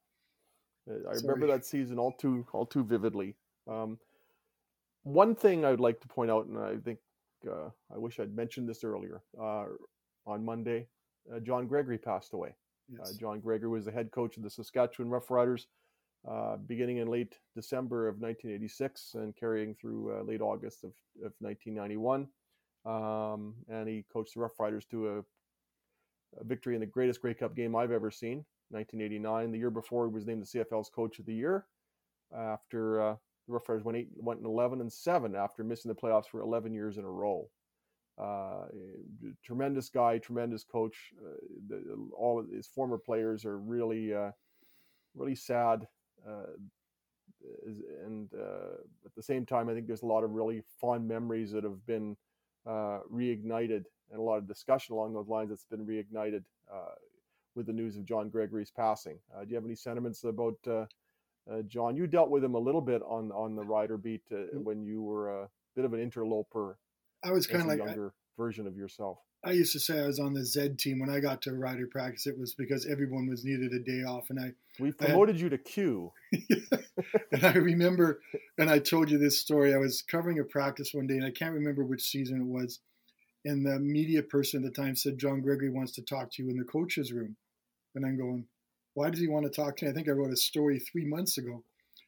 I 0.88 1.14
Sorry. 1.14 1.20
remember 1.22 1.46
that 1.46 1.64
season 1.64 1.98
all 1.98 2.12
too 2.12 2.46
all 2.52 2.66
too 2.66 2.84
vividly. 2.84 3.36
Um, 3.66 3.98
one 5.04 5.34
thing 5.34 5.64
I 5.64 5.70
would 5.70 5.80
like 5.80 6.00
to 6.00 6.08
point 6.08 6.30
out, 6.30 6.46
and 6.46 6.58
I 6.58 6.76
think 6.76 6.98
uh, 7.50 7.70
I 7.92 7.98
wish 7.98 8.20
I'd 8.20 8.34
mentioned 8.34 8.68
this 8.68 8.84
earlier. 8.84 9.22
Uh, 9.40 9.66
on 10.26 10.44
Monday, 10.44 10.88
uh, 11.34 11.40
John 11.40 11.66
Gregory 11.66 11.98
passed 11.98 12.32
away. 12.32 12.54
Uh, 13.00 13.06
John 13.18 13.40
Gregory 13.40 13.68
was 13.68 13.84
the 13.84 13.92
head 13.92 14.10
coach 14.10 14.36
of 14.36 14.42
the 14.42 14.50
Saskatchewan 14.50 15.10
Roughriders, 15.10 15.66
uh, 16.28 16.56
beginning 16.56 16.98
in 16.98 17.08
late 17.08 17.38
December 17.54 18.08
of 18.08 18.20
1986 18.20 19.14
and 19.14 19.34
carrying 19.36 19.74
through 19.74 20.18
uh, 20.18 20.22
late 20.22 20.40
August 20.40 20.84
of, 20.84 20.92
of 21.24 21.32
1991. 21.40 22.28
Um, 22.86 23.54
and 23.68 23.88
he 23.88 24.04
coached 24.12 24.34
the 24.34 24.40
Roughriders 24.40 24.88
to 24.90 25.08
a, 25.08 25.18
a 26.40 26.44
victory 26.44 26.74
in 26.74 26.80
the 26.80 26.86
greatest 26.86 27.20
Grey 27.20 27.34
Cup 27.34 27.56
game 27.56 27.74
I've 27.74 27.92
ever 27.92 28.10
seen, 28.10 28.44
1989. 28.70 29.52
The 29.52 29.58
year 29.58 29.70
before, 29.70 30.06
he 30.06 30.14
was 30.14 30.26
named 30.26 30.42
the 30.42 30.58
CFL's 30.58 30.90
Coach 30.90 31.18
of 31.18 31.26
the 31.26 31.34
Year 31.34 31.66
after 32.36 33.00
uh, 33.00 33.16
the 33.46 33.54
Roughriders 33.54 33.84
went 33.84 33.98
eight, 33.98 34.08
went 34.16 34.40
in 34.40 34.46
11 34.46 34.80
and 34.80 34.92
seven 34.92 35.34
after 35.34 35.64
missing 35.64 35.88
the 35.88 35.94
playoffs 35.94 36.26
for 36.26 36.40
11 36.40 36.72
years 36.72 36.98
in 36.98 37.04
a 37.04 37.10
row. 37.10 37.48
Uh, 38.16 38.66
tremendous 39.44 39.88
guy, 39.88 40.18
tremendous 40.18 40.62
coach. 40.64 41.12
Uh, 41.20 41.36
the, 41.68 42.08
all 42.16 42.38
of 42.38 42.48
his 42.48 42.66
former 42.66 42.98
players 42.98 43.44
are 43.44 43.58
really, 43.58 44.14
uh, 44.14 44.30
really 45.14 45.34
sad. 45.34 45.86
Uh, 46.26 46.52
and 48.04 48.30
uh, 48.34 48.76
at 49.04 49.14
the 49.16 49.22
same 49.22 49.44
time, 49.44 49.68
I 49.68 49.74
think 49.74 49.86
there's 49.86 50.02
a 50.02 50.06
lot 50.06 50.24
of 50.24 50.30
really 50.30 50.62
fond 50.80 51.06
memories 51.06 51.52
that 51.52 51.64
have 51.64 51.84
been 51.86 52.16
uh, 52.66 53.00
reignited, 53.12 53.84
and 54.10 54.18
a 54.18 54.22
lot 54.22 54.38
of 54.38 54.48
discussion 54.48 54.94
along 54.94 55.12
those 55.12 55.28
lines 55.28 55.50
that's 55.50 55.66
been 55.66 55.86
reignited 55.86 56.44
uh, 56.72 56.94
with 57.54 57.66
the 57.66 57.72
news 57.72 57.96
of 57.96 58.06
John 58.06 58.30
Gregory's 58.30 58.70
passing. 58.70 59.18
Uh, 59.34 59.44
do 59.44 59.50
you 59.50 59.56
have 59.56 59.64
any 59.64 59.74
sentiments 59.74 60.24
about 60.24 60.56
uh, 60.66 60.86
uh, 61.50 61.62
John? 61.66 61.96
You 61.96 62.06
dealt 62.06 62.30
with 62.30 62.42
him 62.42 62.54
a 62.54 62.58
little 62.58 62.80
bit 62.80 63.02
on 63.02 63.30
on 63.32 63.54
the 63.54 63.62
rider 63.62 63.98
beat 63.98 64.22
uh, 64.32 64.58
when 64.58 64.82
you 64.82 65.02
were 65.02 65.42
a 65.42 65.48
bit 65.76 65.84
of 65.84 65.92
an 65.92 66.00
interloper 66.00 66.78
I 67.24 67.32
was 67.32 67.46
kind 67.46 67.62
of 67.62 67.68
like 67.68 67.80
I, 67.80 67.86
younger 67.86 68.12
version 68.36 68.66
of 68.66 68.76
yourself. 68.76 69.18
I 69.44 69.50
used 69.52 69.72
to 69.72 69.80
say 69.80 70.00
I 70.00 70.06
was 70.06 70.18
on 70.20 70.32
the 70.32 70.44
Z 70.44 70.70
team 70.78 70.98
when 71.00 71.10
I 71.10 71.20
got 71.20 71.42
to 71.42 71.52
rider 71.54 71.86
practice. 71.86 72.26
It 72.26 72.38
was 72.38 72.54
because 72.54 72.86
everyone 72.86 73.26
was 73.28 73.44
needed 73.44 73.72
a 73.72 73.78
day 73.78 74.02
off, 74.04 74.30
and 74.30 74.40
I 74.40 74.52
We 74.80 74.88
I 74.88 74.90
had- 74.90 75.08
promoted 75.10 75.38
you 75.40 75.48
to 75.50 75.58
Q. 75.58 76.12
and 76.32 77.44
I 77.44 77.52
remember, 77.52 78.20
and 78.58 78.70
I 78.70 78.78
told 78.78 79.10
you 79.10 79.18
this 79.18 79.38
story. 79.40 79.74
I 79.74 79.78
was 79.78 80.02
covering 80.02 80.38
a 80.38 80.44
practice 80.44 80.94
one 80.94 81.06
day, 81.06 81.16
and 81.16 81.24
I 81.24 81.30
can't 81.30 81.54
remember 81.54 81.84
which 81.84 82.02
season 82.02 82.40
it 82.40 82.46
was. 82.46 82.80
And 83.44 83.64
the 83.66 83.78
media 83.78 84.22
person 84.22 84.64
at 84.64 84.74
the 84.74 84.82
time 84.82 84.96
said, 84.96 85.18
John 85.18 85.42
Gregory 85.42 85.68
wants 85.70 85.92
to 85.92 86.02
talk 86.02 86.30
to 86.32 86.42
you 86.42 86.48
in 86.48 86.56
the 86.56 86.64
coach's 86.64 87.12
room. 87.12 87.36
And 87.94 88.06
I'm 88.06 88.16
going, 88.16 88.46
why 88.94 89.10
does 89.10 89.20
he 89.20 89.28
want 89.28 89.44
to 89.44 89.50
talk 89.50 89.76
to 89.76 89.84
me? 89.84 89.90
I 89.90 89.94
think 89.94 90.08
I 90.08 90.12
wrote 90.12 90.32
a 90.32 90.36
story 90.36 90.78
three 90.78 91.04
months 91.04 91.36
ago. 91.36 91.62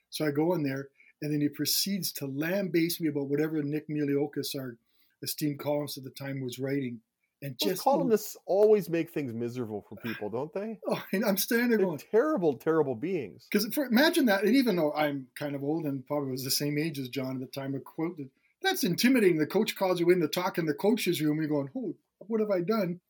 So 0.09 0.25
I 0.25 0.31
go 0.31 0.55
in 0.55 0.63
there, 0.63 0.89
and 1.21 1.31
then 1.33 1.41
he 1.43 1.49
proceeds 1.51 2.11
to 2.13 2.27
lambaste 2.27 3.01
me 3.03 3.09
about 3.09 3.29
whatever 3.29 3.63
Nick 3.63 3.89
Miliokas, 3.89 4.57
our 4.59 4.77
esteemed 5.23 5.59
columnist 5.59 5.99
at 5.99 6.05
the 6.05 6.11
time, 6.11 6.41
was 6.41 6.59
writing. 6.59 7.01
And 7.43 7.55
Those 7.61 7.71
just 7.71 7.83
columnists 7.83 8.37
always 8.47 8.89
make 8.89 9.11
things 9.11 9.35
miserable 9.35 9.85
for 9.89 9.97
people, 9.97 10.31
don't 10.31 10.53
they? 10.55 10.79
oh, 10.89 11.03
and 11.13 11.25
I'm 11.25 11.37
standing 11.37 11.69
there 11.69 11.79
They're 11.79 12.11
terrible, 12.11 12.57
terrible 12.57 12.95
beings. 12.95 13.47
Because 13.51 13.67
imagine 13.77 14.27
that, 14.27 14.45
and 14.45 14.57
even 14.57 14.77
though 14.77 14.93
I'm 14.93 15.27
kind 15.39 15.55
of 15.55 15.63
old 15.63 15.85
and 15.85 16.07
probably 16.07 16.31
was 16.31 16.45
the 16.45 16.51
same 16.51 16.79
age 16.79 16.99
as 16.99 17.09
John 17.09 17.35
at 17.35 17.41
the 17.41 17.61
time, 17.61 17.75
I 17.75 17.79
quoted, 17.85 18.31
that's 18.63 18.85
intimidating. 18.85 19.39
The 19.39 19.47
coach 19.47 19.77
calls 19.77 20.01
you 20.01 20.11
in 20.11 20.21
to 20.21 20.29
talk 20.29 20.59
in 20.59 20.67
the 20.67 20.75
coach's 20.75 21.21
room. 21.21 21.39
You're 21.39 21.49
going, 21.49 21.69
oh, 21.77 21.95
what 22.21 22.41
have 22.41 22.51
I 22.51 22.61
done? 22.61 23.01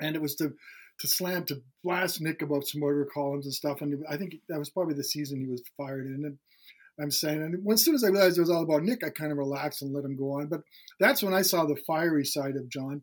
And 0.00 0.14
it 0.14 0.22
was 0.22 0.34
to 0.36 0.54
to 1.00 1.08
slam 1.08 1.44
to 1.44 1.60
blast 1.82 2.20
Nick 2.20 2.42
about 2.42 2.66
some 2.66 2.82
other 2.82 3.08
columns 3.12 3.46
and 3.46 3.54
stuff. 3.54 3.82
And 3.82 4.04
I 4.08 4.16
think 4.16 4.36
that 4.48 4.58
was 4.58 4.70
probably 4.70 4.94
the 4.94 5.02
season 5.02 5.40
he 5.40 5.50
was 5.50 5.62
fired 5.76 6.06
in. 6.06 6.24
And 6.24 6.38
I'm 7.00 7.10
saying, 7.10 7.42
and 7.42 7.64
when, 7.64 7.74
as 7.74 7.84
soon 7.84 7.96
as 7.96 8.04
I 8.04 8.08
realized 8.08 8.38
it 8.38 8.42
was 8.42 8.50
all 8.50 8.62
about 8.62 8.84
Nick, 8.84 9.02
I 9.04 9.10
kind 9.10 9.32
of 9.32 9.38
relaxed 9.38 9.82
and 9.82 9.92
let 9.92 10.04
him 10.04 10.16
go 10.16 10.38
on. 10.38 10.46
But 10.46 10.60
that's 11.00 11.22
when 11.22 11.34
I 11.34 11.42
saw 11.42 11.64
the 11.64 11.80
fiery 11.86 12.24
side 12.24 12.56
of 12.56 12.68
John. 12.68 13.02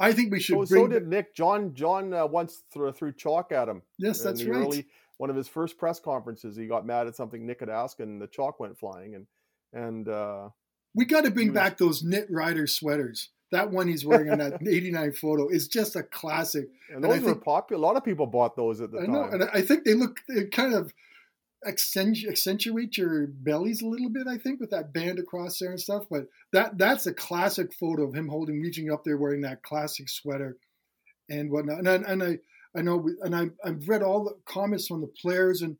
I 0.00 0.12
think 0.12 0.32
we 0.32 0.40
should 0.40 0.54
So, 0.54 0.66
bring. 0.66 0.84
so 0.84 0.88
did 0.88 1.06
Nick. 1.08 1.34
John 1.34 1.74
John 1.74 2.12
uh, 2.14 2.26
once 2.26 2.62
threw, 2.72 2.90
threw 2.92 3.12
chalk 3.12 3.52
at 3.52 3.68
him. 3.68 3.82
yes, 3.98 4.22
that's 4.22 4.42
right. 4.44 4.56
early 4.56 4.86
one 5.18 5.28
of 5.30 5.36
his 5.36 5.46
first 5.48 5.76
press 5.78 6.00
conferences. 6.00 6.56
He 6.56 6.66
got 6.66 6.86
mad 6.86 7.06
at 7.06 7.14
something 7.14 7.44
Nick 7.46 7.60
had 7.60 7.68
asked, 7.68 8.00
and 8.00 8.20
the 8.20 8.26
chalk 8.26 8.58
went 8.58 8.78
flying. 8.78 9.14
And 9.14 9.26
and 9.72 10.08
uh, 10.08 10.48
We 10.94 11.04
got 11.04 11.24
to 11.24 11.30
bring 11.30 11.48
was- 11.48 11.54
back 11.54 11.76
those 11.78 12.02
knit 12.02 12.26
rider 12.30 12.66
sweaters. 12.66 13.28
That 13.52 13.70
one 13.72 13.88
he's 13.88 14.04
wearing 14.06 14.30
on 14.30 14.38
that 14.38 14.62
89 14.66 15.12
photo 15.12 15.48
is 15.48 15.66
just 15.68 15.96
a 15.96 16.04
classic. 16.04 16.68
and 16.88 17.04
And 17.04 17.06
I 17.06 17.16
those 17.16 17.22
were 17.24 17.32
think- 17.32 17.44
popular. 17.44 17.82
A 17.82 17.84
lot 17.86 17.96
of 17.96 18.04
people 18.04 18.26
bought 18.26 18.54
those 18.56 18.80
at 18.80 18.92
the 18.92 18.98
I 18.98 19.02
time. 19.02 19.12
know, 19.12 19.24
and 19.24 19.42
I 19.52 19.60
think 19.60 19.84
they 19.84 19.94
look 19.94 20.20
kind 20.52 20.72
of 20.72 20.94
accentuate 21.66 22.96
your 22.96 23.26
bellies 23.26 23.82
a 23.82 23.86
little 23.86 24.08
bit. 24.08 24.26
I 24.26 24.38
think 24.38 24.60
with 24.60 24.70
that 24.70 24.92
band 24.92 25.18
across 25.18 25.58
there 25.58 25.70
and 25.70 25.80
stuff. 25.80 26.04
But 26.10 26.26
that 26.52 26.78
that's 26.78 27.06
a 27.06 27.14
classic 27.14 27.72
photo 27.74 28.04
of 28.04 28.14
him 28.14 28.28
holding, 28.28 28.60
reaching 28.60 28.90
up 28.90 29.04
there, 29.04 29.18
wearing 29.18 29.42
that 29.42 29.62
classic 29.62 30.08
sweater 30.08 30.56
and 31.28 31.50
whatnot. 31.50 31.80
And 31.80 31.88
I, 31.88 31.94
and 31.94 32.22
I 32.22 32.38
I 32.76 32.82
know, 32.82 33.08
and 33.22 33.34
I 33.34 33.50
I've 33.64 33.88
read 33.88 34.02
all 34.02 34.24
the 34.24 34.36
comments 34.46 34.86
from 34.86 35.00
the 35.00 35.12
players 35.20 35.62
and 35.62 35.76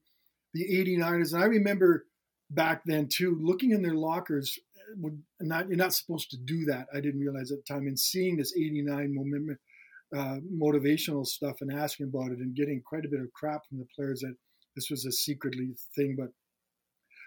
the 0.53 0.65
89ers, 0.65 1.33
and 1.33 1.43
I 1.43 1.47
remember 1.47 2.07
back 2.51 2.83
then 2.85 3.09
too, 3.09 3.39
looking 3.41 3.71
in 3.71 3.83
their 3.83 3.95
lockers. 3.95 4.59
Would 4.97 5.23
not 5.39 5.69
you're 5.69 5.77
not 5.77 5.95
supposed 5.95 6.31
to 6.33 6.37
do 6.37 6.65
that. 6.65 6.89
I 6.93 7.01
didn't 7.01 7.21
realize 7.21 7.53
at 7.53 7.59
the 7.59 7.75
time. 7.75 7.87
And 7.87 7.97
seeing 7.97 8.37
this 8.37 8.57
'89 8.57 9.15
moment, 9.15 9.59
uh, 10.13 10.39
motivational 10.53 11.25
stuff 11.25 11.59
and 11.61 11.73
asking 11.73 12.09
about 12.09 12.33
it 12.33 12.41
and 12.41 12.57
getting 12.57 12.83
quite 12.83 13.05
a 13.05 13.09
bit 13.09 13.21
of 13.21 13.33
crap 13.33 13.69
from 13.69 13.79
the 13.79 13.87
players 13.95 14.21
that 14.21 14.35
this 14.75 14.91
was 14.91 15.05
a 15.05 15.13
secretly 15.13 15.75
thing. 15.95 16.17
But 16.19 16.31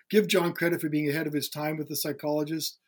give 0.09 0.27
John 0.27 0.53
credit 0.53 0.81
for 0.81 0.89
being 0.89 1.09
ahead 1.09 1.27
of 1.27 1.33
his 1.33 1.49
time 1.49 1.77
with 1.77 1.89
the 1.89 1.95
psychologist, 1.95 2.79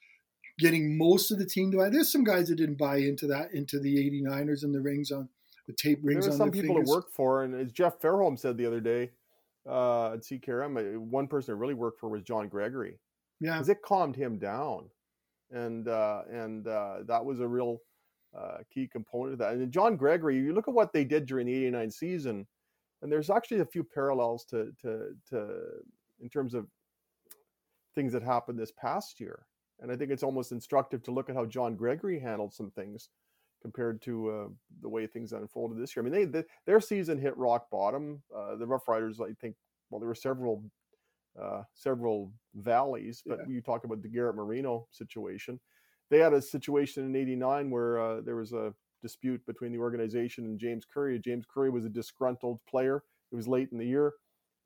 getting 0.60 0.98
most 0.98 1.32
of 1.32 1.40
the 1.40 1.46
team 1.46 1.72
to 1.72 1.78
buy. 1.78 1.90
There's 1.90 2.12
some 2.12 2.24
guys 2.24 2.48
that 2.48 2.56
didn't 2.56 2.78
buy 2.78 2.98
into 2.98 3.28
that, 3.28 3.54
into 3.54 3.80
the 3.80 3.98
89ers 3.98 4.64
and 4.64 4.74
the 4.74 4.82
rings 4.82 5.12
on 5.12 5.30
the 5.68 5.74
tape 5.74 6.02
there 6.04 6.10
rings 6.14 6.26
were 6.26 6.32
on 6.32 6.38
some 6.38 6.52
people 6.52 6.76
fingers. 6.76 6.88
that 6.88 6.96
worked 6.96 7.14
for, 7.14 7.44
and 7.44 7.56
as 7.56 7.72
Jeff 7.72 8.00
Fairholm 8.00 8.38
said 8.38 8.58
the 8.58 8.66
other 8.66 8.80
day 8.80 9.12
uh, 9.68 10.14
at 10.14 10.22
CKRM, 10.22 10.96
uh, 10.96 11.00
one 11.00 11.28
person 11.28 11.54
that 11.54 11.58
really 11.58 11.74
worked 11.74 12.00
for 12.00 12.10
was 12.10 12.22
John 12.22 12.48
Gregory. 12.48 13.00
Yeah. 13.40 13.54
because 13.54 13.70
it 13.70 13.82
calmed 13.82 14.16
him 14.16 14.38
down, 14.38 14.86
and 15.52 15.88
uh, 15.88 16.22
and 16.32 16.68
uh, 16.68 16.98
that 17.08 17.24
was 17.24 17.40
a 17.40 17.48
real 17.48 17.82
uh, 18.38 18.60
key 18.74 18.88
component 18.88 19.34
of 19.34 19.40
that. 19.40 19.54
And 19.54 19.72
John 19.72 19.98
Gregory, 19.98 20.38
you 20.38 20.54
look 20.54 20.68
at 20.68 20.74
what 20.74 20.94
they 20.94 21.04
did 21.04 21.26
during 21.26 21.48
the 21.48 21.54
'89 21.54 21.92
season, 21.92 22.48
and 23.02 23.12
there's 23.12 23.30
actually 23.30 23.60
a 23.60 23.66
few 23.66 23.84
parallels 23.84 24.46
to 24.46 24.72
to 24.82 25.16
to 25.30 25.60
in 26.20 26.30
terms 26.30 26.54
of 26.54 26.68
things 27.94 28.14
that 28.14 28.24
happened 28.24 28.60
this 28.60 28.72
past 28.72 29.20
year. 29.20 29.46
And 29.80 29.92
I 29.92 29.96
think 29.96 30.12
it's 30.12 30.24
almost 30.24 30.52
instructive 30.52 31.04
to 31.04 31.12
look 31.12 31.30
at 31.30 31.36
how 31.36 31.46
John 31.46 31.76
Gregory 31.76 32.20
handled 32.20 32.54
some 32.54 32.72
things 32.72 33.10
compared 33.62 34.02
to 34.04 34.30
uh, 34.30 34.48
the 34.82 34.90
way 34.90 35.08
things 35.08 35.34
unfolded 35.34 35.82
this 35.82 35.96
year. 35.96 36.04
I 36.06 36.10
mean, 36.10 36.14
they, 36.14 36.26
they 36.26 36.44
their 36.66 36.80
season 36.80 37.18
hit 37.20 37.36
rock 37.38 37.70
bottom. 37.72 38.22
Uh, 38.36 38.56
the 38.56 38.68
Rough 38.68 38.88
Riders, 38.88 39.20
I 39.20 39.34
think, 39.42 39.56
well, 39.90 40.00
there 40.00 40.08
were 40.08 40.16
several 40.16 40.64
uh, 41.42 41.64
several 41.74 42.32
valleys, 42.54 43.22
but 43.26 43.40
Yeah. 43.40 43.56
you 43.56 43.62
talk 43.62 43.84
about 43.84 44.02
the 44.02 44.08
Garrett 44.08 44.36
Marino 44.38 44.88
situation. 44.92 45.60
They 46.10 46.20
had 46.20 46.34
a 46.34 46.42
situation 46.42 47.06
in 47.06 47.16
'89 47.16 47.70
where 47.70 48.00
uh, 48.00 48.22
there 48.22 48.36
was 48.36 48.54
a 48.54 48.74
dispute 49.02 49.46
between 49.46 49.72
the 49.72 49.80
organization 49.80 50.46
and 50.46 50.60
James 50.60 50.86
Curry. 50.92 51.20
James 51.20 51.46
Curry 51.52 51.70
was 51.70 51.86
a 51.86 51.90
disgruntled 51.90 52.60
player. 52.70 53.04
It 53.32 53.36
was 53.36 53.48
late 53.48 53.70
in 53.72 53.78
the 53.78 53.86
year, 53.86 54.14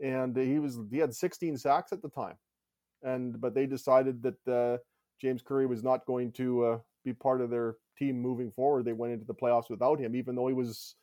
and 0.01 0.35
he 0.35 0.59
was 0.59 0.79
he 0.91 0.97
had 0.97 1.13
16 1.13 1.57
sacks 1.57 1.91
at 1.91 2.01
the 2.01 2.09
time, 2.09 2.35
and 3.03 3.39
but 3.39 3.53
they 3.53 3.65
decided 3.65 4.21
that 4.23 4.47
uh, 4.47 4.77
James 5.21 5.41
Curry 5.41 5.65
was 5.65 5.83
not 5.83 6.05
going 6.05 6.31
to 6.33 6.65
uh, 6.65 6.77
be 7.03 7.13
part 7.13 7.41
of 7.41 7.49
their 7.49 7.75
team 7.97 8.19
moving 8.21 8.51
forward. 8.51 8.85
They 8.85 8.93
went 8.93 9.13
into 9.13 9.25
the 9.25 9.33
playoffs 9.33 9.69
without 9.69 9.99
him, 9.99 10.15
even 10.15 10.35
though 10.35 10.47
he 10.47 10.53
was 10.53 10.95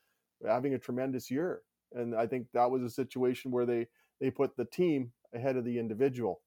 having 0.46 0.74
a 0.74 0.78
tremendous 0.78 1.30
year. 1.30 1.62
And 1.92 2.14
I 2.14 2.26
think 2.26 2.46
that 2.52 2.70
was 2.70 2.82
a 2.82 2.90
situation 2.90 3.50
where 3.50 3.66
they 3.66 3.86
they 4.20 4.30
put 4.30 4.56
the 4.56 4.64
team 4.64 5.12
ahead 5.34 5.56
of 5.56 5.64
the 5.64 5.78
individual. 5.78 6.40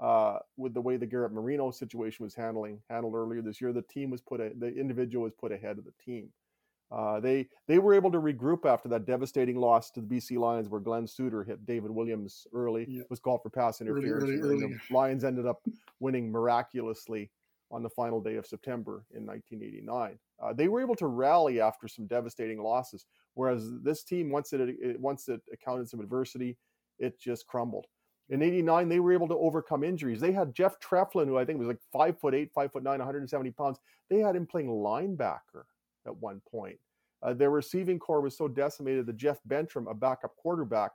Uh, 0.00 0.38
with 0.56 0.72
the 0.72 0.80
way 0.80 0.96
the 0.96 1.06
Garrett 1.06 1.30
Marino 1.32 1.70
situation 1.70 2.24
was 2.24 2.34
handling 2.34 2.80
handled 2.88 3.14
earlier 3.14 3.42
this 3.42 3.60
year, 3.60 3.72
the 3.72 3.82
team 3.82 4.10
was 4.10 4.22
put 4.22 4.40
a, 4.40 4.50
the 4.58 4.68
individual 4.74 5.24
was 5.24 5.34
put 5.34 5.52
ahead 5.52 5.76
of 5.76 5.84
the 5.84 5.92
team. 6.02 6.30
Uh, 6.90 7.20
they 7.20 7.46
they 7.68 7.78
were 7.78 7.94
able 7.94 8.10
to 8.10 8.18
regroup 8.18 8.64
after 8.66 8.88
that 8.88 9.04
devastating 9.04 9.56
loss 9.56 9.90
to 9.92 10.00
the 10.00 10.06
BC 10.06 10.38
Lions, 10.38 10.68
where 10.68 10.80
Glen 10.80 11.06
Suitor 11.06 11.44
hit 11.44 11.64
David 11.66 11.90
Williams 11.90 12.46
early. 12.52 12.86
Yeah. 12.88 13.02
Was 13.10 13.20
called 13.20 13.42
for 13.42 13.50
pass 13.50 13.80
Early, 13.80 13.90
interference. 13.90 14.42
early, 14.44 14.64
and 14.64 14.74
the. 14.74 14.94
Lions 14.94 15.22
ended 15.22 15.46
up 15.46 15.60
winning 16.00 16.32
miraculously 16.32 17.30
on 17.70 17.82
the 17.84 17.90
final 17.90 18.20
day 18.20 18.36
of 18.36 18.46
September 18.46 19.04
in 19.14 19.24
1989. 19.24 20.18
Uh, 20.42 20.52
they 20.52 20.66
were 20.66 20.80
able 20.80 20.96
to 20.96 21.06
rally 21.06 21.60
after 21.60 21.86
some 21.86 22.06
devastating 22.06 22.60
losses, 22.60 23.06
whereas 23.34 23.70
this 23.82 24.02
team, 24.02 24.30
once 24.30 24.52
it, 24.52 24.60
it 24.60 24.98
once 24.98 25.28
it 25.28 25.40
encountered 25.52 25.88
some 25.88 26.00
adversity, 26.00 26.56
it 26.98 27.20
just 27.20 27.46
crumbled. 27.46 27.86
In 28.30 28.42
'89, 28.42 28.88
they 28.88 29.00
were 29.00 29.12
able 29.12 29.28
to 29.28 29.36
overcome 29.36 29.84
injuries. 29.84 30.20
They 30.20 30.32
had 30.32 30.54
Jeff 30.54 30.78
Treflin, 30.80 31.26
who 31.26 31.36
I 31.36 31.44
think 31.44 31.58
was 31.58 31.68
like 31.68 31.80
five 31.92 32.18
foot 32.18 32.34
eight, 32.34 32.52
five 32.54 32.72
foot 32.72 32.84
nine, 32.84 32.98
170 32.98 33.50
pounds. 33.50 33.78
They 34.08 34.18
had 34.18 34.36
him 34.36 34.46
playing 34.46 34.68
linebacker 34.68 35.64
at 36.06 36.16
one 36.16 36.40
point. 36.50 36.78
Uh, 37.22 37.34
their 37.34 37.50
receiving 37.50 37.98
core 37.98 38.20
was 38.20 38.36
so 38.36 38.48
decimated 38.48 39.06
that 39.06 39.16
Jeff 39.16 39.38
Bentrim, 39.48 39.90
a 39.90 39.94
backup 39.94 40.36
quarterback, 40.36 40.92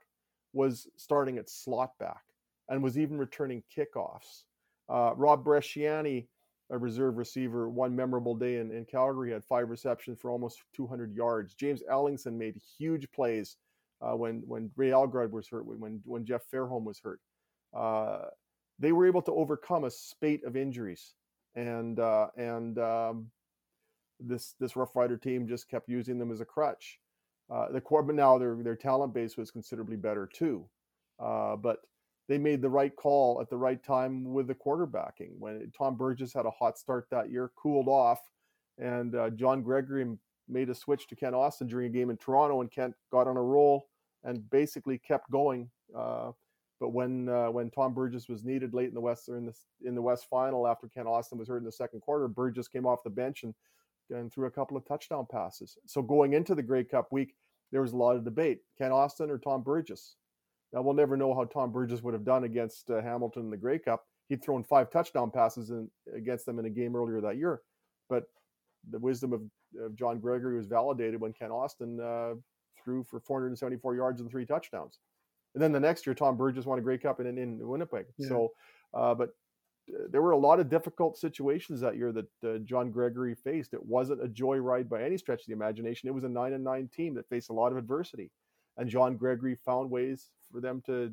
was 0.52 0.88
starting 0.96 1.38
at 1.38 1.48
slot 1.48 1.90
back 2.00 2.22
and 2.68 2.82
was 2.82 2.98
even 2.98 3.18
returning 3.18 3.62
kickoffs. 3.74 4.44
Uh, 4.88 5.12
Rob 5.14 5.44
Bresciani, 5.44 6.26
a 6.70 6.78
reserve 6.78 7.16
receiver, 7.16 7.68
one 7.68 7.94
memorable 7.94 8.34
day 8.34 8.56
in, 8.56 8.72
in 8.72 8.84
Calgary, 8.84 9.32
had 9.32 9.44
five 9.44 9.68
receptions 9.68 10.18
for 10.18 10.30
almost 10.30 10.62
200 10.74 11.14
yards. 11.14 11.54
James 11.54 11.82
Ellingson 11.90 12.32
made 12.32 12.60
huge 12.78 13.10
plays 13.12 13.56
uh, 14.00 14.16
when 14.16 14.42
when 14.46 14.70
Ray 14.76 14.90
Elgaard 14.90 15.30
was 15.30 15.48
hurt, 15.48 15.64
when 15.64 16.00
when 16.04 16.24
Jeff 16.24 16.42
Fairholm 16.52 16.84
was 16.84 17.00
hurt. 17.02 17.20
Uh, 17.76 18.26
they 18.78 18.92
were 18.92 19.06
able 19.06 19.22
to 19.22 19.32
overcome 19.32 19.84
a 19.84 19.90
spate 19.90 20.44
of 20.44 20.56
injuries, 20.56 21.14
and 21.54 21.98
uh, 21.98 22.28
and 22.36 22.78
um, 22.78 23.30
this 24.20 24.54
this 24.60 24.76
Rough 24.76 24.96
Rider 24.96 25.16
team 25.16 25.46
just 25.46 25.68
kept 25.68 25.88
using 25.88 26.18
them 26.18 26.30
as 26.30 26.40
a 26.40 26.44
crutch. 26.44 26.98
Uh, 27.48 27.70
the 27.70 27.80
core, 27.80 28.02
but 28.02 28.14
now 28.14 28.38
their 28.38 28.56
their 28.62 28.76
talent 28.76 29.14
base 29.14 29.36
was 29.36 29.50
considerably 29.50 29.96
better 29.96 30.28
too. 30.32 30.68
Uh, 31.18 31.56
but 31.56 31.78
they 32.28 32.38
made 32.38 32.60
the 32.60 32.68
right 32.68 32.94
call 32.96 33.40
at 33.40 33.48
the 33.48 33.56
right 33.56 33.82
time 33.82 34.32
with 34.32 34.46
the 34.48 34.54
quarterbacking. 34.54 35.38
When 35.38 35.70
Tom 35.76 35.96
Burgess 35.96 36.32
had 36.32 36.46
a 36.46 36.50
hot 36.50 36.78
start 36.78 37.06
that 37.10 37.30
year, 37.30 37.52
cooled 37.56 37.88
off, 37.88 38.20
and 38.78 39.14
uh, 39.14 39.30
John 39.30 39.62
Gregory 39.62 40.06
made 40.48 40.70
a 40.70 40.74
switch 40.74 41.06
to 41.08 41.16
Kent 41.16 41.34
Austin 41.34 41.68
during 41.68 41.86
a 41.86 41.90
game 41.90 42.10
in 42.10 42.16
Toronto, 42.16 42.60
and 42.60 42.70
Kent 42.70 42.94
got 43.12 43.28
on 43.28 43.36
a 43.36 43.42
roll 43.42 43.88
and 44.24 44.48
basically 44.50 44.98
kept 44.98 45.30
going. 45.30 45.70
Uh, 45.96 46.32
but 46.80 46.90
when 46.90 47.28
uh, 47.28 47.50
when 47.50 47.70
Tom 47.70 47.94
Burgess 47.94 48.28
was 48.28 48.44
needed 48.44 48.74
late 48.74 48.88
in 48.88 48.94
the 48.94 49.00
West 49.00 49.28
in 49.28 49.46
the 49.46 49.54
in 49.84 49.94
the 49.94 50.02
West 50.02 50.26
Final 50.28 50.66
after 50.66 50.88
Kent 50.88 51.08
Austin 51.08 51.38
was 51.38 51.48
hurt 51.48 51.58
in 51.58 51.64
the 51.64 51.72
second 51.72 52.00
quarter, 52.00 52.28
Burgess 52.28 52.68
came 52.68 52.86
off 52.86 53.02
the 53.02 53.10
bench 53.10 53.42
and 53.42 53.54
and 54.10 54.32
threw 54.32 54.46
a 54.46 54.50
couple 54.50 54.76
of 54.76 54.86
touchdown 54.86 55.26
passes. 55.30 55.76
So 55.86 56.02
going 56.02 56.34
into 56.34 56.54
the 56.54 56.62
Grey 56.62 56.84
Cup 56.84 57.10
week, 57.10 57.34
there 57.72 57.82
was 57.82 57.92
a 57.92 57.96
lot 57.96 58.16
of 58.16 58.24
debate: 58.24 58.60
Kent 58.78 58.92
Austin 58.92 59.30
or 59.30 59.38
Tom 59.38 59.62
Burgess. 59.62 60.16
Now 60.72 60.82
we'll 60.82 60.94
never 60.94 61.16
know 61.16 61.34
how 61.34 61.44
Tom 61.44 61.72
Burgess 61.72 62.02
would 62.02 62.14
have 62.14 62.24
done 62.24 62.44
against 62.44 62.90
uh, 62.90 63.00
Hamilton 63.00 63.42
in 63.44 63.50
the 63.50 63.56
Grey 63.56 63.78
Cup. 63.78 64.04
He'd 64.28 64.42
thrown 64.42 64.64
five 64.64 64.90
touchdown 64.90 65.30
passes 65.30 65.70
in, 65.70 65.88
against 66.14 66.44
them 66.46 66.58
in 66.58 66.66
a 66.66 66.70
game 66.70 66.96
earlier 66.96 67.20
that 67.20 67.36
year, 67.36 67.62
but 68.08 68.24
the 68.90 68.98
wisdom 68.98 69.32
of, 69.32 69.42
of 69.80 69.96
John 69.96 70.18
Gregory 70.18 70.56
was 70.56 70.66
validated 70.66 71.20
when 71.20 71.32
Kent 71.32 71.52
Austin 71.52 72.00
uh, 72.00 72.34
threw 72.82 73.04
for 73.04 73.20
474 73.20 73.94
yards 73.94 74.20
and 74.20 74.30
three 74.30 74.44
touchdowns. 74.44 74.98
And 75.56 75.62
then 75.62 75.72
the 75.72 75.80
next 75.80 76.06
year, 76.06 76.12
Tom 76.12 76.36
Burgess 76.36 76.66
won 76.66 76.78
a 76.78 76.82
Grey 76.82 76.98
Cup 76.98 77.18
in, 77.18 77.26
in 77.26 77.66
Winnipeg. 77.66 78.04
Yeah. 78.18 78.28
So, 78.28 78.52
uh, 78.92 79.14
but 79.14 79.30
uh, 79.88 80.02
there 80.10 80.20
were 80.20 80.32
a 80.32 80.36
lot 80.36 80.60
of 80.60 80.68
difficult 80.68 81.16
situations 81.16 81.80
that 81.80 81.96
year 81.96 82.12
that 82.12 82.26
uh, 82.44 82.58
John 82.58 82.90
Gregory 82.90 83.34
faced. 83.34 83.72
It 83.72 83.82
wasn't 83.82 84.22
a 84.22 84.28
joyride 84.28 84.86
by 84.86 85.02
any 85.02 85.16
stretch 85.16 85.40
of 85.40 85.46
the 85.46 85.54
imagination. 85.54 86.10
It 86.10 86.14
was 86.14 86.24
a 86.24 86.28
nine 86.28 86.52
and 86.52 86.62
nine 86.62 86.90
team 86.94 87.14
that 87.14 87.26
faced 87.30 87.48
a 87.48 87.54
lot 87.54 87.72
of 87.72 87.78
adversity, 87.78 88.30
and 88.76 88.86
John 88.86 89.16
Gregory 89.16 89.54
found 89.54 89.90
ways 89.90 90.28
for 90.52 90.60
them 90.60 90.82
to 90.84 91.10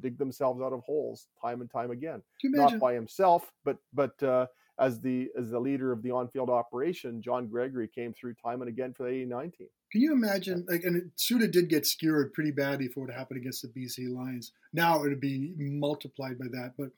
dig 0.00 0.18
themselves 0.18 0.60
out 0.60 0.74
of 0.74 0.80
holes 0.80 1.28
time 1.40 1.62
and 1.62 1.70
time 1.70 1.90
again. 1.90 2.22
Can 2.42 2.52
you 2.52 2.60
imagine? 2.60 2.78
Not 2.78 2.86
by 2.86 2.92
himself, 2.92 3.50
but 3.64 3.78
but 3.94 4.22
uh, 4.22 4.44
as 4.78 5.00
the 5.00 5.30
as 5.38 5.48
the 5.48 5.58
leader 5.58 5.90
of 5.90 6.02
the 6.02 6.10
on-field 6.10 6.50
operation, 6.50 7.22
John 7.22 7.46
Gregory 7.46 7.88
came 7.88 8.12
through 8.12 8.34
time 8.34 8.60
and 8.60 8.68
again 8.68 8.92
for 8.92 9.04
the 9.04 9.08
'89 9.08 9.52
team. 9.52 9.68
Can 9.92 10.00
you 10.00 10.12
imagine? 10.12 10.66
Like, 10.68 10.84
and 10.84 10.96
it, 10.96 11.04
Suitor 11.16 11.46
did 11.46 11.68
get 11.68 11.86
skewered 11.86 12.32
pretty 12.32 12.50
badly 12.50 12.88
for 12.88 13.00
what 13.00 13.14
happened 13.14 13.40
against 13.40 13.62
the 13.62 13.68
BC 13.68 14.12
Lions. 14.12 14.52
Now 14.72 15.02
it 15.02 15.08
would 15.08 15.20
be 15.20 15.54
multiplied 15.56 16.38
by 16.38 16.46
that. 16.52 16.74
But 16.76 16.90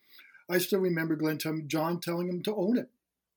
I 0.48 0.58
still 0.58 0.80
remember 0.80 1.16
Glenn 1.16 1.38
John 1.66 2.00
telling 2.00 2.28
him 2.28 2.42
to 2.44 2.54
own 2.54 2.78
it. 2.78 2.88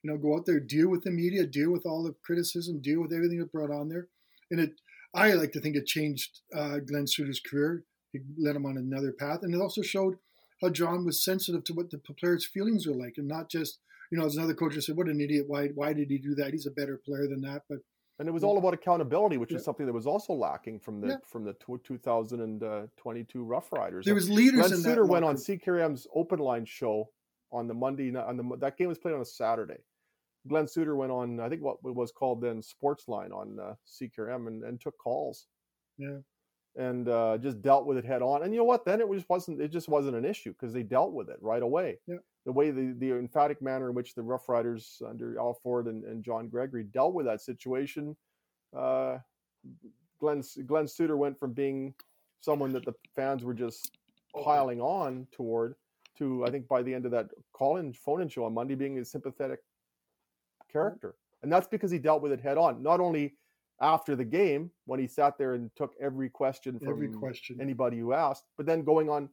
You 0.04 0.12
know, 0.12 0.18
go 0.18 0.36
out 0.36 0.46
there, 0.46 0.60
deal 0.60 0.88
with 0.90 1.04
the 1.04 1.12
media, 1.12 1.46
deal 1.46 1.70
with 1.70 1.86
all 1.86 2.04
the 2.04 2.16
criticism, 2.24 2.80
deal 2.80 3.02
with 3.02 3.14
everything 3.14 3.40
that 3.40 3.52
brought 3.52 3.70
on 3.70 3.90
there. 3.90 4.08
And 4.50 4.60
it, 4.60 4.82
I 5.14 5.34
like 5.34 5.52
to 5.52 5.60
think 5.60 5.76
it 5.76 5.86
changed 5.86 6.40
uh, 6.56 6.80
Glen 6.80 7.06
Suitor's 7.06 7.40
career. 7.40 7.84
It 8.14 8.24
led 8.38 8.56
him 8.56 8.66
on 8.66 8.78
another 8.78 9.12
path, 9.12 9.44
and 9.44 9.54
it 9.54 9.62
also 9.62 9.82
showed 9.82 10.18
how 10.62 10.70
John 10.70 11.06
was 11.06 11.24
sensitive 11.24 11.64
to 11.66 11.74
what 11.74 11.92
the 11.92 11.98
players' 11.98 12.46
feelings 12.46 12.88
were 12.88 12.96
like, 12.96 13.18
and 13.18 13.28
not 13.28 13.50
just 13.50 13.80
you 14.12 14.18
know, 14.18 14.26
as 14.26 14.36
another 14.36 14.54
coach 14.54 14.78
said, 14.78 14.98
"What 14.98 15.08
an 15.08 15.22
idiot! 15.22 15.46
Why 15.48 15.68
why 15.70 15.94
did 15.94 16.10
he 16.10 16.18
do 16.18 16.36
that? 16.36 16.52
He's 16.52 16.66
a 16.66 16.72
better 16.72 16.98
player 16.98 17.28
than 17.28 17.42
that." 17.42 17.64
But 17.70 17.80
And 18.22 18.30
it 18.30 18.32
was 18.32 18.44
all 18.44 18.60
about 18.60 18.76
accountability, 18.76 19.38
which 19.38 19.50
Yeah. 19.52 19.58
is 19.58 19.64
something 19.66 19.88
that 19.88 19.94
was 19.94 20.06
also 20.06 20.32
lacking 20.34 20.78
from 20.80 21.02
the 21.02 21.08
Yeah. 21.08 21.18
from 21.24 21.44
the 21.44 21.54
tw- 21.54 21.84
2022 21.84 23.44
Rough 23.44 23.72
Riders. 23.74 24.06
there 24.06 24.14
was 24.14 24.30
leaders 24.30 24.60
Glenn 24.60 24.74
in 24.74 24.78
that. 24.84 24.90
Suitor 24.90 25.06
went 25.08 25.26
on. 25.26 25.38
CKRM's 25.38 26.06
open 26.14 26.38
line 26.38 26.64
show 26.66 27.10
on 27.52 27.66
the 27.68 27.74
Monday 27.74 28.12
night. 28.12 28.26
On 28.28 28.38
the 28.38 28.58
that 28.58 28.78
game 28.78 28.90
was 28.90 29.00
played 29.00 29.16
on 29.16 29.22
a 29.22 29.26
Saturday. 29.26 29.84
Glen 30.48 30.68
Suitor 30.68 30.96
went 30.96 31.12
on, 31.12 31.40
I 31.40 31.50
think 31.50 31.64
what 31.64 31.82
was 31.84 32.12
called 32.12 32.42
then 32.42 32.62
Sportsline 32.62 33.32
on 33.34 33.60
uh, 33.60 33.76
CKRM 33.88 34.46
and, 34.48 34.64
and 34.66 34.80
took 34.80 34.98
calls. 35.00 35.48
Yeah. 35.98 36.20
And 36.78 37.10
uh, 37.10 37.38
just 37.38 37.62
dealt 37.62 37.86
with 37.86 37.98
it 37.98 38.06
head 38.06 38.22
on. 38.22 38.44
And 38.44 38.54
you 38.54 38.60
know 38.60 38.66
what? 38.66 38.86
Then 38.86 39.02
it 39.02 39.12
just 39.12 39.28
wasn't. 39.30 39.62
It 39.62 39.72
just 39.74 39.90
wasn't 39.90 40.16
an 40.16 40.24
issue 40.24 40.54
because 40.54 40.74
they 40.74 40.84
dealt 40.84 41.12
with 41.12 41.30
it 41.30 41.36
right 41.42 41.62
away. 41.62 41.98
Yeah. 42.08 42.16
The 42.46 42.52
way 42.54 42.72
the 42.72 42.96
the 42.98 43.12
emphatic 43.12 43.62
manner 43.62 43.90
in 43.90 43.96
which 43.96 44.16
the 44.16 44.22
Rough 44.22 44.48
Riders 44.48 45.02
under 45.06 45.38
Al 45.38 45.54
Ford 45.54 45.88
and, 45.88 46.06
and 46.06 46.24
John 46.24 46.48
Gregory 46.48 46.86
dealt 46.86 47.14
with 47.14 47.26
that 47.26 47.42
situation, 47.42 48.16
uh, 48.76 49.18
Glenn 50.22 50.42
Glen 50.66 50.88
Suitor 50.88 51.18
went 51.18 51.38
from 51.38 51.52
being 51.52 51.94
someone 52.40 52.72
that 52.72 52.86
the 52.86 52.94
fans 53.18 53.44
were 53.44 53.54
just 53.54 53.98
piling 54.42 54.80
on 54.80 55.28
toward 55.34 55.76
to 56.18 56.46
I 56.46 56.52
think 56.52 56.70
by 56.70 56.82
the 56.84 56.94
end 56.94 57.06
of 57.06 57.12
that 57.12 57.28
call-in 57.52 57.92
phone-in 57.92 58.30
show 58.30 58.46
on 58.46 58.54
Monday 58.54 58.76
being 58.76 58.98
a 58.98 59.04
sympathetic 59.04 59.60
character, 60.72 61.16
and 61.44 61.52
that's 61.52 61.68
because 61.68 61.92
he 61.92 62.00
dealt 62.00 62.22
with 62.22 62.32
it 62.32 62.40
head 62.40 62.58
on. 62.58 62.82
Not 62.82 63.02
only 63.02 63.36
after 63.82 64.16
the 64.16 64.24
game 64.24 64.72
when 64.86 65.00
he 65.00 65.08
sat 65.08 65.38
there 65.38 65.54
and 65.54 65.70
took 65.76 65.94
every 66.00 66.30
question 66.30 66.80
from 66.80 66.90
every 66.90 67.10
question. 67.10 67.60
anybody 67.60 67.98
who 68.00 68.14
asked, 68.14 68.46
but 68.58 68.66
then 68.66 68.84
going 68.84 69.10
on 69.10 69.30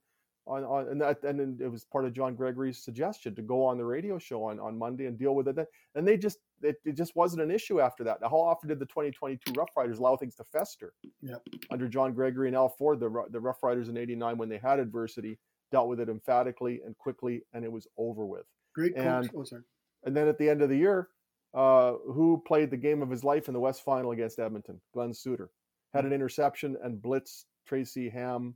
on 0.47 0.65
on 0.65 0.89
and 0.89 1.01
that 1.01 1.23
and 1.25 1.39
then 1.39 1.59
it 1.61 1.71
was 1.71 1.85
part 1.85 2.07
of 2.07 2.15
John 2.15 2.35
Gregory's 2.35 2.83
suggestion 2.83 3.35
to 3.35 3.43
go 3.43 3.65
on 3.65 3.77
the 3.77 3.85
radio 3.85 4.19
show 4.19 4.45
on 4.45 4.59
on 4.59 4.79
Monday 4.79 5.05
and 5.07 5.19
deal 5.19 5.35
with 5.35 5.47
it. 5.49 5.57
Then 5.57 5.67
and 5.95 6.09
they 6.09 6.17
just 6.17 6.39
it, 6.63 6.77
it 6.85 6.97
just 6.97 7.15
wasn't 7.15 7.43
an 7.43 7.51
issue 7.51 7.81
after 7.81 8.03
that. 8.05 8.21
Now, 8.23 8.31
how 8.31 8.41
often 8.41 8.69
did 8.69 8.79
the 8.79 8.87
2022 8.87 9.53
Rough 9.53 9.69
Riders 9.77 9.99
allow 9.99 10.17
things 10.17 10.35
to 10.37 10.45
fester? 10.45 10.95
Yep. 11.23 11.43
Under 11.71 11.87
John 11.87 12.15
Gregory 12.15 12.49
and 12.49 12.57
Al 12.57 12.71
Ford, 12.71 12.99
the 12.99 13.25
the 13.31 13.41
Rough 13.41 13.63
Riders 13.63 13.89
in 13.91 13.97
'89 13.99 14.39
when 14.39 14.49
they 14.49 14.59
had 14.59 14.79
adversity 14.81 15.39
dealt 15.71 15.89
with 15.89 16.01
it 16.01 16.09
emphatically 16.09 16.81
and 16.85 16.97
quickly, 16.97 17.43
and 17.53 17.63
it 17.65 17.71
was 17.71 17.87
over 17.99 18.25
with. 18.25 18.47
Great 18.75 18.97
coach. 18.97 19.05
And- 19.27 19.31
oh, 19.37 19.45
sorry. 19.45 19.63
And 20.05 20.17
then 20.17 20.29
at 20.29 20.39
the 20.39 20.49
end 20.49 20.63
of 20.63 20.69
the 20.69 20.77
year, 20.77 21.09
uh, 21.55 21.95
who 22.07 22.43
played 22.47 22.71
the 22.71 22.77
game 22.77 23.03
of 23.03 23.11
his 23.11 23.25
life 23.25 23.49
in 23.49 23.55
the 23.55 23.61
West 23.61 23.85
Final 23.85 24.13
against 24.13 24.39
Edmonton? 24.39 24.81
Glen 24.93 25.15
Suitor 25.15 25.51
had 25.95 26.05
an 26.05 26.13
interception 26.13 26.77
and 26.83 27.03
blitzed 27.03 27.45
Tracy 27.67 28.09
Ham 28.09 28.55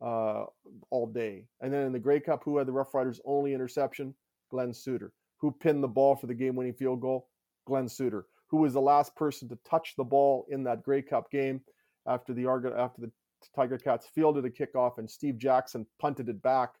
uh, 0.00 0.44
all 0.90 1.06
day. 1.06 1.44
And 1.60 1.72
then 1.72 1.86
in 1.86 1.92
the 1.92 1.98
Grey 1.98 2.20
Cup, 2.20 2.42
who 2.44 2.58
had 2.58 2.66
the 2.66 2.72
Rough 2.72 2.94
Riders' 2.94 3.20
only 3.24 3.54
interception? 3.54 4.14
Glen 4.50 4.72
Suitor. 4.72 5.12
Who 5.38 5.50
pinned 5.50 5.82
the 5.82 5.88
ball 5.88 6.16
for 6.16 6.26
the 6.26 6.34
game-winning 6.34 6.74
field 6.74 7.00
goal? 7.00 7.28
Glen 7.66 7.88
Suitor. 7.88 8.26
Who 8.48 8.58
was 8.58 8.74
the 8.74 8.80
last 8.80 9.16
person 9.16 9.48
to 9.48 9.58
touch 9.68 9.94
the 9.96 10.04
ball 10.04 10.46
in 10.50 10.62
that 10.64 10.82
Grey 10.82 11.02
Cup 11.02 11.30
game 11.30 11.60
after 12.06 12.32
the 12.32 12.46
Argo- 12.46 12.76
after 12.76 13.00
the 13.00 13.10
Tiger 13.54 13.78
Cats 13.78 14.06
fielded 14.14 14.44
a 14.44 14.50
kickoff 14.50 14.98
and 14.98 15.10
Steve 15.10 15.38
Jackson 15.38 15.86
punted 15.98 16.28
it 16.28 16.40
back? 16.42 16.74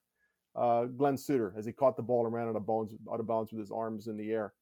Uh, 0.54 0.84
Glen 0.84 1.16
Suitor, 1.16 1.52
as 1.56 1.66
he 1.66 1.72
caught 1.72 1.96
the 1.96 2.02
ball 2.02 2.26
and 2.26 2.34
ran 2.34 2.48
out 2.48 2.56
of 2.56 2.66
bounds, 2.66 2.94
out 3.12 3.18
of 3.18 3.26
bounds 3.26 3.50
with 3.50 3.60
his 3.60 3.72
arms 3.72 4.06
in 4.06 4.16
the 4.16 4.30
air. 4.30 4.52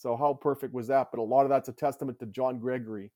So 0.00 0.16
how 0.16 0.32
perfect 0.32 0.72
was 0.72 0.86
that? 0.86 1.08
But 1.12 1.20
a 1.20 1.22
lot 1.22 1.42
of 1.42 1.50
that's 1.50 1.68
a 1.68 1.74
testament 1.74 2.18
to 2.20 2.26
John 2.26 2.58
Gregory 2.58 3.12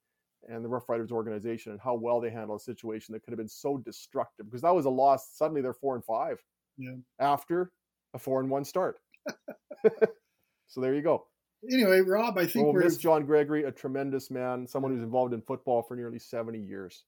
and 0.46 0.62
the 0.62 0.68
Rough 0.68 0.86
Riders 0.86 1.10
organization 1.10 1.72
and 1.72 1.80
how 1.80 1.94
well 1.94 2.20
they 2.20 2.28
handled 2.28 2.60
a 2.60 2.62
situation 2.62 3.14
that 3.14 3.24
could 3.24 3.30
have 3.30 3.38
been 3.38 3.48
so 3.48 3.78
destructive 3.78 4.44
because 4.44 4.60
that 4.60 4.74
was 4.74 4.84
a 4.84 4.90
loss. 4.90 5.30
Suddenly 5.32 5.62
they're 5.62 5.72
four 5.72 5.94
and 5.94 6.04
five. 6.04 6.42
Yeah. 6.76 6.96
After 7.18 7.72
a 8.12 8.18
four 8.18 8.40
and 8.40 8.50
one 8.50 8.66
start. 8.66 8.98
so 10.66 10.82
there 10.82 10.94
you 10.94 11.00
go. 11.00 11.24
Anyway, 11.72 12.02
Rob, 12.02 12.36
I 12.36 12.44
think 12.44 12.66
We'll 12.66 12.74
we're 12.74 12.84
miss 12.84 12.98
John 12.98 13.24
Gregory, 13.24 13.64
a 13.64 13.72
tremendous 13.72 14.30
man, 14.30 14.66
someone 14.66 14.92
who's 14.92 15.02
involved 15.02 15.32
in 15.32 15.40
football 15.40 15.82
for 15.82 15.96
nearly 15.96 16.18
70 16.18 16.58
years. 16.58 17.04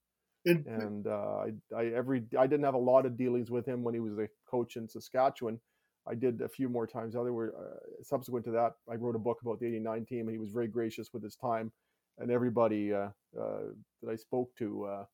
in, 0.47 0.65
And 0.67 1.07
uh, 1.07 1.45
I, 1.77 1.77
I 1.77 1.87
every 1.89 2.23
I 2.39 2.47
didn't 2.47 2.65
have 2.65 2.73
a 2.73 2.79
lot 2.79 3.05
of 3.05 3.19
dealings 3.19 3.51
with 3.51 3.67
him 3.67 3.85
when 3.85 3.93
he 3.93 4.01
was 4.01 4.17
a 4.17 4.29
coach 4.51 4.77
in 4.77 4.89
Saskatchewan. 4.89 5.61
I 6.09 6.15
did 6.15 6.41
a 6.41 6.49
few 6.49 6.69
more 6.69 6.87
times. 6.87 7.17
Other 7.17 7.33
were 7.33 7.55
uh, 7.59 8.03
subsequent 8.03 8.45
to 8.47 8.53
that, 8.53 8.75
I 8.91 8.95
wrote 8.95 9.17
a 9.17 9.21
book 9.21 9.41
about 9.43 9.61
the 9.61 9.67
'89 9.67 10.07
team, 10.07 10.29
and 10.29 10.31
he 10.31 10.39
was 10.39 10.51
very 10.51 10.69
gracious 10.69 11.13
with 11.13 11.23
his 11.23 11.37
time. 11.37 11.73
And 12.19 12.31
everybody 12.31 12.95
uh, 12.95 13.09
uh, 13.39 13.59
that 14.03 14.11
I 14.11 14.17
spoke 14.17 14.55
to, 14.57 14.87
uh, 14.87 15.05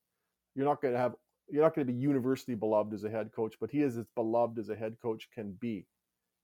you're 0.55 0.65
not 0.65 0.81
going 0.81 0.93
to 0.93 0.99
have 0.99 1.15
you're 1.49 1.63
not 1.63 1.75
going 1.75 1.85
to 1.85 1.93
be 1.93 1.99
universally 1.99 2.55
beloved 2.55 2.93
as 2.93 3.03
a 3.03 3.09
head 3.09 3.31
coach, 3.35 3.55
but 3.59 3.69
he 3.69 3.81
is 3.81 3.97
as 3.97 4.05
beloved 4.15 4.57
as 4.59 4.69
a 4.69 4.75
head 4.75 4.95
coach 5.01 5.27
can 5.33 5.51
be, 5.59 5.85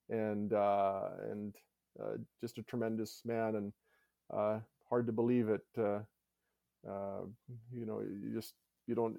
and 0.10 0.52
uh, 0.54 1.10
and 1.32 1.56
uh, 2.02 2.18
just 2.42 2.58
a 2.58 2.64
tremendous 2.64 3.22
man, 3.26 3.56
and 3.56 3.74
hard 4.90 5.06
to 5.06 5.14
believe 5.14 5.50
it. 5.50 5.62
You 5.76 6.06
know, 7.86 8.02
you 8.02 8.32
just 8.34 8.54
you 8.88 8.96
don't 8.96 9.18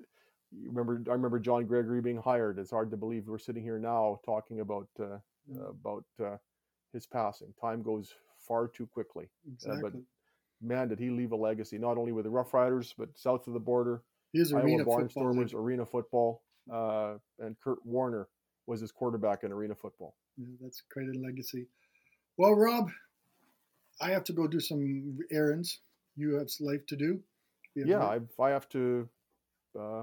you 0.53 0.69
remember 0.71 1.03
I 1.11 1.15
remember 1.15 1.39
John 1.39 1.67
Gregory 1.67 2.01
being 2.01 2.19
hired. 2.19 2.59
It's 2.59 2.71
hard 2.71 2.91
to 2.91 2.97
believe 2.97 3.27
we're 3.27 3.39
sitting 3.39 3.63
here 3.63 3.79
now 3.79 4.21
talking 4.25 4.61
about 4.61 4.89
uh, 5.01 5.19
about 5.69 6.05
uh, 6.23 6.37
his 6.93 7.07
passing. 7.07 7.53
Time 7.61 7.83
goes 7.83 8.13
far 8.47 8.69
too 8.69 8.87
quickly. 8.87 9.29
exactly. 9.53 9.83
But 9.83 9.93
Man, 10.63 10.89
did 10.89 10.99
he 10.99 11.09
leave 11.09 11.33
a 11.33 11.37
legacy 11.37 11.79
not 11.79 11.97
only 11.97 12.13
with 12.13 12.25
the 12.25 12.31
Rough 12.31 12.53
Riders 12.53 12.95
but 12.99 13.09
south 13.17 13.47
of 13.47 13.55
the 13.55 13.61
border, 13.61 14.03
His 14.33 14.53
Iowa 14.53 14.65
arena 14.65 14.85
football. 14.85 15.09
Barnstormers, 15.25 15.37
league. 15.37 15.55
Arena 15.55 15.87
Football, 15.87 16.43
uh, 16.71 17.15
and 17.39 17.57
Kurt 17.65 17.79
Warner 17.85 18.29
was 18.67 18.81
his 18.81 18.93
quarterback 18.93 19.43
in 19.43 19.53
Arena 19.53 19.75
Football. 19.75 20.17
Yeah, 20.37 20.49
that's 20.61 20.83
quite 20.93 21.07
a 21.07 21.19
legacy. 21.19 21.67
Well, 22.37 22.55
Rob, 22.55 22.91
I 24.01 24.11
have 24.11 24.25
to 24.25 24.35
go 24.35 24.47
do 24.47 24.61
some 24.61 25.19
errands. 25.31 25.81
You 26.17 26.35
have 26.35 26.49
life 26.61 26.85
to 26.89 26.97
do. 26.97 27.21
Yeah. 27.75 28.05
I, 28.05 28.21
I 28.39 28.51
have 28.51 28.69
to 28.71 29.09
uh, 29.79 30.03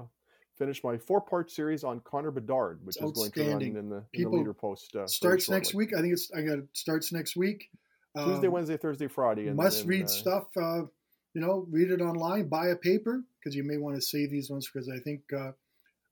finish 0.58 0.82
my 0.82 0.98
four-part 0.98 1.50
series 1.50 1.84
on 1.84 2.00
Connor 2.00 2.30
Bedard, 2.30 2.80
which 2.84 2.96
It's 2.96 3.04
is 3.04 3.12
going 3.12 3.30
to 3.32 3.52
run 3.52 3.62
in 3.62 3.88
the, 3.88 4.04
in 4.12 4.22
the 4.24 4.28
leader 4.28 4.52
post. 4.52 4.94
Uh, 4.96 5.06
starts 5.06 5.48
next 5.48 5.74
week. 5.74 5.94
I 5.96 6.00
think 6.00 6.12
it's. 6.12 6.30
I 6.36 6.42
got 6.42 6.58
it 6.58 6.68
starts 6.72 7.12
next 7.12 7.36
week. 7.36 7.70
Tuesday, 8.16 8.46
Um, 8.48 8.52
Wednesday, 8.52 8.76
Thursday, 8.76 9.06
Friday. 9.06 9.46
and- 9.48 9.56
must 9.56 9.80
and, 9.80 9.88
read 9.88 10.04
uh, 10.04 10.08
stuff. 10.08 10.44
Uh, 10.56 10.82
you 11.34 11.40
know, 11.40 11.66
read 11.70 11.90
it 11.90 12.00
online. 12.00 12.48
Buy 12.48 12.68
a 12.68 12.76
paper 12.76 13.22
because 13.38 13.54
you 13.54 13.62
may 13.62 13.76
want 13.76 13.94
to 13.96 14.02
save 14.02 14.30
these 14.30 14.50
ones 14.50 14.68
because 14.68 14.88
I 14.88 14.98
think 14.98 15.22
uh, 15.32 15.52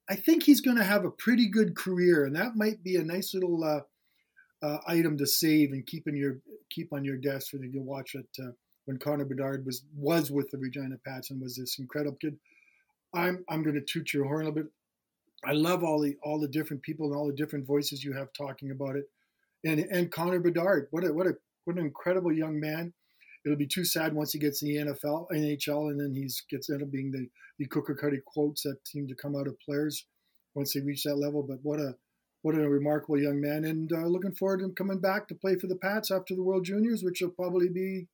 I 0.08 0.14
think 0.14 0.44
he's 0.44 0.60
going 0.60 0.76
to 0.76 0.84
have 0.84 1.04
a 1.04 1.10
pretty 1.10 1.48
good 1.48 1.74
career, 1.74 2.24
and 2.24 2.36
that 2.36 2.54
might 2.54 2.84
be 2.84 2.96
a 2.96 3.02
nice 3.02 3.34
little 3.34 3.64
uh, 3.64 3.80
uh, 4.62 4.78
item 4.86 5.16
to 5.18 5.26
save 5.26 5.72
and 5.72 5.84
keep 5.84 6.06
in 6.06 6.16
your 6.16 6.38
keep 6.70 6.92
on 6.92 7.04
your 7.04 7.16
desk 7.16 7.52
when 7.52 7.62
you 7.70 7.82
watch 7.82 8.14
it. 8.14 8.28
Uh, 8.40 8.52
when 8.84 8.98
Connor 8.98 9.24
Bedard 9.24 9.66
was 9.66 9.82
was 9.96 10.30
with 10.30 10.48
the 10.50 10.58
Regina 10.58 10.96
Pats 11.04 11.30
and 11.30 11.40
was 11.40 11.56
this 11.56 11.78
incredible 11.78 12.18
kid. 12.20 12.38
I'm 13.16 13.44
I'm 13.48 13.62
going 13.62 13.74
to 13.74 13.80
toot 13.80 14.12
your 14.12 14.24
horn 14.24 14.42
a 14.42 14.48
little 14.48 14.62
bit. 14.62 14.72
I 15.44 15.52
love 15.52 15.82
all 15.82 16.00
the 16.00 16.16
all 16.22 16.38
the 16.38 16.48
different 16.48 16.82
people 16.82 17.06
and 17.06 17.16
all 17.16 17.26
the 17.26 17.32
different 17.32 17.66
voices 17.66 18.04
you 18.04 18.12
have 18.12 18.28
talking 18.32 18.70
about 18.70 18.96
it, 18.96 19.06
and 19.64 19.80
and 19.80 20.10
Connor 20.10 20.40
Bedard. 20.40 20.88
What 20.90 21.04
a 21.04 21.12
what 21.12 21.26
a 21.26 21.34
what 21.64 21.76
an 21.76 21.84
incredible 21.84 22.32
young 22.32 22.60
man. 22.60 22.92
It'll 23.44 23.56
be 23.56 23.66
too 23.66 23.84
sad 23.84 24.12
once 24.12 24.32
he 24.32 24.40
gets 24.40 24.62
in 24.62 24.68
the 24.68 24.92
NFL, 24.92 25.28
NHL, 25.30 25.90
and 25.90 26.00
then 26.00 26.12
he's 26.14 26.42
gets 26.50 26.68
end 26.68 26.82
up 26.82 26.90
being 26.90 27.10
the 27.10 27.28
the 27.58 27.66
cooker 27.66 27.94
cutter 27.94 28.22
quotes 28.26 28.62
that 28.62 28.86
seem 28.86 29.06
to 29.08 29.14
come 29.14 29.36
out 29.36 29.46
of 29.46 29.58
players 29.60 30.06
once 30.54 30.72
they 30.74 30.80
reach 30.80 31.04
that 31.04 31.16
level. 31.16 31.42
But 31.42 31.58
what 31.62 31.78
a 31.78 31.94
what 32.42 32.54
a 32.54 32.68
remarkable 32.68 33.20
young 33.20 33.40
man, 33.40 33.64
and 33.64 33.92
uh, 33.92 34.06
looking 34.06 34.34
forward 34.34 34.58
to 34.58 34.64
him 34.66 34.74
coming 34.74 35.00
back 35.00 35.28
to 35.28 35.34
play 35.34 35.56
for 35.56 35.68
the 35.68 35.76
Pats 35.76 36.10
after 36.10 36.34
the 36.34 36.42
World 36.42 36.64
Juniors, 36.64 37.02
which 37.02 37.20
will 37.20 37.30
probably 37.30 37.68
be 37.68 38.08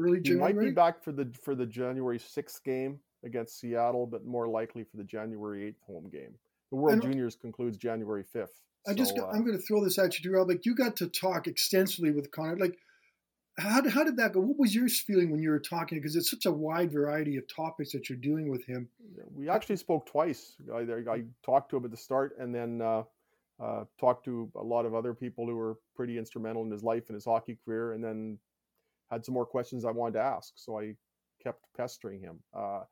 early 0.00 0.20
January. 0.20 0.52
He 0.52 0.58
might 0.58 0.64
be 0.64 0.72
back 0.72 1.04
for 1.04 1.12
the 1.12 1.32
for 1.44 1.54
the 1.54 1.66
January 1.66 2.18
sixth 2.18 2.64
game 2.64 3.00
against 3.24 3.58
Seattle, 3.58 4.06
but 4.06 4.24
more 4.24 4.48
likely 4.48 4.84
for 4.84 4.96
the 4.96 5.04
January 5.04 5.66
eighth 5.66 5.80
home 5.86 6.08
game. 6.10 6.34
The 6.70 6.76
World 6.76 7.02
Juniors 7.02 7.36
concludes 7.36 7.76
January 7.76 8.22
fifth. 8.22 8.62
I 8.86 8.94
just 8.94 9.14
so, 9.14 9.22
got, 9.22 9.30
uh, 9.30 9.32
I'm 9.32 9.44
going 9.44 9.56
to 9.56 9.62
throw 9.62 9.84
this 9.84 9.98
at 9.98 10.18
you, 10.18 10.30
Drew. 10.30 10.42
Like 10.44 10.64
you 10.64 10.74
got 10.74 10.96
to 10.96 11.08
talk 11.08 11.46
extensively 11.46 12.12
with 12.12 12.30
Connor. 12.30 12.56
Like 12.56 12.78
how 13.58 13.80
did, 13.80 13.92
how 13.92 14.04
did 14.04 14.16
that 14.16 14.32
go? 14.32 14.40
What 14.40 14.58
was 14.58 14.74
your 14.74 14.88
feeling 14.88 15.30
when 15.30 15.40
you 15.40 15.50
were 15.50 15.60
talking? 15.60 15.98
Because 15.98 16.16
it's 16.16 16.30
such 16.30 16.46
a 16.46 16.52
wide 16.52 16.92
variety 16.92 17.36
of 17.36 17.44
topics 17.54 17.92
that 17.92 18.08
you're 18.08 18.18
doing 18.18 18.48
with 18.48 18.64
him. 18.64 18.88
We 19.34 19.48
actually 19.48 19.76
spoke 19.76 20.06
twice. 20.06 20.56
I, 20.72 20.80
I 21.10 21.22
talked 21.44 21.70
to 21.70 21.76
him 21.76 21.84
at 21.84 21.90
the 21.90 21.96
start, 21.96 22.36
and 22.38 22.54
then 22.54 22.80
uh, 22.80 23.02
uh, 23.60 23.84
talked 23.98 24.24
to 24.26 24.50
a 24.56 24.62
lot 24.62 24.86
of 24.86 24.94
other 24.94 25.14
people 25.14 25.46
who 25.46 25.56
were 25.56 25.76
pretty 25.94 26.18
instrumental 26.18 26.62
in 26.64 26.70
his 26.70 26.82
life 26.82 27.04
and 27.08 27.14
his 27.14 27.24
hockey 27.24 27.58
career, 27.64 27.92
and 27.92 28.02
then 28.02 28.38
had 29.10 29.24
some 29.24 29.34
more 29.34 29.46
questions 29.46 29.84
I 29.84 29.90
wanted 29.90 30.14
to 30.14 30.24
ask. 30.24 30.52
So 30.56 30.78
I 30.78 30.94
kept 31.42 31.64
pestering 31.76 32.20
him. 32.20 32.38
Uh, 32.54 32.82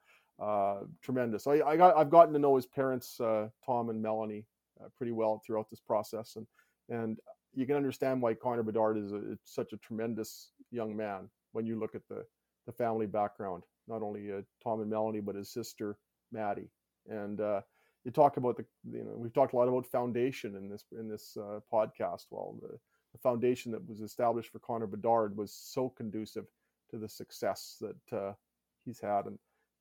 uh, 0.40 0.80
tremendous. 1.02 1.46
I, 1.46 1.60
I 1.66 1.76
got 1.76 1.96
I've 1.96 2.10
gotten 2.10 2.32
to 2.32 2.38
know 2.38 2.56
his 2.56 2.66
parents, 2.66 3.20
uh, 3.20 3.48
Tom 3.64 3.90
and 3.90 4.00
Melanie, 4.00 4.44
uh, 4.80 4.88
pretty 4.96 5.12
well 5.12 5.42
throughout 5.44 5.68
this 5.70 5.80
process, 5.80 6.36
and 6.36 6.46
and 6.88 7.18
you 7.54 7.66
can 7.66 7.76
understand 7.76 8.22
why 8.22 8.34
Connor 8.34 8.62
Bedard 8.62 8.98
is 8.98 9.12
a, 9.12 9.36
such 9.44 9.72
a 9.72 9.78
tremendous 9.78 10.52
young 10.70 10.96
man 10.96 11.28
when 11.52 11.66
you 11.66 11.78
look 11.78 11.94
at 11.94 12.06
the 12.08 12.24
the 12.66 12.72
family 12.72 13.06
background. 13.06 13.64
Not 13.88 14.02
only 14.02 14.30
uh, 14.30 14.42
Tom 14.62 14.80
and 14.80 14.90
Melanie, 14.90 15.20
but 15.20 15.34
his 15.34 15.50
sister 15.50 15.98
Maddie. 16.30 16.70
And 17.08 17.40
uh, 17.40 17.62
you 18.04 18.10
talk 18.10 18.36
about 18.36 18.56
the 18.56 18.64
you 18.90 19.02
know 19.02 19.14
we've 19.16 19.32
talked 19.32 19.54
a 19.54 19.56
lot 19.56 19.68
about 19.68 19.86
foundation 19.86 20.54
in 20.54 20.68
this 20.68 20.84
in 20.96 21.08
this 21.08 21.36
podcast. 21.72 22.26
Well, 22.30 22.56
the, 22.62 22.78
the 23.12 23.18
foundation 23.18 23.72
that 23.72 23.88
was 23.88 24.02
established 24.02 24.52
for 24.52 24.60
Connor 24.60 24.86
Bedard 24.86 25.36
was 25.36 25.52
so 25.52 25.88
conducive 25.88 26.44
to 26.90 26.98
the 26.98 27.08
success 27.08 27.76
that 27.80 28.36
he's 28.84 29.00
had, 29.00 29.26
and 29.26 29.38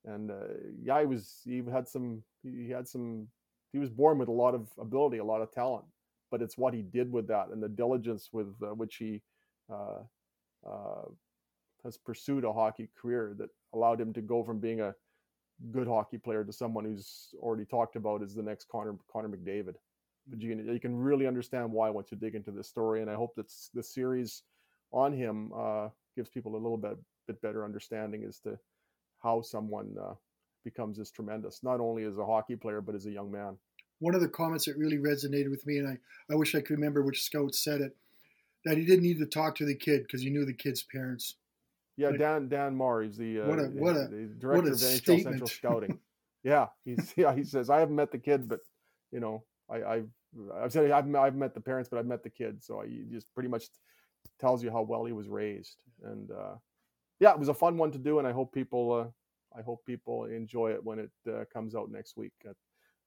and 0.07 0.31
uh, 0.31 0.35
yeah, 0.81 0.99
he 1.01 1.05
was 1.05 1.41
he 1.43 1.61
had 1.71 1.87
some 1.87 2.23
he 2.43 2.69
had 2.69 2.87
some 2.87 3.27
he 3.73 3.79
was 3.79 3.89
born 3.89 4.17
with 4.17 4.29
a 4.29 4.31
lot 4.31 4.55
of 4.55 4.69
ability, 4.79 5.17
a 5.17 5.23
lot 5.23 5.41
of 5.41 5.51
talent, 5.51 5.85
but 6.31 6.41
it's 6.41 6.57
what 6.57 6.73
he 6.73 6.81
did 6.81 7.11
with 7.11 7.27
that 7.27 7.49
and 7.49 7.61
the 7.61 7.69
diligence 7.69 8.29
with 8.31 8.47
uh, 8.63 8.73
which 8.73 8.95
he 8.95 9.21
uh, 9.71 9.99
uh, 10.67 11.05
has 11.83 11.97
pursued 11.97 12.45
a 12.45 12.53
hockey 12.53 12.89
career 12.99 13.35
that 13.37 13.49
allowed 13.73 13.99
him 13.99 14.13
to 14.13 14.21
go 14.21 14.43
from 14.43 14.59
being 14.59 14.81
a 14.81 14.95
good 15.71 15.87
hockey 15.87 16.17
player 16.17 16.43
to 16.43 16.53
someone 16.53 16.85
who's 16.85 17.29
already 17.39 17.65
talked 17.65 17.95
about 17.95 18.23
as 18.23 18.33
the 18.33 18.43
next 18.43 18.67
Connor 18.69 18.95
Connor 19.11 19.29
McDavid. 19.29 19.75
But 20.27 20.41
you 20.41 20.55
can 20.55 20.73
you 20.73 20.79
can 20.79 20.95
really 20.95 21.27
understand 21.27 21.71
why 21.71 21.89
once 21.89 22.11
you 22.11 22.17
dig 22.17 22.35
into 22.35 22.51
this 22.51 22.67
story, 22.67 23.01
and 23.01 23.09
I 23.09 23.15
hope 23.15 23.35
that 23.35 23.51
the 23.73 23.83
series 23.83 24.43
on 24.91 25.11
him 25.11 25.51
uh, 25.55 25.89
gives 26.15 26.29
people 26.29 26.53
a 26.53 26.57
little 26.57 26.77
bit 26.77 26.97
bit 27.27 27.41
better 27.41 27.65
understanding 27.65 28.23
as 28.23 28.39
to 28.39 28.57
how 29.28 29.41
someone 29.41 29.93
uh, 30.01 30.13
becomes 30.63 30.97
this 30.97 31.11
tremendous, 31.11 31.61
not 31.63 31.80
only 31.82 32.03
as 32.03 32.17
a 32.17 32.25
hockey 32.25 32.55
player 32.55 32.82
but 32.82 32.95
as 32.95 33.05
a 33.05 33.11
young 33.11 33.30
man. 33.32 33.57
One 33.99 34.15
of 34.15 34.21
the 34.21 34.28
comments 34.30 34.65
that 34.65 34.78
really 34.78 34.97
resonated 34.97 35.49
with 35.49 35.65
me, 35.65 35.80
and 35.80 35.88
I, 35.88 35.97
I 36.32 36.36
wish 36.36 36.55
I 36.55 36.61
could 36.61 36.78
remember 36.80 37.01
which 37.01 37.23
scout 37.23 37.53
said 37.55 37.82
it, 37.82 37.95
that 38.63 38.78
he 38.78 38.86
didn't 38.86 39.03
need 39.03 39.19
to 39.19 39.25
talk 39.25 39.55
to 39.55 39.65
the 39.65 39.75
kid 39.75 40.03
because 40.03 40.21
he 40.21 40.30
knew 40.30 40.45
the 40.45 40.53
kid's 40.53 40.84
parents. 40.84 41.36
Yeah, 41.97 42.09
Like- 42.09 42.19
Dan 42.19 42.47
Dan 42.47 42.75
Marr, 42.75 43.01
he's 43.01 43.17
the 43.17 43.41
uh, 43.41 43.47
What 43.47 43.59
a- 43.59 43.63
what 43.84 43.95
a- 43.97 44.07
the 44.07 44.36
director 44.39 44.69
a 44.69 44.73
of 44.73 44.78
NHL 44.78 44.97
statement. 44.97 45.23
Central 45.23 45.47
Scouting. 45.59 45.99
yeah, 46.43 46.67
he's 46.86 47.13
yeah 47.17 47.34
he 47.36 47.43
says 47.43 47.69
I 47.69 47.80
haven't 47.80 47.95
met 47.95 48.11
the 48.11 48.19
kid, 48.19 48.47
but 48.47 48.59
you 49.11 49.19
know 49.19 49.43
I 49.69 49.78
I've 49.93 50.09
I've 50.61 50.71
said 50.71 50.91
I've 50.91 51.13
I've 51.15 51.36
met 51.36 51.53
the 51.55 51.61
parents, 51.61 51.89
but 51.89 51.97
I've 51.99 52.05
met 52.13 52.23
the 52.23 52.30
kid, 52.30 52.63
so 52.63 52.82
he 52.82 53.03
just 53.11 53.28
pretty 53.34 53.49
much 53.49 53.65
tells 54.39 54.63
you 54.63 54.69
how 54.71 54.84
well 54.84 55.05
he 55.05 55.13
was 55.21 55.28
raised, 55.28 55.78
and 56.03 56.30
uh, 56.32 56.55
yeah, 57.20 57.32
it 57.32 57.39
was 57.39 57.49
a 57.49 57.53
fun 57.53 57.78
one 57.78 57.91
to 57.91 57.97
do, 57.97 58.20
and 58.20 58.28
I 58.28 58.32
hope 58.32 58.53
people 58.53 58.93
uh, 58.93 59.57
I 59.57 59.61
hope 59.61 59.86
people 59.86 60.26
enjoy 60.26 60.72
it 60.72 60.84
when 60.84 60.99
it 60.99 61.11
uh, 61.30 61.45
comes 61.51 61.76
out 61.76 61.91
next 61.91 62.18
week. 62.18 62.34
Uh, 62.47 62.53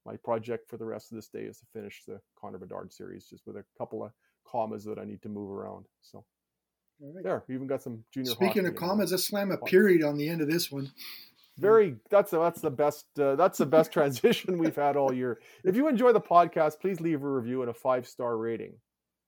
my 0.06 0.16
project 0.16 0.68
for 0.68 0.76
the 0.76 0.84
rest 0.84 1.12
of 1.12 1.16
this 1.16 1.28
day 1.28 1.42
is 1.42 1.58
to 1.58 1.66
finish 1.72 2.02
the 2.06 2.20
Connor 2.40 2.58
Bedard 2.58 2.92
series, 2.92 3.26
just 3.26 3.46
with 3.46 3.56
a 3.56 3.64
couple 3.78 4.02
of 4.02 4.12
commas 4.46 4.84
that 4.84 4.98
I 4.98 5.04
need 5.04 5.22
to 5.22 5.28
move 5.28 5.50
around. 5.50 5.86
So 6.02 6.24
right. 7.00 7.22
there, 7.22 7.44
we 7.46 7.54
even 7.54 7.66
got 7.66 7.82
some 7.82 8.02
junior. 8.12 8.32
Speaking 8.32 8.66
of 8.66 8.74
commas, 8.74 9.12
let's 9.12 9.26
slam 9.26 9.50
a 9.50 9.58
period 9.58 10.02
on 10.02 10.16
the 10.16 10.28
end 10.28 10.40
of 10.40 10.50
this 10.50 10.70
one. 10.72 10.90
Very. 11.58 11.96
That's 12.10 12.32
a, 12.32 12.38
that's 12.38 12.60
the 12.60 12.70
best. 12.70 13.06
Uh, 13.18 13.36
that's 13.36 13.58
the 13.58 13.66
best 13.66 13.92
transition 13.92 14.58
we've 14.58 14.76
had 14.76 14.96
all 14.96 15.12
year. 15.12 15.40
If 15.64 15.76
you 15.76 15.88
enjoy 15.88 16.12
the 16.12 16.20
podcast, 16.20 16.80
please 16.80 17.00
leave 17.00 17.22
a 17.22 17.28
review 17.28 17.60
and 17.60 17.70
a 17.70 17.74
five 17.74 18.08
star 18.08 18.38
rating, 18.38 18.74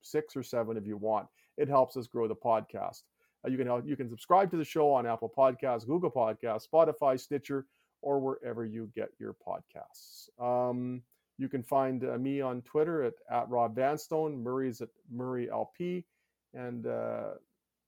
six 0.00 0.34
or 0.34 0.42
seven 0.42 0.76
if 0.76 0.86
you 0.86 0.96
want. 0.96 1.26
It 1.58 1.68
helps 1.68 1.96
us 1.98 2.06
grow 2.06 2.26
the 2.26 2.34
podcast. 2.34 3.02
Uh, 3.44 3.50
you 3.50 3.58
can 3.58 3.86
you 3.86 3.96
can 3.96 4.08
subscribe 4.08 4.50
to 4.50 4.56
the 4.56 4.64
show 4.64 4.92
on 4.92 5.06
Apple 5.06 5.32
Podcasts, 5.36 5.86
Google 5.86 6.10
Podcasts, 6.10 6.66
Spotify, 6.72 7.18
Stitcher, 7.18 7.66
or 8.02 8.20
wherever 8.20 8.64
you 8.64 8.90
get 8.94 9.08
your 9.18 9.34
podcasts. 9.46 10.28
Um, 10.40 11.02
you 11.38 11.48
can 11.48 11.62
find 11.62 12.04
uh, 12.04 12.18
me 12.18 12.40
on 12.40 12.62
Twitter 12.62 13.04
at, 13.04 13.14
at 13.30 13.48
Rob 13.48 13.74
Vanstone. 13.74 14.42
Murray's 14.42 14.80
at 14.80 14.88
Murray 15.10 15.50
LP. 15.50 16.04
And 16.54 16.86
uh, 16.86 17.30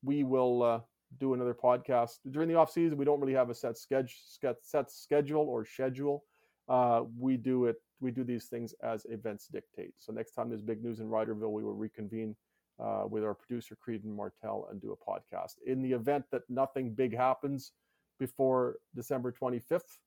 we 0.03 0.25
will 0.25 0.63
uh, 0.63 0.81
do 1.19 1.35
another 1.35 1.55
podcast 1.55 2.19
during 2.31 2.49
the 2.49 2.55
off 2.55 2.73
season. 2.73 2.97
We 2.97 3.05
don't 3.05 3.21
really 3.21 3.35
have 3.35 3.51
a 3.51 3.55
set 3.55 3.77
schedule, 3.77 4.15
set 4.63 4.91
schedule 4.91 5.43
or 5.43 5.65
schedule. 5.65 6.25
Uh, 6.69 7.03
we 7.19 7.37
do 7.37 7.67
it. 7.67 7.77
We 8.01 8.11
do 8.11 8.25
these 8.25 8.47
things 8.47 8.75
as 8.83 9.07
events 9.09 9.49
dictate. 9.49 9.95
So 9.99 10.13
next 10.13 10.33
time 10.33 10.49
there's 10.49 10.63
big 10.63 10.83
news 10.83 11.01
in 11.01 11.09
Riderville, 11.09 11.53
we 11.53 11.63
will 11.63 11.75
reconvene 11.75 12.35
uh, 12.83 13.05
with 13.09 13.25
our 13.25 13.35
producer 13.35 13.77
Creedon 13.77 14.15
Martell 14.15 14.69
and 14.71 14.81
do 14.81 14.93
a 14.93 15.11
podcast. 15.11 15.55
In 15.67 15.83
the 15.83 15.93
event 15.93 16.25
that 16.33 16.43
nothing 16.49 16.93
big 16.93 17.17
happens 17.17 17.73
before 18.19 18.77
December 18.95 19.33
25th, 19.33 19.99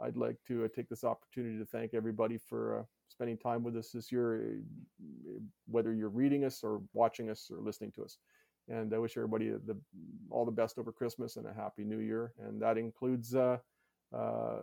I'd 0.00 0.16
like 0.16 0.36
to 0.46 0.64
uh, 0.64 0.68
take 0.74 0.88
this 0.88 1.04
opportunity 1.04 1.58
to 1.58 1.66
thank 1.66 1.92
everybody 1.92 2.38
for 2.38 2.80
uh, 2.80 2.82
spending 3.08 3.36
time 3.36 3.62
with 3.64 3.76
us 3.76 3.90
this 3.90 4.12
year, 4.12 4.58
uh, 5.02 5.40
whether 5.66 5.92
you're 5.92 6.08
reading 6.08 6.44
us 6.44 6.60
or 6.62 6.80
watching 6.92 7.30
us 7.30 7.50
or 7.50 7.60
listening 7.60 7.92
to 7.92 8.04
us. 8.04 8.18
And 8.68 8.92
I 8.94 8.98
wish 8.98 9.16
everybody 9.16 9.48
the, 9.48 9.76
all 10.30 10.44
the 10.44 10.52
best 10.52 10.78
over 10.78 10.92
Christmas 10.92 11.36
and 11.36 11.46
a 11.46 11.52
happy 11.52 11.84
New 11.84 12.00
Year. 12.00 12.32
And 12.38 12.60
that 12.60 12.76
includes 12.76 13.34
uh, 13.34 13.58
uh, 14.14 14.60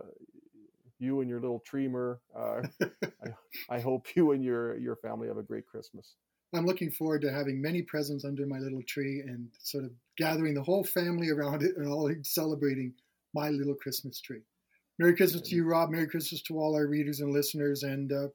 you 0.98 1.20
and 1.20 1.28
your 1.28 1.40
little 1.40 1.62
treamer. 1.70 2.18
Uh, 2.34 2.62
I, 3.24 3.76
I 3.76 3.80
hope 3.80 4.06
you 4.14 4.32
and 4.32 4.44
your 4.44 4.78
your 4.78 4.96
family 4.96 5.28
have 5.28 5.38
a 5.38 5.42
great 5.42 5.66
Christmas. 5.66 6.14
I'm 6.56 6.66
looking 6.66 6.90
forward 6.90 7.22
to 7.22 7.32
having 7.32 7.60
many 7.60 7.82
presents 7.82 8.24
under 8.24 8.46
my 8.46 8.58
little 8.58 8.82
tree 8.82 9.20
and 9.20 9.48
sort 9.62 9.84
of 9.84 9.90
gathering 10.16 10.54
the 10.54 10.62
whole 10.62 10.84
family 10.84 11.30
around 11.30 11.62
it 11.62 11.76
and 11.76 11.88
all 11.88 12.10
celebrating 12.22 12.94
my 13.34 13.50
little 13.50 13.74
Christmas 13.74 14.20
tree. 14.20 14.42
Merry 14.98 15.14
Christmas 15.14 15.42
to 15.42 15.54
you, 15.54 15.64
Rob. 15.64 15.90
Merry 15.90 16.08
Christmas 16.08 16.42
to 16.42 16.58
all 16.58 16.74
our 16.74 16.86
readers 16.86 17.20
and 17.20 17.32
listeners. 17.32 17.82
And 17.82 18.10
uh, 18.12 18.28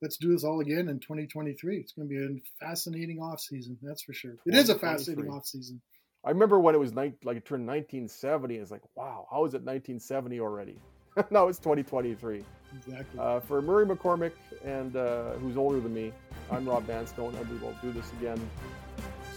let's 0.00 0.16
do 0.16 0.32
this 0.32 0.44
all 0.44 0.60
again 0.60 0.88
in 0.88 0.98
2023. 0.98 1.76
It's 1.78 1.92
going 1.92 2.08
to 2.08 2.14
be 2.14 2.20
a 2.20 2.66
fascinating 2.66 3.20
off 3.20 3.40
season, 3.40 3.78
that's 3.80 4.02
for 4.02 4.12
sure. 4.12 4.36
It 4.44 4.54
is 4.54 4.68
a 4.68 4.78
fascinating 4.78 5.30
off 5.30 5.46
season. 5.46 5.80
I 6.24 6.30
remember 6.30 6.60
when 6.60 6.74
it 6.74 6.78
was 6.78 6.92
ni- 6.92 7.14
like 7.24 7.36
it 7.36 7.44
turned 7.44 7.66
1970. 7.66 8.56
It's 8.56 8.70
like, 8.70 8.82
wow, 8.94 9.26
how 9.30 9.44
is 9.44 9.54
it 9.54 9.62
1970 9.62 10.40
already? 10.40 10.78
now 11.30 11.48
it's 11.48 11.58
2023. 11.58 12.44
Exactly. 12.76 13.20
Uh, 13.20 13.40
for 13.40 13.60
Murray 13.62 13.86
McCormick, 13.86 14.32
and 14.64 14.96
uh, 14.96 15.32
who's 15.32 15.56
older 15.56 15.80
than 15.80 15.94
me, 15.94 16.12
I'm 16.50 16.68
Rob 16.68 16.86
Vanstone. 16.86 17.34
and 17.34 17.48
we 17.50 17.58
will 17.58 17.74
do 17.82 17.92
this 17.92 18.10
again 18.20 18.40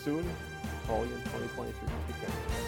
soon, 0.03 0.27
probably 0.85 1.07
in 1.07 1.21
2023. 1.23 2.64